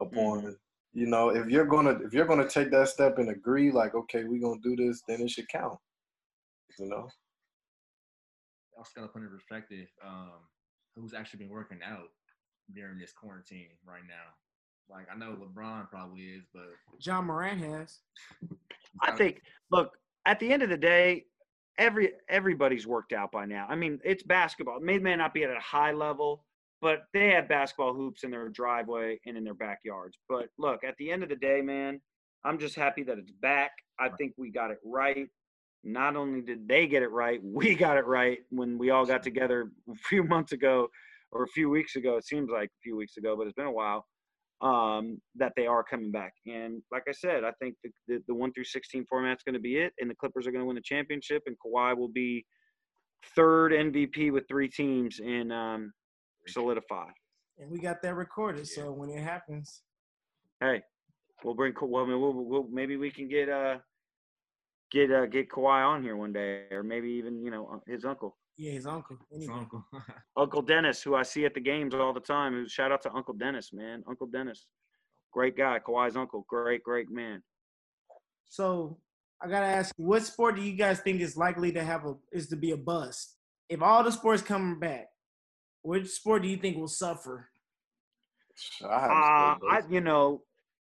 upon. 0.00 0.38
Mm-hmm. 0.38 0.50
You 0.94 1.06
know, 1.06 1.30
if 1.30 1.48
you're 1.48 1.66
gonna 1.66 1.98
if 2.04 2.14
you're 2.14 2.26
gonna 2.26 2.48
take 2.48 2.70
that 2.70 2.88
step 2.88 3.18
and 3.18 3.28
agree, 3.30 3.72
like, 3.72 3.94
okay, 3.94 4.24
we're 4.24 4.40
gonna 4.40 4.60
do 4.62 4.76
this, 4.76 5.02
then 5.08 5.20
it 5.20 5.30
should 5.30 5.48
count. 5.48 5.78
You 6.78 6.88
know. 6.88 7.08
I 8.74 8.78
also 8.78 8.90
got 8.96 9.02
to 9.02 9.08
put 9.08 9.22
in 9.22 9.28
perspective 9.28 9.86
um, 10.04 10.32
who's 10.96 11.14
actually 11.14 11.38
been 11.38 11.50
working 11.50 11.78
out 11.84 12.08
during 12.74 12.98
this 12.98 13.12
quarantine 13.12 13.68
right 13.86 14.02
now. 14.08 14.94
Like 14.94 15.06
I 15.12 15.16
know 15.16 15.36
LeBron 15.36 15.90
probably 15.90 16.22
is, 16.22 16.44
but 16.52 16.68
Ja 17.00 17.20
Morant 17.20 17.60
has. 17.60 18.00
I 19.02 19.12
think. 19.12 19.42
Look, 19.70 19.92
at 20.26 20.38
the 20.38 20.52
end 20.52 20.62
of 20.62 20.68
the 20.68 20.76
day, 20.76 21.24
every 21.78 22.12
everybody's 22.28 22.86
worked 22.86 23.12
out 23.12 23.32
by 23.32 23.46
now. 23.46 23.66
I 23.68 23.74
mean, 23.74 23.98
it's 24.04 24.22
basketball. 24.22 24.76
It 24.76 24.84
may, 24.84 24.98
may 24.98 25.16
not 25.16 25.34
be 25.34 25.44
at 25.44 25.50
a 25.50 25.60
high 25.60 25.92
level, 25.92 26.44
but 26.80 27.04
they 27.12 27.30
have 27.30 27.48
basketball 27.48 27.94
hoops 27.94 28.24
in 28.24 28.30
their 28.30 28.48
driveway 28.48 29.18
and 29.26 29.36
in 29.36 29.44
their 29.44 29.54
backyards. 29.54 30.18
But 30.28 30.48
look, 30.58 30.84
at 30.84 30.94
the 30.98 31.10
end 31.10 31.22
of 31.22 31.28
the 31.28 31.36
day, 31.36 31.60
man, 31.62 32.00
I'm 32.44 32.58
just 32.58 32.76
happy 32.76 33.02
that 33.04 33.18
it's 33.18 33.32
back. 33.32 33.72
I 33.98 34.10
think 34.10 34.32
we 34.36 34.50
got 34.50 34.70
it 34.70 34.78
right. 34.84 35.28
Not 35.82 36.16
only 36.16 36.40
did 36.40 36.68
they 36.68 36.86
get 36.86 37.02
it 37.02 37.10
right, 37.10 37.40
we 37.42 37.74
got 37.74 37.96
it 37.96 38.06
right 38.06 38.38
when 38.50 38.78
we 38.78 38.90
all 38.90 39.06
got 39.06 39.22
together 39.22 39.70
a 39.90 39.94
few 39.94 40.22
months 40.22 40.52
ago 40.52 40.88
or 41.32 41.44
a 41.44 41.48
few 41.48 41.70
weeks 41.70 41.96
ago. 41.96 42.16
It 42.16 42.26
seems 42.26 42.50
like 42.50 42.68
a 42.68 42.82
few 42.82 42.96
weeks 42.96 43.16
ago, 43.16 43.36
but 43.36 43.46
it's 43.46 43.54
been 43.54 43.66
a 43.66 43.72
while. 43.72 44.06
Um, 44.60 45.20
that 45.34 45.52
they 45.56 45.66
are 45.66 45.82
coming 45.82 46.10
back, 46.10 46.32
and 46.46 46.80
like 46.90 47.02
I 47.06 47.12
said, 47.12 47.44
I 47.44 47.50
think 47.60 47.74
the 47.82 47.90
the, 48.06 48.22
the 48.28 48.34
one 48.34 48.52
through 48.52 48.64
sixteen 48.64 49.04
format 49.04 49.36
is 49.36 49.42
going 49.42 49.54
to 49.54 49.60
be 49.60 49.76
it, 49.76 49.92
and 49.98 50.08
the 50.08 50.14
Clippers 50.14 50.46
are 50.46 50.52
going 50.52 50.62
to 50.62 50.66
win 50.66 50.76
the 50.76 50.80
championship, 50.80 51.42
and 51.46 51.56
Kawhi 51.58 51.94
will 51.94 52.08
be 52.08 52.46
third 53.34 53.72
MVP 53.72 54.32
with 54.32 54.46
three 54.48 54.68
teams 54.68 55.20
and 55.20 55.52
um, 55.52 55.92
solidify. 56.46 57.06
And 57.58 57.70
we 57.70 57.78
got 57.78 58.02
that 58.02 58.14
recorded, 58.14 58.66
so 58.66 58.90
when 58.92 59.10
it 59.10 59.22
happens, 59.22 59.82
Hey, 60.60 60.82
we'll 61.42 61.54
bring 61.54 61.74
well, 61.80 62.04
I 62.04 62.08
mean, 62.08 62.20
we'll, 62.20 62.32
we'll 62.32 62.68
maybe 62.70 62.96
we 62.96 63.10
can 63.10 63.28
get 63.28 63.48
uh 63.48 63.78
get 64.90 65.10
uh 65.10 65.26
get 65.26 65.50
Kawhi 65.50 65.86
on 65.86 66.02
here 66.02 66.16
one 66.16 66.32
day, 66.32 66.64
or 66.70 66.82
maybe 66.82 67.10
even 67.10 67.44
you 67.44 67.50
know 67.50 67.82
his 67.86 68.04
uncle, 68.04 68.36
yeah, 68.56 68.72
his 68.72 68.86
uncle. 68.86 69.18
His 69.30 69.48
uncle. 69.48 69.84
Uncle 70.36 70.62
Dennis, 70.62 71.02
who 71.02 71.14
I 71.14 71.22
see 71.22 71.44
at 71.44 71.54
the 71.54 71.60
games 71.60 71.94
all 71.94 72.12
the 72.12 72.20
time. 72.20 72.66
Shout 72.68 72.92
out 72.92 73.02
to 73.02 73.12
Uncle 73.12 73.34
Dennis, 73.34 73.72
man, 73.72 74.02
Uncle 74.08 74.26
Dennis, 74.26 74.66
great 75.32 75.56
guy, 75.56 75.78
Kawhi's 75.86 76.16
uncle, 76.16 76.46
great 76.48 76.82
great 76.82 77.10
man. 77.10 77.42
So 78.48 78.98
I 79.42 79.48
gotta 79.48 79.66
ask 79.66 79.92
what 79.96 80.24
sport 80.24 80.56
do 80.56 80.62
you 80.62 80.76
guys 80.76 81.00
think 81.00 81.20
is 81.20 81.36
likely 81.36 81.72
to 81.72 81.82
have 81.82 82.06
a 82.06 82.14
is 82.32 82.48
to 82.48 82.56
be 82.56 82.70
a 82.70 82.76
bust? 82.76 83.36
If 83.68 83.82
all 83.82 84.04
the 84.04 84.12
sports 84.12 84.42
coming 84.42 84.78
back, 84.78 85.06
which 85.84 86.08
sport 86.08 86.42
do 86.42 86.48
you 86.48 86.56
think 86.56 86.76
will 86.76 86.88
suffer? 86.88 87.48
I 88.82 88.86
Uh, 88.86 89.56
I 89.70 89.82
you 89.88 90.00
know 90.00 90.42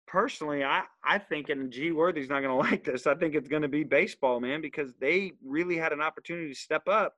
personally, 0.08 0.64
I 0.64 0.84
I 1.04 1.20
think 1.20 1.50
and 1.50 1.72
G 1.72 1.92
Worthy's 1.92 2.30
not 2.30 2.42
gonna 2.42 2.58
like 2.70 2.84
this. 2.84 3.08
I 3.08 3.16
think 3.16 3.36
it's 3.36 3.48
gonna 3.48 3.68
be 3.68 3.84
baseball, 3.84 4.40
man, 4.40 4.60
because 4.60 4.94
they 5.00 5.34
really 5.46 5.78
had 5.78 5.94
an 5.94 6.02
opportunity 6.02 6.50
to 6.50 6.60
step 6.60 6.88
up, 6.88 7.14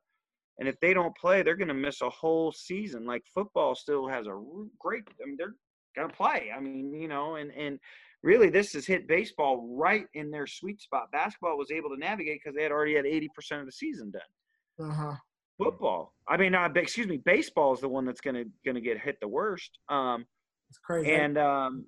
and 0.59 0.67
if 0.67 0.79
they 0.81 0.93
don't 0.93 1.15
play, 1.17 1.41
they're 1.41 1.55
gonna 1.55 1.73
miss 1.73 2.01
a 2.01 2.09
whole 2.09 2.51
season. 2.51 3.05
Like 3.05 3.23
football 3.33 3.75
still 3.75 4.07
has 4.07 4.27
a 4.27 4.37
great. 4.77 5.03
I 5.21 5.25
mean, 5.25 5.37
they're 5.37 5.55
gonna 5.95 6.13
play. 6.13 6.51
I 6.55 6.59
mean, 6.59 6.93
you 6.93 7.07
know, 7.07 7.35
and 7.35 7.51
and 7.53 7.79
really 8.23 8.49
this 8.49 8.73
has 8.73 8.85
hit 8.85 9.07
baseball 9.07 9.73
right 9.77 10.05
in 10.15 10.31
their 10.31 10.47
sweet 10.47 10.81
spot. 10.81 11.13
Basketball 11.13 11.57
was 11.57 11.71
able 11.71 11.89
to 11.91 11.97
navigate 11.97 12.41
because 12.43 12.57
they 12.57 12.63
had 12.63 12.73
already 12.73 12.95
had 12.95 13.05
eighty 13.05 13.29
percent 13.33 13.61
of 13.61 13.67
the 13.67 13.71
season 13.71 14.11
done 14.11 14.89
Uh 14.91 14.93
huh. 14.93 15.15
Football. 15.63 16.13
I 16.27 16.37
mean, 16.37 16.55
uh, 16.55 16.69
excuse 16.75 17.07
me, 17.07 17.17
baseball 17.17 17.73
is 17.73 17.81
the 17.81 17.89
one 17.89 18.05
that's 18.05 18.21
gonna 18.21 18.45
gonna 18.65 18.81
get 18.81 18.99
hit 18.99 19.17
the 19.19 19.27
worst. 19.27 19.77
Um, 19.89 20.25
It's 20.69 20.79
crazy. 20.79 21.11
and 21.11 21.37
um, 21.37 21.85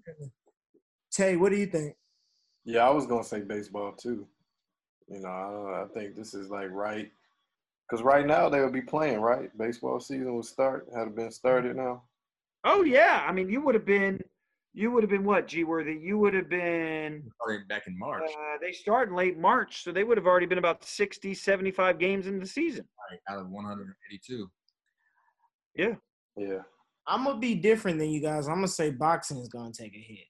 Tay, 1.12 1.36
what 1.38 1.52
do 1.52 1.58
you 1.58 1.66
think? 1.66 1.96
Yeah, 2.66 2.88
I 2.88 2.92
was 2.92 3.06
gonna 3.08 3.24
say 3.24 3.42
baseball 3.42 3.94
too. 3.94 4.28
You 5.08 5.22
know, 5.22 5.30
I, 5.30 5.84
I 5.84 5.86
think 5.94 6.16
this 6.16 6.34
is 6.34 6.50
like 6.50 6.70
right 6.72 7.10
because 7.90 8.04
right 8.04 8.26
now 8.26 8.50
they 8.50 8.62
would 8.62 8.74
be 8.74 8.82
playing. 8.82 9.20
Right, 9.20 9.56
baseball 9.58 10.00
season 10.00 10.36
would 10.36 10.46
start. 10.46 10.88
Had 10.96 11.08
it 11.08 11.16
been 11.16 11.32
started 11.32 11.76
now. 11.76 12.04
oh 12.64 12.84
yeah, 12.84 13.26
I 13.28 13.32
mean, 13.32 13.50
you 13.50 13.62
would 13.62 13.76
have 13.76 13.86
been, 13.86 14.20
you 14.74 14.92
would 14.92 15.04
have 15.04 15.10
been 15.10 15.26
what, 15.26 15.48
G 15.48 15.64
Worthy? 15.64 15.94
You 15.94 16.18
would 16.20 16.34
have 16.34 16.50
been. 16.50 17.24
Back 17.68 17.88
in 17.88 17.98
March. 17.98 18.24
Uh, 18.24 18.58
they 18.62 18.72
start 18.72 19.10
in 19.10 19.16
late 19.16 19.38
March, 19.38 19.84
so 19.84 19.92
they 19.92 20.04
would 20.04 20.18
have 20.18 20.28
already 20.28 20.46
been 20.46 20.58
about 20.58 20.84
60, 20.84 21.34
75 21.34 22.00
games 22.00 22.28
in 22.28 22.40
the 22.40 22.46
season. 22.46 22.86
Like, 23.12 23.20
out 23.30 23.42
of 23.42 23.50
182. 23.50 24.50
Yeah. 25.76 25.96
Yeah. 26.38 26.60
I'm 27.08 27.26
gonna 27.26 27.40
be 27.40 27.56
different 27.56 27.98
than 28.00 28.10
you 28.12 28.22
guys. 28.22 28.48
I'm 28.48 28.56
gonna 28.56 28.68
say 28.68 28.92
boxing 28.92 29.38
is 29.38 29.50
gonna 29.50 29.74
take 29.74 29.94
a 29.94 30.00
hit 30.00 30.26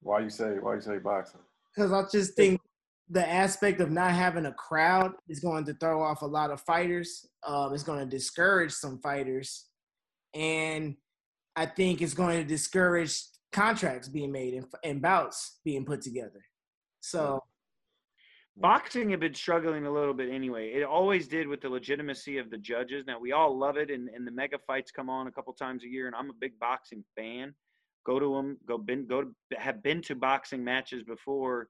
Why 0.00 0.20
you 0.20 0.30
say? 0.30 0.58
Why 0.60 0.74
you 0.74 0.80
say 0.80 0.98
boxing? 0.98 1.40
because 1.74 1.92
I 1.92 2.02
just 2.10 2.34
think 2.34 2.60
the 3.08 3.28
aspect 3.28 3.80
of 3.80 3.90
not 3.90 4.12
having 4.12 4.46
a 4.46 4.52
crowd 4.52 5.12
is 5.28 5.40
going 5.40 5.64
to 5.64 5.74
throw 5.74 6.02
off 6.02 6.22
a 6.22 6.26
lot 6.26 6.50
of 6.50 6.60
fighters. 6.60 7.26
Um, 7.46 7.72
it's 7.74 7.82
going 7.82 8.00
to 8.00 8.06
discourage 8.06 8.72
some 8.72 9.00
fighters, 9.00 9.66
and 10.34 10.96
I 11.56 11.66
think 11.66 12.00
it's 12.00 12.14
going 12.14 12.38
to 12.38 12.44
discourage 12.44 13.22
contracts 13.52 14.08
being 14.08 14.32
made 14.32 14.54
and, 14.54 14.66
and 14.84 15.02
bouts 15.02 15.58
being 15.64 15.84
put 15.84 16.02
together. 16.02 16.44
So 17.00 17.42
Boxing 18.60 19.08
had 19.10 19.20
been 19.20 19.34
struggling 19.34 19.86
a 19.86 19.90
little 19.90 20.12
bit 20.12 20.28
anyway. 20.30 20.68
It 20.68 20.82
always 20.82 21.26
did 21.26 21.48
with 21.48 21.62
the 21.62 21.70
legitimacy 21.70 22.36
of 22.36 22.50
the 22.50 22.58
judges. 22.58 23.04
Now 23.06 23.18
we 23.18 23.32
all 23.32 23.56
love 23.56 23.78
it, 23.78 23.90
and, 23.90 24.10
and 24.10 24.26
the 24.26 24.30
mega 24.30 24.58
fights 24.58 24.90
come 24.90 25.08
on 25.08 25.26
a 25.26 25.32
couple 25.32 25.54
times 25.54 25.82
a 25.82 25.88
year, 25.88 26.06
and 26.06 26.14
I'm 26.14 26.28
a 26.28 26.34
big 26.38 26.58
boxing 26.58 27.02
fan. 27.16 27.54
Go 28.04 28.18
to 28.18 28.34
them. 28.34 28.58
Go 28.66 28.76
been 28.76 29.06
go 29.06 29.22
to 29.22 29.58
have 29.58 29.82
been 29.82 30.02
to 30.02 30.14
boxing 30.14 30.62
matches 30.62 31.02
before, 31.04 31.68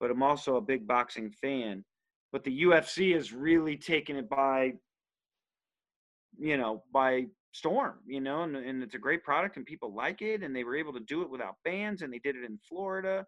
but 0.00 0.10
I'm 0.10 0.22
also 0.22 0.56
a 0.56 0.60
big 0.60 0.86
boxing 0.86 1.30
fan. 1.30 1.82
But 2.30 2.44
the 2.44 2.62
UFC 2.62 3.14
has 3.14 3.32
really 3.32 3.78
taken 3.78 4.16
it 4.16 4.28
by, 4.28 4.72
you 6.38 6.58
know, 6.58 6.82
by 6.92 7.26
storm. 7.52 7.98
You 8.06 8.20
know, 8.20 8.42
and, 8.42 8.56
and 8.56 8.82
it's 8.82 8.94
a 8.94 8.98
great 8.98 9.24
product, 9.24 9.56
and 9.56 9.66
people 9.66 9.94
like 9.94 10.22
it, 10.22 10.42
and 10.42 10.54
they 10.54 10.64
were 10.64 10.76
able 10.76 10.92
to 10.94 11.00
do 11.00 11.22
it 11.22 11.30
without 11.30 11.56
fans, 11.64 12.02
and 12.02 12.12
they 12.12 12.20
did 12.20 12.36
it 12.36 12.44
in 12.44 12.58
Florida. 12.68 13.24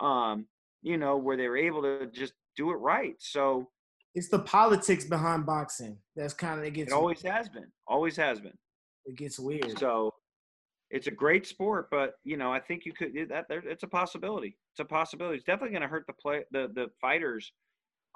Um, 0.00 0.46
you 0.82 0.98
know, 0.98 1.16
where 1.16 1.36
they 1.36 1.48
were 1.48 1.56
able 1.56 1.82
to 1.82 2.06
just 2.12 2.34
do 2.56 2.70
it 2.70 2.76
right. 2.76 3.14
So 3.18 3.68
it's 4.14 4.28
the 4.28 4.38
politics 4.38 5.04
behind 5.04 5.44
boxing 5.44 5.98
that's 6.14 6.34
kind 6.34 6.58
of 6.58 6.64
it 6.64 6.72
gets 6.72 6.92
it 6.92 6.94
always 6.94 7.22
has 7.22 7.48
been, 7.48 7.66
always 7.86 8.16
has 8.16 8.40
been. 8.40 8.52
it 9.04 9.16
gets 9.16 9.38
weird. 9.38 9.78
So 9.78 10.12
it's 10.90 11.06
a 11.06 11.10
great 11.10 11.46
sport, 11.46 11.88
but 11.90 12.14
you 12.24 12.36
know, 12.36 12.52
I 12.52 12.60
think 12.60 12.86
you 12.86 12.92
could 12.92 13.12
that 13.28 13.46
there, 13.48 13.62
it's 13.66 13.82
a 13.82 13.88
possibility. 13.88 14.56
It's 14.72 14.80
a 14.80 14.84
possibility. 14.84 15.36
It's 15.36 15.44
definitely 15.44 15.70
going 15.70 15.82
to 15.82 15.88
hurt 15.88 16.06
the 16.06 16.12
play 16.14 16.44
the 16.50 16.70
the 16.74 16.88
fighters. 17.00 17.52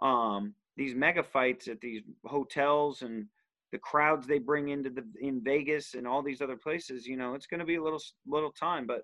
Um, 0.01 0.55
these 0.77 0.95
mega 0.95 1.23
fights 1.23 1.69
at 1.69 1.81
these 1.81 2.03
hotels 2.25 3.03
and 3.03 3.27
the 3.73 3.79
crowds 3.79 4.27
they 4.27 4.39
bring 4.39 4.68
into 4.71 4.91
the 4.91 5.05
in 5.21 5.43
Vegas 5.43 5.95
and 5.95 6.07
all 6.07 6.23
these 6.23 6.41
other 6.41 6.57
places. 6.57 7.07
You 7.07 7.16
know, 7.16 7.35
it's 7.35 7.47
going 7.47 7.61
to 7.61 7.66
be 7.66 7.77
a 7.77 7.83
little 7.83 8.03
little 8.27 8.53
time, 8.53 8.87
but 8.87 9.03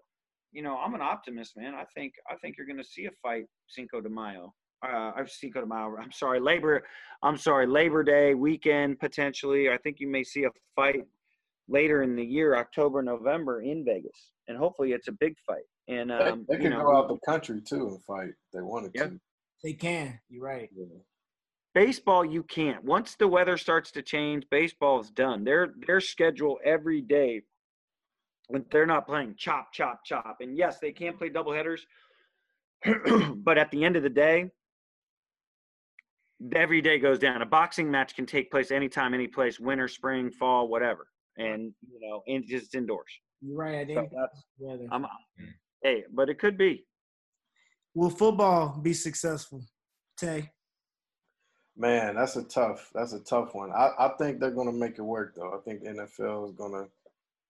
you 0.53 0.63
know, 0.63 0.77
I'm 0.79 0.95
an 0.95 1.03
optimist, 1.03 1.57
man. 1.57 1.75
I 1.75 1.85
think 1.95 2.15
I 2.31 2.37
think 2.37 2.57
you're 2.57 2.67
going 2.67 2.79
to 2.79 2.85
see 2.85 3.07
a 3.07 3.11
fight 3.23 3.45
Cinco 3.69 4.01
de 4.01 4.09
Mayo. 4.09 4.55
Uh, 4.87 5.13
I've 5.17 5.31
Cinco 5.31 5.61
de 5.61 5.67
Mayo. 5.67 5.97
I'm 6.01 6.13
sorry, 6.13 6.41
Labor. 6.41 6.85
I'm 7.23 7.37
sorry, 7.37 7.67
Labor 7.67 8.03
Day 8.03 8.35
weekend 8.35 8.99
potentially. 8.99 9.71
I 9.71 9.79
think 9.79 10.01
you 10.01 10.09
may 10.09 10.23
see 10.23 10.45
a 10.45 10.51
fight 10.75 11.05
later 11.69 12.03
in 12.03 12.15
the 12.17 12.25
year, 12.25 12.57
October, 12.57 13.03
November 13.03 13.63
in 13.63 13.85
Vegas, 13.85 14.33
and 14.49 14.57
hopefully 14.57 14.93
it's 14.93 15.09
a 15.09 15.13
big 15.13 15.35
fight. 15.47 15.65
And 15.89 16.11
They, 16.11 16.15
um, 16.17 16.47
they 16.49 16.63
you 16.63 16.71
know, 16.71 16.83
go 16.83 16.97
out 16.97 17.09
the 17.09 17.19
country 17.25 17.61
too 17.61 17.89
and 17.89 18.03
fight. 18.05 18.29
if 18.29 18.51
They 18.53 18.63
wanted 18.63 18.93
Yep. 18.95 19.11
to. 19.11 19.21
They 19.63 19.73
can. 19.73 20.21
You're 20.29 20.45
right. 20.45 20.69
Yeah. 20.75 20.87
Baseball 21.77 22.25
you 22.25 22.43
can't. 22.43 22.83
Once 22.83 23.17
the 23.17 23.29
weather 23.29 23.59
starts 23.59 23.91
to 23.91 24.01
change, 24.01 24.45
baseball 24.51 24.99
is 24.99 25.11
done. 25.11 25.45
Their 25.45 25.75
their 25.87 26.01
schedule 26.01 26.59
every 26.65 27.03
day 27.03 27.43
when 28.49 28.65
they're 28.71 28.87
not 28.87 29.07
playing 29.07 29.35
chop 29.37 29.73
chop 29.75 30.01
chop. 30.03 30.39
And 30.41 30.57
yes, 30.57 30.79
they 30.81 30.91
can 30.91 31.19
play 31.19 31.29
double 31.29 31.53
headers, 31.53 31.87
but 33.37 33.59
at 33.59 33.71
the 33.71 33.85
end 33.85 33.95
of 33.95 34.03
the 34.03 34.09
day, 34.09 34.51
every 36.55 36.81
day 36.81 36.99
goes 36.99 37.19
down. 37.19 37.43
A 37.43 37.47
boxing 37.47 37.91
match 37.91 38.17
can 38.17 38.25
take 38.25 38.51
place 38.51 38.71
anytime, 38.71 39.13
any 39.13 39.29
place, 39.29 39.61
winter, 39.61 39.87
spring, 39.87 40.31
fall, 40.31 40.69
whatever. 40.69 41.09
and 41.37 41.75
you 41.93 42.01
know, 42.01 42.23
and 42.27 42.43
just 42.47 42.75
indoors. 42.75 43.13
You're 43.43 43.59
right. 43.59 43.87
I 43.91 43.95
So 43.95 44.09
that's, 44.11 44.45
Weather. 44.59 44.87
I'm, 44.91 45.07
hey, 45.83 46.05
but 46.11 46.31
it 46.31 46.39
could 46.39 46.57
be. 46.57 46.87
Will 47.95 48.09
football 48.09 48.79
be 48.83 48.95
successful? 48.95 49.63
Tay. 50.17 50.53
Man, 51.77 52.15
that's 52.17 52.37
a 52.37 52.45
tough. 52.45 52.91
That's 52.95 53.13
a 53.13 53.21
tough 53.21 53.55
one. 53.55 53.71
I, 53.71 53.91
I 53.99 54.11
think 54.19 54.41
they're 54.41 54.51
gonna 54.51 54.73
make 54.73 54.99
it 54.99 55.03
work 55.03 55.35
though. 55.35 55.53
I 55.53 55.59
think 55.65 55.83
the 55.83 55.91
NFL 55.91 56.49
is 56.49 56.55
gonna 56.55 56.87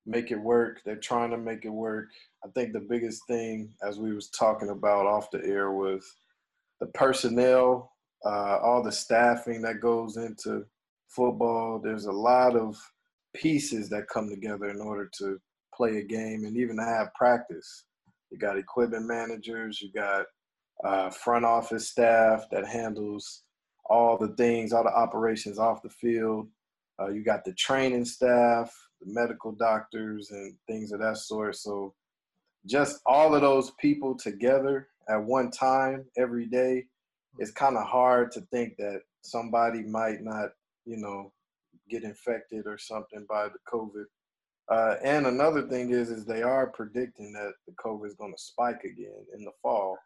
make 0.04 0.30
it 0.32 0.40
work. 0.40 0.80
They're 0.84 0.96
trying 0.96 1.30
to 1.30 1.38
make 1.38 1.64
it 1.64 1.70
work. 1.70 2.08
I 2.44 2.48
think 2.50 2.72
the 2.72 2.80
biggest 2.80 3.26
thing, 3.28 3.72
as 3.82 3.98
we 3.98 4.12
was 4.12 4.28
talking 4.30 4.70
about 4.70 5.06
off 5.06 5.30
the 5.30 5.44
air, 5.44 5.70
was 5.72 6.04
the 6.80 6.86
personnel, 6.86 7.92
uh, 8.24 8.58
all 8.62 8.82
the 8.82 8.92
staffing 8.92 9.62
that 9.62 9.80
goes 9.80 10.16
into 10.16 10.64
football. 11.08 11.78
There's 11.78 12.06
a 12.06 12.12
lot 12.12 12.56
of 12.56 12.76
pieces 13.34 13.88
that 13.90 14.08
come 14.08 14.28
together 14.28 14.70
in 14.70 14.80
order 14.80 15.08
to 15.18 15.38
play 15.74 15.98
a 15.98 16.02
game 16.02 16.44
and 16.44 16.56
even 16.56 16.76
to 16.76 16.84
have 16.84 17.14
practice. 17.14 17.84
You 18.30 18.38
got 18.38 18.58
equipment 18.58 19.06
managers, 19.06 19.80
you 19.80 19.92
got 19.92 20.26
uh, 20.84 21.10
front 21.10 21.44
office 21.44 21.88
staff 21.88 22.46
that 22.50 22.66
handles 22.66 23.44
all 23.88 24.16
the 24.18 24.34
things, 24.36 24.72
all 24.72 24.84
the 24.84 24.94
operations 24.94 25.58
off 25.58 25.82
the 25.82 25.90
field. 25.90 26.48
Uh, 27.00 27.08
you 27.08 27.22
got 27.22 27.44
the 27.44 27.52
training 27.52 28.04
staff, 28.04 28.74
the 29.00 29.12
medical 29.12 29.52
doctors, 29.52 30.30
and 30.30 30.54
things 30.66 30.92
of 30.92 31.00
that 31.00 31.18
sort. 31.18 31.56
So, 31.56 31.94
just 32.66 33.00
all 33.06 33.34
of 33.34 33.42
those 33.42 33.72
people 33.78 34.16
together 34.16 34.88
at 35.08 35.22
one 35.22 35.50
time 35.50 36.04
every 36.16 36.46
day, 36.46 36.84
it's 37.38 37.52
kind 37.52 37.76
of 37.76 37.86
hard 37.86 38.32
to 38.32 38.40
think 38.52 38.76
that 38.78 39.02
somebody 39.22 39.82
might 39.82 40.22
not, 40.22 40.50
you 40.84 40.96
know, 40.96 41.32
get 41.88 42.02
infected 42.02 42.66
or 42.66 42.78
something 42.78 43.24
by 43.28 43.48
the 43.48 43.58
COVID. 43.68 44.04
Uh, 44.68 44.96
and 45.04 45.26
another 45.26 45.62
thing 45.62 45.90
is, 45.90 46.10
is 46.10 46.24
they 46.24 46.42
are 46.42 46.66
predicting 46.68 47.32
that 47.32 47.52
the 47.68 47.74
COVID 47.74 48.06
is 48.06 48.14
going 48.14 48.32
to 48.32 48.42
spike 48.42 48.82
again 48.82 49.24
in 49.36 49.44
the 49.44 49.52
fall, 49.62 49.96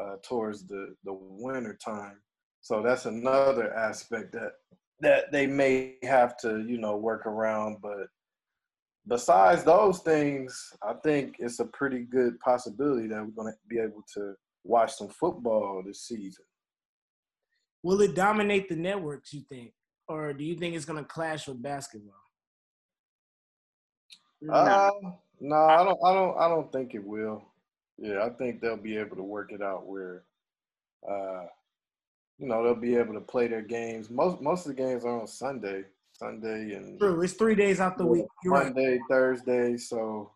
uh, 0.00 0.16
towards 0.22 0.66
the 0.66 0.94
the 1.04 1.12
winter 1.12 1.76
time. 1.82 2.18
So 2.60 2.82
that's 2.82 3.06
another 3.06 3.72
aspect 3.74 4.32
that 4.32 4.52
that 5.00 5.32
they 5.32 5.46
may 5.46 5.96
have 6.02 6.36
to, 6.38 6.60
you 6.60 6.78
know, 6.78 6.96
work 6.96 7.24
around. 7.26 7.78
But 7.82 8.08
besides 9.08 9.64
those 9.64 10.00
things, 10.00 10.72
I 10.82 10.94
think 11.02 11.36
it's 11.38 11.60
a 11.60 11.64
pretty 11.66 12.00
good 12.00 12.38
possibility 12.40 13.08
that 13.08 13.24
we're 13.24 13.42
going 13.42 13.52
to 13.52 13.58
be 13.68 13.78
able 13.78 14.04
to 14.14 14.34
watch 14.62 14.92
some 14.92 15.08
football 15.08 15.82
this 15.84 16.02
season. 16.02 16.44
Will 17.82 18.02
it 18.02 18.14
dominate 18.14 18.68
the 18.68 18.76
networks? 18.76 19.32
You 19.32 19.42
think, 19.48 19.72
or 20.06 20.34
do 20.34 20.44
you 20.44 20.54
think 20.54 20.74
it's 20.74 20.84
going 20.84 21.02
to 21.02 21.08
clash 21.08 21.48
with 21.48 21.62
basketball? 21.62 22.14
Uh, 24.50 24.90
no, 25.40 25.56
I 25.56 25.84
don't. 25.84 25.98
I 26.04 26.12
don't. 26.12 26.38
I 26.38 26.48
don't 26.48 26.70
think 26.72 26.94
it 26.94 27.04
will. 27.04 27.42
Yeah, 27.98 28.24
I 28.24 28.30
think 28.30 28.60
they'll 28.60 28.76
be 28.76 28.96
able 28.96 29.16
to 29.16 29.22
work 29.22 29.52
it 29.52 29.62
out 29.62 29.86
where, 29.86 30.24
uh, 31.10 31.44
you 32.40 32.48
know, 32.48 32.64
they'll 32.64 32.74
be 32.74 32.96
able 32.96 33.12
to 33.14 33.20
play 33.20 33.46
their 33.48 33.62
games. 33.62 34.08
Most 34.10 34.40
most 34.40 34.66
of 34.66 34.74
the 34.74 34.82
games 34.82 35.04
are 35.04 35.20
on 35.20 35.26
Sunday, 35.26 35.84
Sunday 36.12 36.72
and 36.74 36.98
True. 36.98 37.20
It's 37.20 37.34
three 37.34 37.54
days 37.54 37.80
out 37.80 37.98
the 37.98 38.06
week. 38.06 38.24
You're 38.42 38.54
right. 38.54 38.64
Monday, 38.64 38.98
Thursday. 39.10 39.76
So 39.76 40.32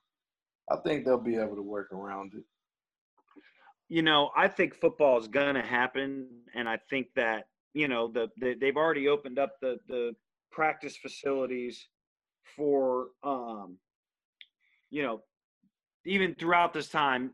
I 0.71 0.77
think 0.77 1.05
they'll 1.05 1.19
be 1.19 1.37
able 1.37 1.57
to 1.57 1.63
work 1.63 1.93
around 1.93 2.35
it. 2.35 2.45
you 3.89 4.03
know, 4.03 4.31
I 4.37 4.49
think 4.49 4.75
football 4.75 5.19
is 5.19 5.29
going 5.29 5.55
to 5.55 5.63
happen, 5.63 6.27
and 6.55 6.69
I 6.69 6.79
think 6.91 7.09
that 7.17 7.47
you 7.73 7.89
know 7.89 8.09
the, 8.09 8.29
the 8.37 8.55
they've 8.61 8.77
already 8.77 9.09
opened 9.09 9.39
up 9.39 9.53
the 9.63 9.79
the 9.89 10.13
practice 10.53 10.97
facilities 10.97 11.89
for 12.57 13.09
um, 13.23 13.79
you 14.91 15.03
know, 15.03 15.23
even 16.05 16.35
throughout 16.35 16.75
this 16.75 16.89
time. 16.89 17.33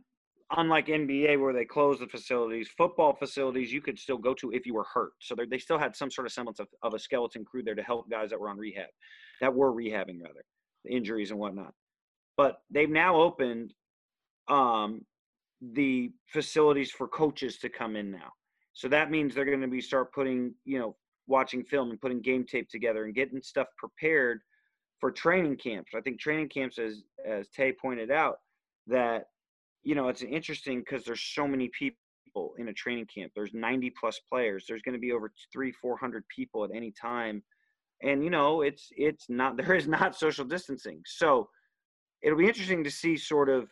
Unlike 0.57 0.87
NBA, 0.87 1.41
where 1.41 1.53
they 1.53 1.65
closed 1.65 2.01
the 2.01 2.09
facilities, 2.09 2.69
football 2.77 3.15
facilities 3.15 3.73
you 3.73 3.81
could 3.81 3.99
still 3.99 4.19
go 4.19 4.35
to 4.35 4.51
if 4.51 4.67
you 4.67 4.75
were 4.75 4.87
hurt. 4.93 5.13
So 5.21 5.37
they 5.49 5.59
still 5.59 5.79
had 5.79 5.95
some 5.95 6.11
sort 6.11 6.27
of 6.27 6.33
semblance 6.33 6.59
of, 6.59 6.67
of 6.83 6.95
a 6.95 6.99
skeleton 6.99 7.45
crew 7.45 7.63
there 7.63 7.77
to 7.77 7.83
help 7.83 8.11
guys 8.11 8.31
that 8.31 8.41
were 8.41 8.49
on 8.49 8.59
rehab, 8.59 8.89
that 9.41 9.55
were 9.55 9.73
rehabbing 9.73 10.21
rather, 10.21 10.45
injuries 10.89 11.31
and 11.31 11.39
whatnot. 11.39 11.73
But 12.37 12.63
they've 12.69 12.91
now 12.91 13.17
opened 13.17 13.75
um, 14.49 15.05
the 15.61 16.11
facilities 16.27 16.91
for 16.91 17.07
coaches 17.07 17.59
to 17.59 17.69
come 17.69 17.95
in 17.95 18.11
now. 18.11 18.33
So 18.73 18.89
that 18.89 19.11
means 19.11 19.35
they're 19.35 19.45
going 19.45 19.61
to 19.61 19.69
be 19.69 19.81
start 19.81 20.13
putting, 20.13 20.55
you 20.65 20.79
know, 20.79 20.97
watching 21.27 21.65
film 21.65 21.91
and 21.91 22.01
putting 22.01 22.21
game 22.21 22.45
tape 22.45 22.69
together 22.69 23.05
and 23.05 23.15
getting 23.15 23.41
stuff 23.43 23.69
prepared 23.77 24.41
for 25.01 25.11
training 25.11 25.57
camps. 25.57 25.93
I 25.95 26.01
think 26.01 26.21
training 26.21 26.49
camps, 26.49 26.79
as 26.79 27.03
as 27.27 27.49
Tay 27.49 27.73
pointed 27.73 28.11
out, 28.11 28.39
that 28.87 29.27
you 29.83 29.95
know 29.95 30.09
it's 30.09 30.23
interesting 30.23 30.81
because 30.81 31.05
there's 31.05 31.23
so 31.23 31.47
many 31.47 31.71
people 31.77 31.97
in 32.59 32.69
a 32.69 32.73
training 32.73 33.07
camp. 33.13 33.33
There's 33.35 33.53
90 33.53 33.93
plus 33.99 34.21
players. 34.31 34.65
There's 34.69 34.83
going 34.83 34.95
to 34.95 35.01
be 35.01 35.13
over 35.13 35.33
three, 35.53 35.73
400 35.73 36.25
people 36.35 36.65
at 36.65 36.71
any 36.75 36.93
time, 36.93 37.43
and 38.03 38.23
you 38.23 38.31
know 38.31 38.63
it's 38.63 38.89
it's 38.97 39.27
not 39.29 39.57
there 39.59 39.75
is 39.75 39.89
not 39.89 40.17
social 40.17 40.45
distancing. 40.45 41.01
So 41.07 41.49
it'll 42.23 42.39
be 42.39 42.49
interesting 42.49 42.85
to 42.85 42.91
see 42.91 43.17
sort 43.17 43.49
of 43.49 43.71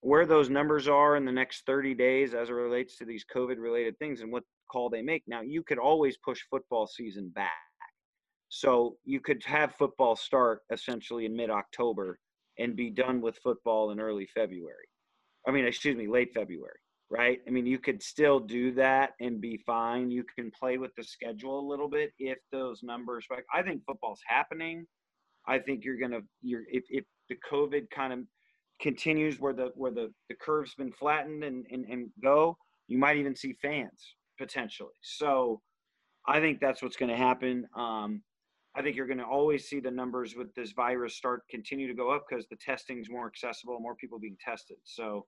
where 0.00 0.26
those 0.26 0.50
numbers 0.50 0.86
are 0.86 1.16
in 1.16 1.24
the 1.24 1.32
next 1.32 1.64
30 1.66 1.94
days 1.94 2.34
as 2.34 2.50
it 2.50 2.52
relates 2.52 2.96
to 2.98 3.04
these 3.04 3.24
COVID 3.34 3.56
related 3.58 3.98
things 3.98 4.20
and 4.20 4.30
what 4.30 4.44
call 4.70 4.88
they 4.88 5.02
make. 5.02 5.22
Now, 5.26 5.40
you 5.40 5.62
could 5.62 5.78
always 5.78 6.16
push 6.18 6.40
football 6.50 6.86
season 6.86 7.30
back. 7.34 7.50
So 8.48 8.96
you 9.04 9.20
could 9.20 9.42
have 9.44 9.74
football 9.74 10.14
start 10.14 10.60
essentially 10.70 11.26
in 11.26 11.34
mid 11.34 11.50
October 11.50 12.18
and 12.58 12.76
be 12.76 12.90
done 12.90 13.20
with 13.20 13.38
football 13.38 13.90
in 13.90 14.00
early 14.00 14.28
February. 14.34 14.86
I 15.46 15.50
mean, 15.52 15.64
excuse 15.64 15.96
me, 15.96 16.08
late 16.08 16.32
February, 16.34 16.78
right? 17.10 17.40
I 17.46 17.50
mean, 17.50 17.66
you 17.66 17.78
could 17.78 18.02
still 18.02 18.40
do 18.40 18.72
that 18.72 19.12
and 19.20 19.40
be 19.40 19.58
fine. 19.66 20.10
You 20.10 20.24
can 20.36 20.50
play 20.50 20.78
with 20.78 20.94
the 20.96 21.04
schedule 21.04 21.60
a 21.60 21.68
little 21.68 21.88
bit 21.88 22.12
if 22.18 22.38
those 22.50 22.82
numbers. 22.82 23.26
Like, 23.30 23.44
I 23.54 23.62
think 23.62 23.82
football's 23.86 24.22
happening. 24.26 24.86
I 25.46 25.58
think 25.58 25.84
you're 25.84 25.98
gonna 25.98 26.22
you're 26.42 26.64
if, 26.70 26.84
if 26.90 27.04
the 27.28 27.36
COVID 27.50 27.88
kind 27.90 28.12
of 28.12 28.20
continues 28.80 29.38
where 29.38 29.52
the 29.52 29.70
where 29.76 29.92
the 29.92 30.12
the 30.28 30.34
curve's 30.34 30.74
been 30.74 30.92
flattened 30.92 31.44
and 31.44 31.64
and, 31.70 31.84
and 31.84 32.08
go, 32.22 32.56
you 32.88 32.98
might 32.98 33.16
even 33.16 33.36
see 33.36 33.54
fans 33.62 34.14
potentially. 34.38 34.94
So 35.02 35.60
I 36.26 36.40
think 36.40 36.60
that's 36.60 36.82
what's 36.82 36.96
going 36.96 37.10
to 37.10 37.16
happen. 37.16 37.66
Um, 37.76 38.22
I 38.74 38.82
think 38.82 38.96
you're 38.96 39.06
going 39.06 39.18
to 39.18 39.24
always 39.24 39.68
see 39.68 39.80
the 39.80 39.90
numbers 39.90 40.34
with 40.36 40.54
this 40.54 40.72
virus 40.72 41.16
start 41.16 41.42
continue 41.48 41.86
to 41.88 41.94
go 41.94 42.10
up 42.10 42.24
because 42.28 42.46
the 42.48 42.56
testing's 42.56 43.08
more 43.08 43.26
accessible, 43.26 43.78
more 43.80 43.94
people 43.94 44.18
being 44.18 44.36
tested. 44.44 44.76
So, 44.84 45.24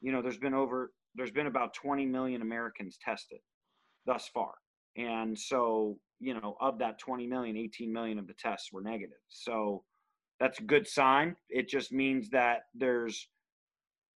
you 0.00 0.12
know, 0.12 0.22
there's 0.22 0.38
been 0.38 0.54
over 0.54 0.92
there's 1.14 1.30
been 1.30 1.46
about 1.46 1.74
20 1.74 2.06
million 2.06 2.42
Americans 2.42 2.98
tested 3.02 3.38
thus 4.06 4.30
far. 4.32 4.52
And 4.96 5.38
so, 5.38 5.98
you 6.20 6.34
know, 6.34 6.56
of 6.60 6.78
that 6.78 6.98
20 6.98 7.26
million, 7.26 7.56
18 7.56 7.92
million 7.92 8.18
of 8.18 8.26
the 8.26 8.34
tests 8.34 8.72
were 8.72 8.82
negative. 8.82 9.18
So 9.28 9.84
that's 10.40 10.60
a 10.60 10.64
good 10.64 10.86
sign. 10.86 11.36
It 11.48 11.68
just 11.68 11.92
means 11.92 12.30
that 12.30 12.62
there's 12.74 13.28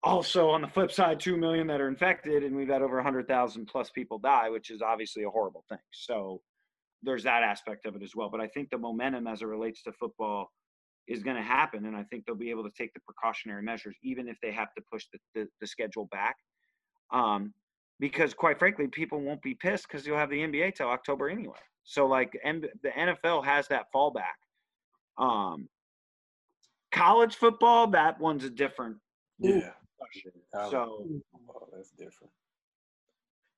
also 0.03 0.49
on 0.49 0.63
the 0.63 0.69
flip 0.69 0.91
side 0.91 1.21
2 1.21 1.37
million 1.37 1.67
that 1.67 1.81
are 1.81 1.89
infected 1.89 2.43
and 2.43 2.57
we've 2.57 2.69
had 2.69 2.83
over 2.83 2.97
100,000 2.97 3.67
plus 3.67 3.91
people 3.91 4.19
die, 4.19 4.49
which 4.49 4.71
is 4.71 4.81
obviously 4.83 5.25
a 5.25 5.31
horrible 5.31 5.65
thing. 5.69 5.79
So 5.93 6.41
there's 7.03 7.25
that 7.25 7.43
aspect 7.43 7.87
of 7.87 7.97
it 7.97 8.03
as 8.03 8.15
well. 8.15 8.31
But 8.31 8.41
I 8.41 8.47
think 8.49 8.71
the 8.71 8.79
momentum 8.79 9.27
as 9.27 9.43
it 9.43 9.47
relates 9.47 9.83
to 9.83 9.93
football 9.93 10.51
is 11.11 11.23
going 11.25 11.37
to 11.37 11.43
happen. 11.43 11.87
And 11.87 11.97
I 11.97 12.05
think 12.05 12.25
they'll 12.25 12.37
be 12.37 12.51
able 12.51 12.63
to 12.63 12.71
take 12.71 12.95
the 12.95 13.01
precautionary 13.01 13.63
measures, 13.63 13.97
even 14.03 14.29
if 14.29 14.37
they 14.41 14.53
have 14.53 14.73
to 14.77 14.83
push 14.91 15.07
the, 15.13 15.19
the, 15.35 15.49
the 15.61 15.67
schedule 15.67 16.07
back. 16.13 16.37
Um, 17.13 17.53
because 17.99 18.33
quite 18.33 18.59
frankly, 18.59 18.87
people 18.87 19.21
won't 19.21 19.43
be 19.43 19.55
pissed 19.55 19.89
because 19.89 20.07
you'll 20.07 20.17
have 20.17 20.31
the 20.31 20.39
NBA 20.39 20.77
till 20.77 20.89
October 20.89 21.29
anyway. 21.29 21.59
So 21.83 22.07
like 22.07 22.39
M- 22.45 22.63
the 22.83 22.91
NFL 22.91 23.45
has 23.45 23.67
that 23.69 23.87
fallback. 23.95 24.39
Um, 25.19 25.69
college 26.93 27.35
football, 27.35 27.89
that 27.89 28.21
one's 28.21 28.45
a 28.45 28.51
different 28.51 28.97
Yeah. 29.41 29.73
So 30.71 31.07
football, 31.33 31.69
that's 31.75 31.91
different. 31.91 32.33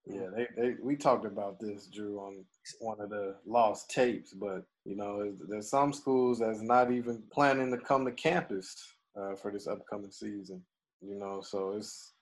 Yeah, 0.07 0.27
they, 0.35 0.49
they 0.57 0.75
we 0.83 0.97
talked 0.97 1.25
about 1.25 1.61
this, 1.61 1.87
Drew, 1.87 2.19
on 2.19 2.45
one 2.81 3.01
of 3.01 3.11
the 3.11 3.37
lost 3.47 3.91
tapes. 3.91 4.33
But 4.33 4.65
you 4.85 4.97
know, 4.97 5.33
there's 5.49 5.71
some 5.71 5.93
schools 5.93 6.41
that's 6.41 6.61
not 6.61 6.91
even 6.91 7.23
planning 7.33 7.71
to 7.71 7.79
come 7.79 8.05
to 8.05 8.13
campus 8.13 8.95
uh, 9.17 9.37
for 9.37 9.53
this 9.53 9.69
upcoming 9.69 10.11
season. 10.11 10.63
You 11.01 11.19
know, 11.19 11.41
so 11.41 11.75
it's 11.77 12.13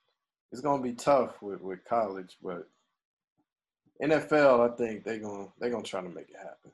it's 0.53 0.61
gonna 0.61 0.83
be 0.83 0.93
tough 0.93 1.41
with, 1.41 1.61
with 1.61 1.85
college, 1.85 2.37
but 2.43 2.69
NFL, 4.03 4.73
I 4.73 4.77
think 4.77 5.05
they're 5.05 5.19
gonna 5.19 5.49
they're 5.59 5.71
gonna 5.71 5.83
try 5.83 6.03
to 6.03 6.09
make 6.09 6.29
it 6.29 6.37
happen. 6.37 6.73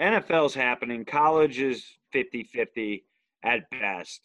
NFL's 0.00 0.54
happening. 0.54 1.04
College 1.04 1.58
is 1.58 1.84
50-50 2.14 3.02
at 3.44 3.68
best. 3.70 4.20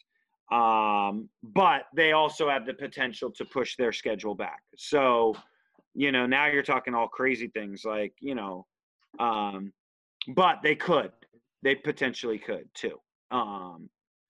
Um, 0.51 1.29
but 1.41 1.85
they 1.95 2.11
also 2.11 2.47
have 2.49 2.65
the 2.65 2.73
potential 2.73 3.31
to 3.31 3.45
push 3.45 3.75
their 3.75 3.91
schedule 3.91 4.35
back. 4.35 4.61
So, 4.75 5.35
you 5.93 6.11
know, 6.11 6.25
now 6.25 6.47
you're 6.47 6.63
talking 6.63 6.93
all 6.95 7.07
crazy 7.07 7.47
things 7.47 7.83
like, 7.85 8.13
you 8.19 8.35
know, 8.35 8.65
um, 9.19 9.71
but 10.35 10.57
they 10.63 10.75
could. 10.75 11.11
They 11.63 11.75
potentially 11.75 12.39
could 12.39 12.67
too. 12.73 12.99
um, 13.31 13.89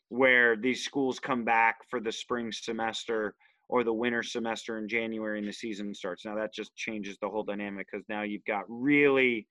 where 0.10 0.56
these 0.56 0.84
schools 0.86 1.20
come 1.20 1.44
back 1.44 1.78
for 1.90 2.00
the 2.00 2.12
spring 2.12 2.52
semester 2.52 3.34
or 3.70 3.84
the 3.84 3.94
winter 3.94 4.22
semester 4.22 4.78
in 4.78 4.88
January 4.88 5.40
and 5.40 5.48
the 5.48 5.54
season 5.54 5.94
starts. 5.94 6.26
Now 6.26 6.36
that 6.36 6.54
just 6.54 6.76
changes 6.76 7.18
the 7.22 7.28
whole 7.28 7.44
dynamic 7.44 7.88
because 7.92 8.06
now 8.08 8.22
you've 8.22 8.46
got 8.46 8.64
really, 8.68 9.48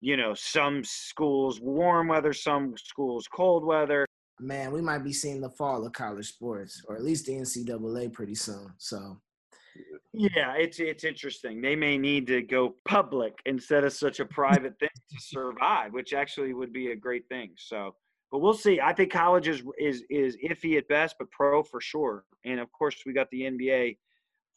you 0.00 0.16
know, 0.16 0.34
some 0.34 0.84
schools 0.84 1.60
warm 1.60 2.08
weather, 2.08 2.34
some 2.34 2.74
schools 2.76 3.26
cold 3.34 3.64
weather. 3.64 4.04
Man, 4.40 4.72
we 4.72 4.82
might 4.82 5.04
be 5.04 5.12
seeing 5.12 5.40
the 5.40 5.48
fall 5.48 5.86
of 5.86 5.92
college 5.92 6.28
sports, 6.28 6.82
or 6.86 6.96
at 6.96 7.04
least 7.04 7.26
the 7.26 7.32
NCAA 7.32 8.12
pretty 8.12 8.34
soon. 8.34 8.66
So 8.78 9.20
Yeah, 10.16 10.54
it's 10.56 10.78
it's 10.78 11.02
interesting. 11.02 11.60
They 11.60 11.74
may 11.74 11.98
need 11.98 12.28
to 12.28 12.40
go 12.40 12.76
public 12.84 13.34
instead 13.46 13.82
of 13.82 13.92
such 13.92 14.20
a 14.20 14.24
private 14.40 14.78
thing 14.78 14.88
to 15.10 15.20
survive, 15.20 15.92
which 15.92 16.12
actually 16.12 16.54
would 16.54 16.72
be 16.72 16.92
a 16.92 16.96
great 16.96 17.26
thing. 17.28 17.50
So, 17.56 17.96
but 18.30 18.38
we'll 18.38 18.54
see. 18.54 18.80
I 18.80 18.92
think 18.92 19.10
college 19.12 19.48
is 19.48 19.62
is 19.76 20.04
is 20.10 20.36
iffy 20.36 20.78
at 20.78 20.86
best, 20.86 21.16
but 21.18 21.30
pro 21.32 21.64
for 21.64 21.80
sure. 21.80 22.24
And 22.44 22.60
of 22.60 22.70
course, 22.70 23.02
we 23.04 23.12
got 23.12 23.28
the 23.30 23.42
NBA, 23.42 23.98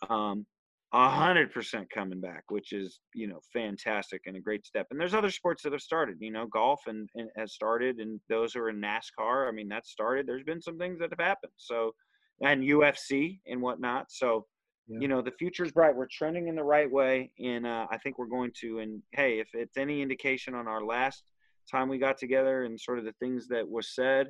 um, 0.10 0.46
a 0.94 1.10
hundred 1.10 1.52
percent 1.52 1.90
coming 1.90 2.22
back, 2.22 2.44
which 2.50 2.72
is 2.72 3.00
you 3.16 3.28
know 3.28 3.40
fantastic 3.52 4.22
and 4.28 4.38
a 4.38 4.40
great 4.40 4.64
step. 4.64 4.86
And 4.92 5.00
there's 5.02 5.16
other 5.16 5.32
sports 5.32 5.64
that 5.64 5.72
have 5.74 5.82
started. 5.82 6.18
You 6.20 6.32
know, 6.32 6.46
golf 6.46 6.82
and, 6.86 7.10
and 7.16 7.30
has 7.36 7.54
started, 7.54 7.98
and 7.98 8.20
those 8.30 8.54
who 8.54 8.60
are 8.60 8.70
in 8.70 8.80
NASCAR. 8.80 9.48
I 9.48 9.52
mean, 9.52 9.70
that 9.70 9.88
started. 9.88 10.28
There's 10.28 10.44
been 10.44 10.62
some 10.62 10.78
things 10.78 11.00
that 11.00 11.10
have 11.10 11.26
happened. 11.26 11.54
So, 11.56 11.94
and 12.42 12.62
UFC 12.62 13.40
and 13.48 13.60
whatnot. 13.60 14.12
So 14.12 14.46
Yeah. 14.88 15.00
you 15.02 15.08
know 15.10 15.22
the 15.22 15.32
future's 15.32 15.72
bright 15.72 15.96
we're 15.96 16.08
trending 16.10 16.48
in 16.48 16.56
the 16.56 16.64
right 16.64 16.90
way 16.90 17.30
and 17.40 17.68
uh, 17.68 17.88
i 17.92 17.98
think 17.98 18.18
we're 18.18 18.28
going 18.28 18.52
to 18.62 18.80
and 18.80 19.02
hey 19.12 19.40
if 19.40 19.50
it's 19.54 19.76
any 19.76 20.02
indication 20.02 20.56
on 20.56 20.68
our 20.68 20.84
last 20.84 21.24
time 21.70 21.90
we 21.90 21.98
got 21.98 22.18
together 22.18 22.64
and 22.64 22.80
sort 22.80 22.98
of 22.98 23.04
the 23.04 23.14
things 23.20 23.50
that 23.50 23.68
was 23.68 23.94
said 23.94 24.28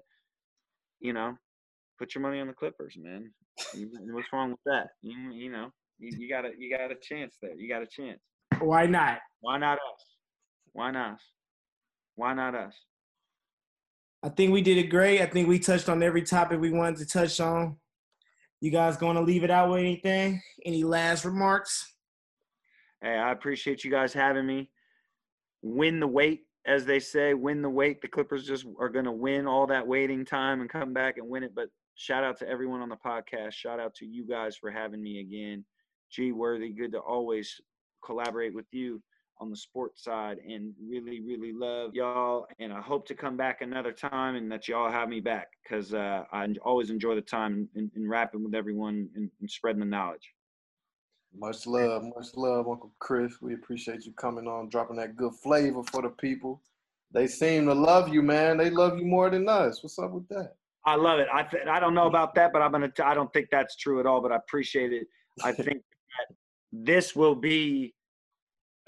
you 1.00 1.14
know 1.14 1.36
put 2.00 2.16
your 2.16 2.24
money 2.24 2.40
on 2.40 2.48
the 2.48 2.54
clippers 2.54 2.96
man 3.00 3.32
what's 4.12 4.34
wrong 4.34 4.50
with 4.52 4.60
that 4.66 4.88
you, 5.04 5.16
you 5.32 5.52
know 5.52 5.70
you, 6.00 6.12
you 6.18 6.30
got 6.30 6.44
a 6.44 6.50
you 6.58 6.76
got 6.76 6.92
a 6.92 6.96
chance 7.02 7.38
there 7.42 7.54
you 7.56 7.70
got 7.70 7.84
a 7.84 7.88
chance 7.88 8.20
why 8.60 8.88
not? 8.88 9.20
why 9.42 9.60
not 9.60 9.78
us 9.78 10.06
why 10.74 10.90
not 10.90 11.14
us 11.14 11.22
why 12.16 12.34
not 12.34 12.56
us 12.56 12.74
I 14.24 14.30
think 14.30 14.52
we 14.52 14.62
did 14.62 14.78
it 14.78 14.90
great. 14.90 15.22
I 15.22 15.28
think 15.28 15.48
we 15.48 15.60
touched 15.60 15.90
on 15.90 16.02
every 16.02 16.24
topic 16.24 16.60
we 16.60 16.72
wanted 16.72 16.98
to 16.98 17.06
touch 17.06 17.40
on. 17.40 17.78
You 18.60 18.72
guys 18.72 18.98
going 18.98 19.16
to 19.16 19.22
leave 19.22 19.44
it 19.44 19.52
out 19.52 19.70
with 19.70 19.80
anything? 19.80 20.42
Any 20.66 20.84
last 20.84 21.26
remarks? 21.26 21.94
Hey, 23.02 23.16
I 23.16 23.32
appreciate 23.32 23.84
you 23.84 23.92
guys 23.92 24.14
having 24.14 24.48
me. 24.48 24.72
Win 25.62 26.00
the 26.00 26.08
wait, 26.08 26.42
as 26.66 26.84
they 26.84 27.00
say, 27.00 27.36
win 27.36 27.62
the 27.62 27.70
wait. 27.70 28.02
The 28.02 28.08
Clippers 28.08 28.48
just 28.48 28.66
are 28.80 28.90
going 28.90 29.06
to 29.06 29.12
win 29.12 29.46
all 29.46 29.68
that 29.68 29.86
waiting 29.86 30.26
time 30.26 30.62
and 30.62 30.70
come 30.70 30.92
back 30.92 31.18
and 31.18 31.30
win 31.30 31.44
it. 31.44 31.54
But 31.54 31.70
shout 31.94 32.24
out 32.24 32.40
to 32.40 32.50
everyone 32.50 32.82
on 32.82 32.90
the 32.90 32.96
podcast. 32.96 33.54
Shout 33.54 33.80
out 33.80 33.94
to 33.96 34.08
you 34.08 34.26
guys 34.26 34.58
for 34.58 34.72
having 34.72 35.04
me 35.04 35.20
again. 35.20 35.64
G 36.10 36.32
Worthy, 36.32 36.70
good 36.70 36.94
to 36.94 37.00
always 37.00 37.62
collaborate 38.04 38.56
with 38.56 38.66
you 38.72 39.04
on 39.40 39.50
the 39.50 39.56
sports 39.56 40.04
side 40.04 40.38
and 40.48 40.74
really, 40.86 41.22
really 41.22 41.54
love 41.54 41.94
y'all. 41.94 42.48
And 42.60 42.74
I 42.74 42.82
hope 42.82 43.08
to 43.08 43.16
come 43.16 43.38
back 43.38 43.62
another 43.62 43.92
time 43.92 44.36
and 44.36 44.52
that 44.52 44.68
y'all 44.68 44.92
have 44.92 45.10
me 45.10 45.20
back 45.20 45.48
because 45.64 45.94
uh, 45.94 46.24
I 46.32 46.48
always 46.64 46.90
enjoy 46.90 47.16
the 47.16 47.22
time 47.22 47.68
in, 47.76 47.92
in 47.96 48.08
rapping 48.08 48.44
with 48.44 48.56
everyone 48.56 49.10
and, 49.16 49.30
and 49.40 49.50
spreading 49.50 49.80
the 49.80 49.86
knowledge. 49.86 50.34
Much 51.36 51.68
love, 51.68 52.04
much 52.16 52.28
love, 52.36 52.68
Uncle 52.68 52.92
Chris. 53.00 53.42
We 53.42 53.54
appreciate 53.54 54.06
you 54.06 54.14
coming 54.14 54.48
on, 54.48 54.70
dropping 54.70 54.96
that 54.98 55.16
good 55.16 55.34
flavor 55.36 55.84
for 55.84 56.02
the 56.02 56.10
people. 56.10 56.62
They 57.12 57.28
seem 57.28 57.66
to 57.68 57.74
love 57.74 58.10
you, 58.10 58.22
man. 58.22 58.58
They 58.58 58.70
love 58.70 58.98
you 58.98 59.06
more 59.06 59.30
than 59.30 59.48
us. 59.48 59.84
What's 59.84 60.00
up 60.00 60.12
with 60.12 60.28
that? 60.30 60.54
I 60.86 60.96
love 60.96 61.20
it. 61.20 61.28
I 61.32 61.44
th- 61.44 61.68
I 61.68 61.80
don't 61.80 61.94
know 61.94 62.08
about 62.08 62.34
that, 62.36 62.54
but 62.54 62.62
I'm 62.62 62.72
gonna. 62.72 62.90
T- 62.90 63.04
I 63.04 63.14
don't 63.14 63.32
think 63.34 63.50
that's 63.52 63.76
true 63.76 64.00
at 64.00 64.06
all. 64.06 64.22
But 64.22 64.32
I 64.32 64.38
appreciate 64.38 64.94
it. 64.94 65.08
I 65.44 65.52
think 65.54 65.84
that 65.84 66.36
this 66.72 67.16
will 67.16 67.36
be 67.36 67.94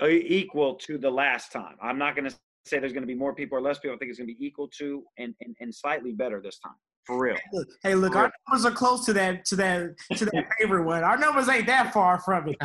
equal 0.08 0.76
to 0.76 0.98
the 0.98 1.10
last 1.10 1.52
time. 1.52 1.76
I'm 1.82 1.98
not 1.98 2.16
gonna 2.16 2.32
say 2.66 2.80
there's 2.80 2.94
gonna 2.94 3.06
be 3.06 3.16
more 3.16 3.34
people 3.34 3.58
or 3.58 3.62
less 3.62 3.80
people. 3.80 3.96
I 3.96 4.00
think 4.00 4.10
it's 4.10 4.20
gonna 4.20 4.28
be 4.28 4.46
equal 4.46 4.68
to 4.80 5.04
and 5.18 5.34
and, 5.42 5.56
and 5.60 5.74
slightly 5.74 6.12
better 6.14 6.42
this 6.42 6.60
time. 6.60 6.76
For 7.06 7.20
real. 7.20 7.38
Look, 7.54 7.68
hey, 7.82 7.96
look, 7.96 8.16
our 8.16 8.32
numbers 8.48 8.66
are 8.66 8.76
close 8.76 9.06
to 9.06 9.14
that 9.14 9.44
to 9.46 9.56
that 9.56 9.98
to 10.16 10.26
that 10.26 10.46
favorite 10.60 10.86
one. 10.86 11.04
Our 11.04 11.18
numbers 11.18 11.50
ain't 11.50 11.66
that 11.68 11.92
far 11.92 12.20
from 12.20 12.50
it. 12.50 12.58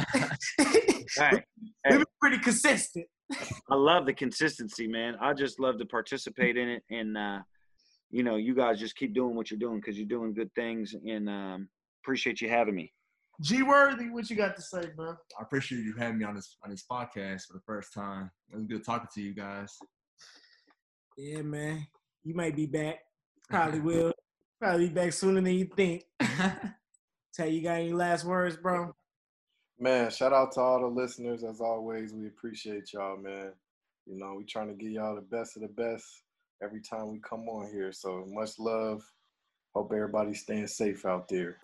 Hey, 1.16 1.42
We've 1.90 1.98
been 1.98 2.06
pretty 2.20 2.38
consistent. 2.38 3.06
I 3.70 3.74
love 3.74 4.06
the 4.06 4.14
consistency, 4.14 4.88
man. 4.88 5.16
I 5.20 5.34
just 5.34 5.60
love 5.60 5.78
to 5.78 5.84
participate 5.84 6.56
in 6.56 6.68
it, 6.68 6.82
and 6.90 7.16
uh, 7.16 7.38
you 8.10 8.22
know, 8.22 8.36
you 8.36 8.54
guys 8.54 8.80
just 8.80 8.96
keep 8.96 9.14
doing 9.14 9.34
what 9.34 9.50
you're 9.50 9.58
doing 9.58 9.80
because 9.80 9.98
you're 9.98 10.08
doing 10.08 10.32
good 10.32 10.50
things, 10.54 10.94
and 10.94 11.28
um, 11.28 11.68
appreciate 12.02 12.40
you 12.40 12.48
having 12.48 12.74
me. 12.74 12.92
G 13.40 13.62
Worthy, 13.62 14.10
what 14.10 14.30
you 14.30 14.36
got 14.36 14.54
to 14.56 14.62
say, 14.62 14.90
bro? 14.94 15.10
I 15.38 15.42
appreciate 15.42 15.84
you 15.84 15.94
having 15.98 16.18
me 16.18 16.24
on 16.24 16.36
this 16.36 16.56
on 16.64 16.70
this 16.70 16.84
podcast 16.90 17.46
for 17.46 17.54
the 17.54 17.62
first 17.66 17.92
time. 17.92 18.30
It 18.52 18.56
was 18.56 18.66
good 18.66 18.84
talking 18.84 19.08
to 19.14 19.20
you 19.20 19.34
guys. 19.34 19.76
Yeah, 21.16 21.42
man. 21.42 21.86
You 22.22 22.34
might 22.34 22.56
be 22.56 22.66
back. 22.66 22.98
Probably 23.50 23.80
will. 23.80 24.12
Probably 24.60 24.88
be 24.88 24.94
back 24.94 25.12
sooner 25.12 25.40
than 25.40 25.54
you 25.54 25.68
think. 25.76 26.04
Tell 27.34 27.48
you 27.48 27.62
got 27.62 27.74
any 27.80 27.92
last 27.92 28.24
words, 28.24 28.56
bro? 28.56 28.94
Man, 29.78 30.10
shout 30.10 30.32
out 30.32 30.52
to 30.52 30.60
all 30.60 30.80
the 30.80 30.86
listeners. 30.86 31.42
As 31.42 31.60
always, 31.60 32.14
we 32.14 32.28
appreciate 32.28 32.92
y'all, 32.92 33.16
man. 33.16 33.52
You 34.06 34.18
know, 34.18 34.34
we 34.38 34.44
trying 34.44 34.68
to 34.68 34.74
get 34.74 34.92
y'all 34.92 35.16
the 35.16 35.22
best 35.22 35.56
of 35.56 35.62
the 35.62 35.68
best 35.68 36.04
every 36.62 36.80
time 36.80 37.10
we 37.10 37.18
come 37.18 37.48
on 37.48 37.70
here. 37.72 37.90
So 37.90 38.24
much 38.28 38.58
love. 38.58 39.02
Hope 39.74 39.92
everybody's 39.92 40.42
staying 40.42 40.68
safe 40.68 41.04
out 41.04 41.28
there. 41.28 41.58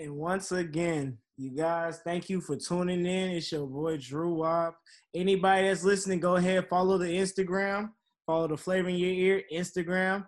And 0.00 0.14
once 0.14 0.52
again, 0.52 1.18
you 1.36 1.50
guys, 1.50 1.98
thank 2.04 2.30
you 2.30 2.40
for 2.40 2.54
tuning 2.54 3.04
in. 3.04 3.30
It's 3.30 3.50
your 3.50 3.66
boy 3.66 3.96
Drew 3.96 4.32
Wop. 4.34 4.78
Anybody 5.12 5.66
that's 5.66 5.82
listening, 5.82 6.20
go 6.20 6.36
ahead, 6.36 6.68
follow 6.68 6.98
the 6.98 7.06
Instagram, 7.06 7.90
follow 8.24 8.46
the 8.46 8.54
Flavr 8.54 8.90
In 8.90 8.94
Your 8.94 9.10
Ear 9.10 9.42
Instagram. 9.52 10.24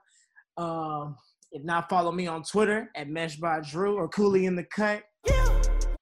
Um, 0.56 1.14
if 1.52 1.62
not, 1.62 1.88
follow 1.88 2.10
me 2.10 2.26
on 2.26 2.42
Twitter 2.42 2.90
at 2.96 3.08
Mesh 3.08 3.36
by 3.36 3.60
Drew 3.60 3.94
or 3.94 4.08
Cooley 4.08 4.46
in 4.46 4.56
the 4.56 4.64
Cut. 4.64 5.04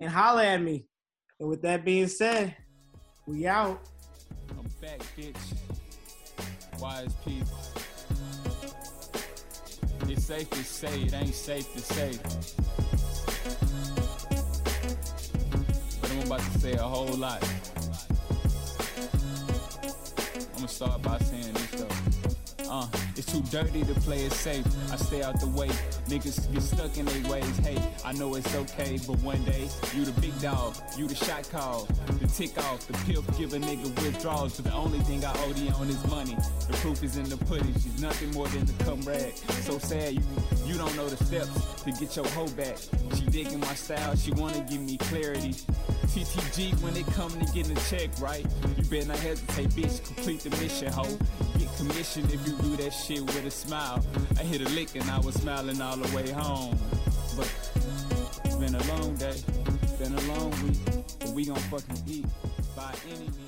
And 0.00 0.08
holla 0.08 0.46
at 0.46 0.62
me. 0.62 0.86
And 1.38 1.50
with 1.50 1.60
that 1.60 1.84
being 1.84 2.08
said, 2.08 2.56
we 3.26 3.46
out. 3.46 3.82
I'm 4.50 4.66
back, 4.80 5.02
bitch. 5.14 5.36
Wise 6.80 7.12
people. 7.22 7.58
It's 10.08 10.24
safe 10.24 10.48
to 10.48 10.64
say, 10.64 11.02
it 11.02 11.12
ain't 11.12 11.34
safe 11.34 11.70
to 11.74 11.80
say. 11.80 12.18
About 16.28 16.40
to 16.52 16.58
say 16.58 16.72
a 16.74 16.82
whole 16.82 17.16
lot. 17.16 17.42
I'm 20.36 20.56
gonna 20.56 20.68
start 20.68 21.00
by 21.00 21.18
saying 21.20 21.54
this 21.54 21.70
though. 21.70 22.70
Uh, 22.70 22.86
it's 23.18 23.32
too 23.32 23.42
dirty 23.50 23.82
to 23.82 23.94
play 24.00 24.20
it 24.24 24.32
safe. 24.32 24.64
I 24.92 24.96
stay 24.96 25.22
out 25.22 25.40
the 25.40 25.48
way. 25.48 25.68
Niggas 26.06 26.52
get 26.52 26.62
stuck 26.62 26.96
in 26.96 27.04
their 27.04 27.30
ways. 27.30 27.58
Hey, 27.58 27.76
I 28.04 28.12
know 28.12 28.36
it's 28.36 28.54
okay, 28.54 28.98
but 29.06 29.18
one 29.18 29.42
day 29.44 29.68
you 29.94 30.04
the 30.04 30.18
big 30.20 30.40
dog, 30.40 30.76
you 30.96 31.08
the 31.08 31.16
shot 31.16 31.48
call, 31.50 31.88
the 32.20 32.26
tick 32.28 32.56
off, 32.58 32.86
the 32.86 32.92
pill 33.04 33.22
give 33.36 33.54
a 33.54 33.58
nigga 33.58 33.86
withdrawals. 34.02 34.60
But 34.60 34.70
the 34.70 34.76
only 34.76 35.00
thing 35.00 35.24
I 35.24 35.30
OD 35.30 35.74
on 35.74 35.88
is 35.88 36.06
money. 36.06 36.36
The 36.68 36.76
proof 36.80 37.02
is 37.02 37.16
in 37.16 37.28
the 37.28 37.36
pudding. 37.36 37.74
She's 37.74 38.00
nothing 38.00 38.30
more 38.30 38.46
than 38.48 38.64
the 38.64 38.84
cum 38.84 39.00
rag. 39.02 39.36
So 39.66 39.78
sad 39.78 40.14
you 40.14 40.22
you 40.64 40.76
don't 40.76 40.94
know 40.96 41.08
the 41.08 41.22
steps 41.24 41.82
to 41.82 41.90
get 41.92 42.14
your 42.14 42.26
hoe 42.28 42.48
back. 42.48 42.76
She 43.16 43.24
digging 43.24 43.60
my 43.60 43.74
style. 43.74 44.14
She 44.14 44.30
wanna 44.32 44.60
give 44.60 44.80
me 44.80 44.96
clarity. 44.98 45.54
TTG 46.08 46.80
when 46.82 46.96
it 46.96 47.06
come 47.08 47.30
to 47.30 47.52
getting 47.52 47.76
a 47.76 47.80
check, 47.88 48.10
right? 48.20 48.44
You 48.76 48.84
better 48.84 49.08
not 49.08 49.18
hesitate, 49.18 49.70
bitch. 49.70 50.04
Complete 50.04 50.40
the 50.40 50.50
mission, 50.50 50.92
ho. 50.92 51.04
Get 51.58 51.74
commission 51.76 52.24
if 52.26 52.46
you 52.46 52.54
do 52.56 52.76
that 52.76 52.92
shit 53.08 53.22
with 53.22 53.46
a 53.46 53.50
smile. 53.50 54.04
I 54.38 54.42
hit 54.42 54.60
a 54.60 54.68
lick 54.74 54.94
and 54.94 55.10
I 55.10 55.18
was 55.20 55.34
smiling 55.36 55.80
all 55.80 55.96
the 55.96 56.14
way 56.14 56.30
home. 56.30 56.78
But 57.36 57.50
it's 58.44 58.56
been 58.56 58.74
a 58.74 58.84
long 58.92 59.14
day, 59.16 59.36
been 59.98 60.14
a 60.14 60.20
long 60.32 60.50
week, 60.62 60.78
but 61.20 61.28
we 61.30 61.46
gon' 61.46 61.56
fucking 61.56 62.02
eat 62.06 62.26
by 62.76 62.92
any 63.10 63.20
means. 63.20 63.47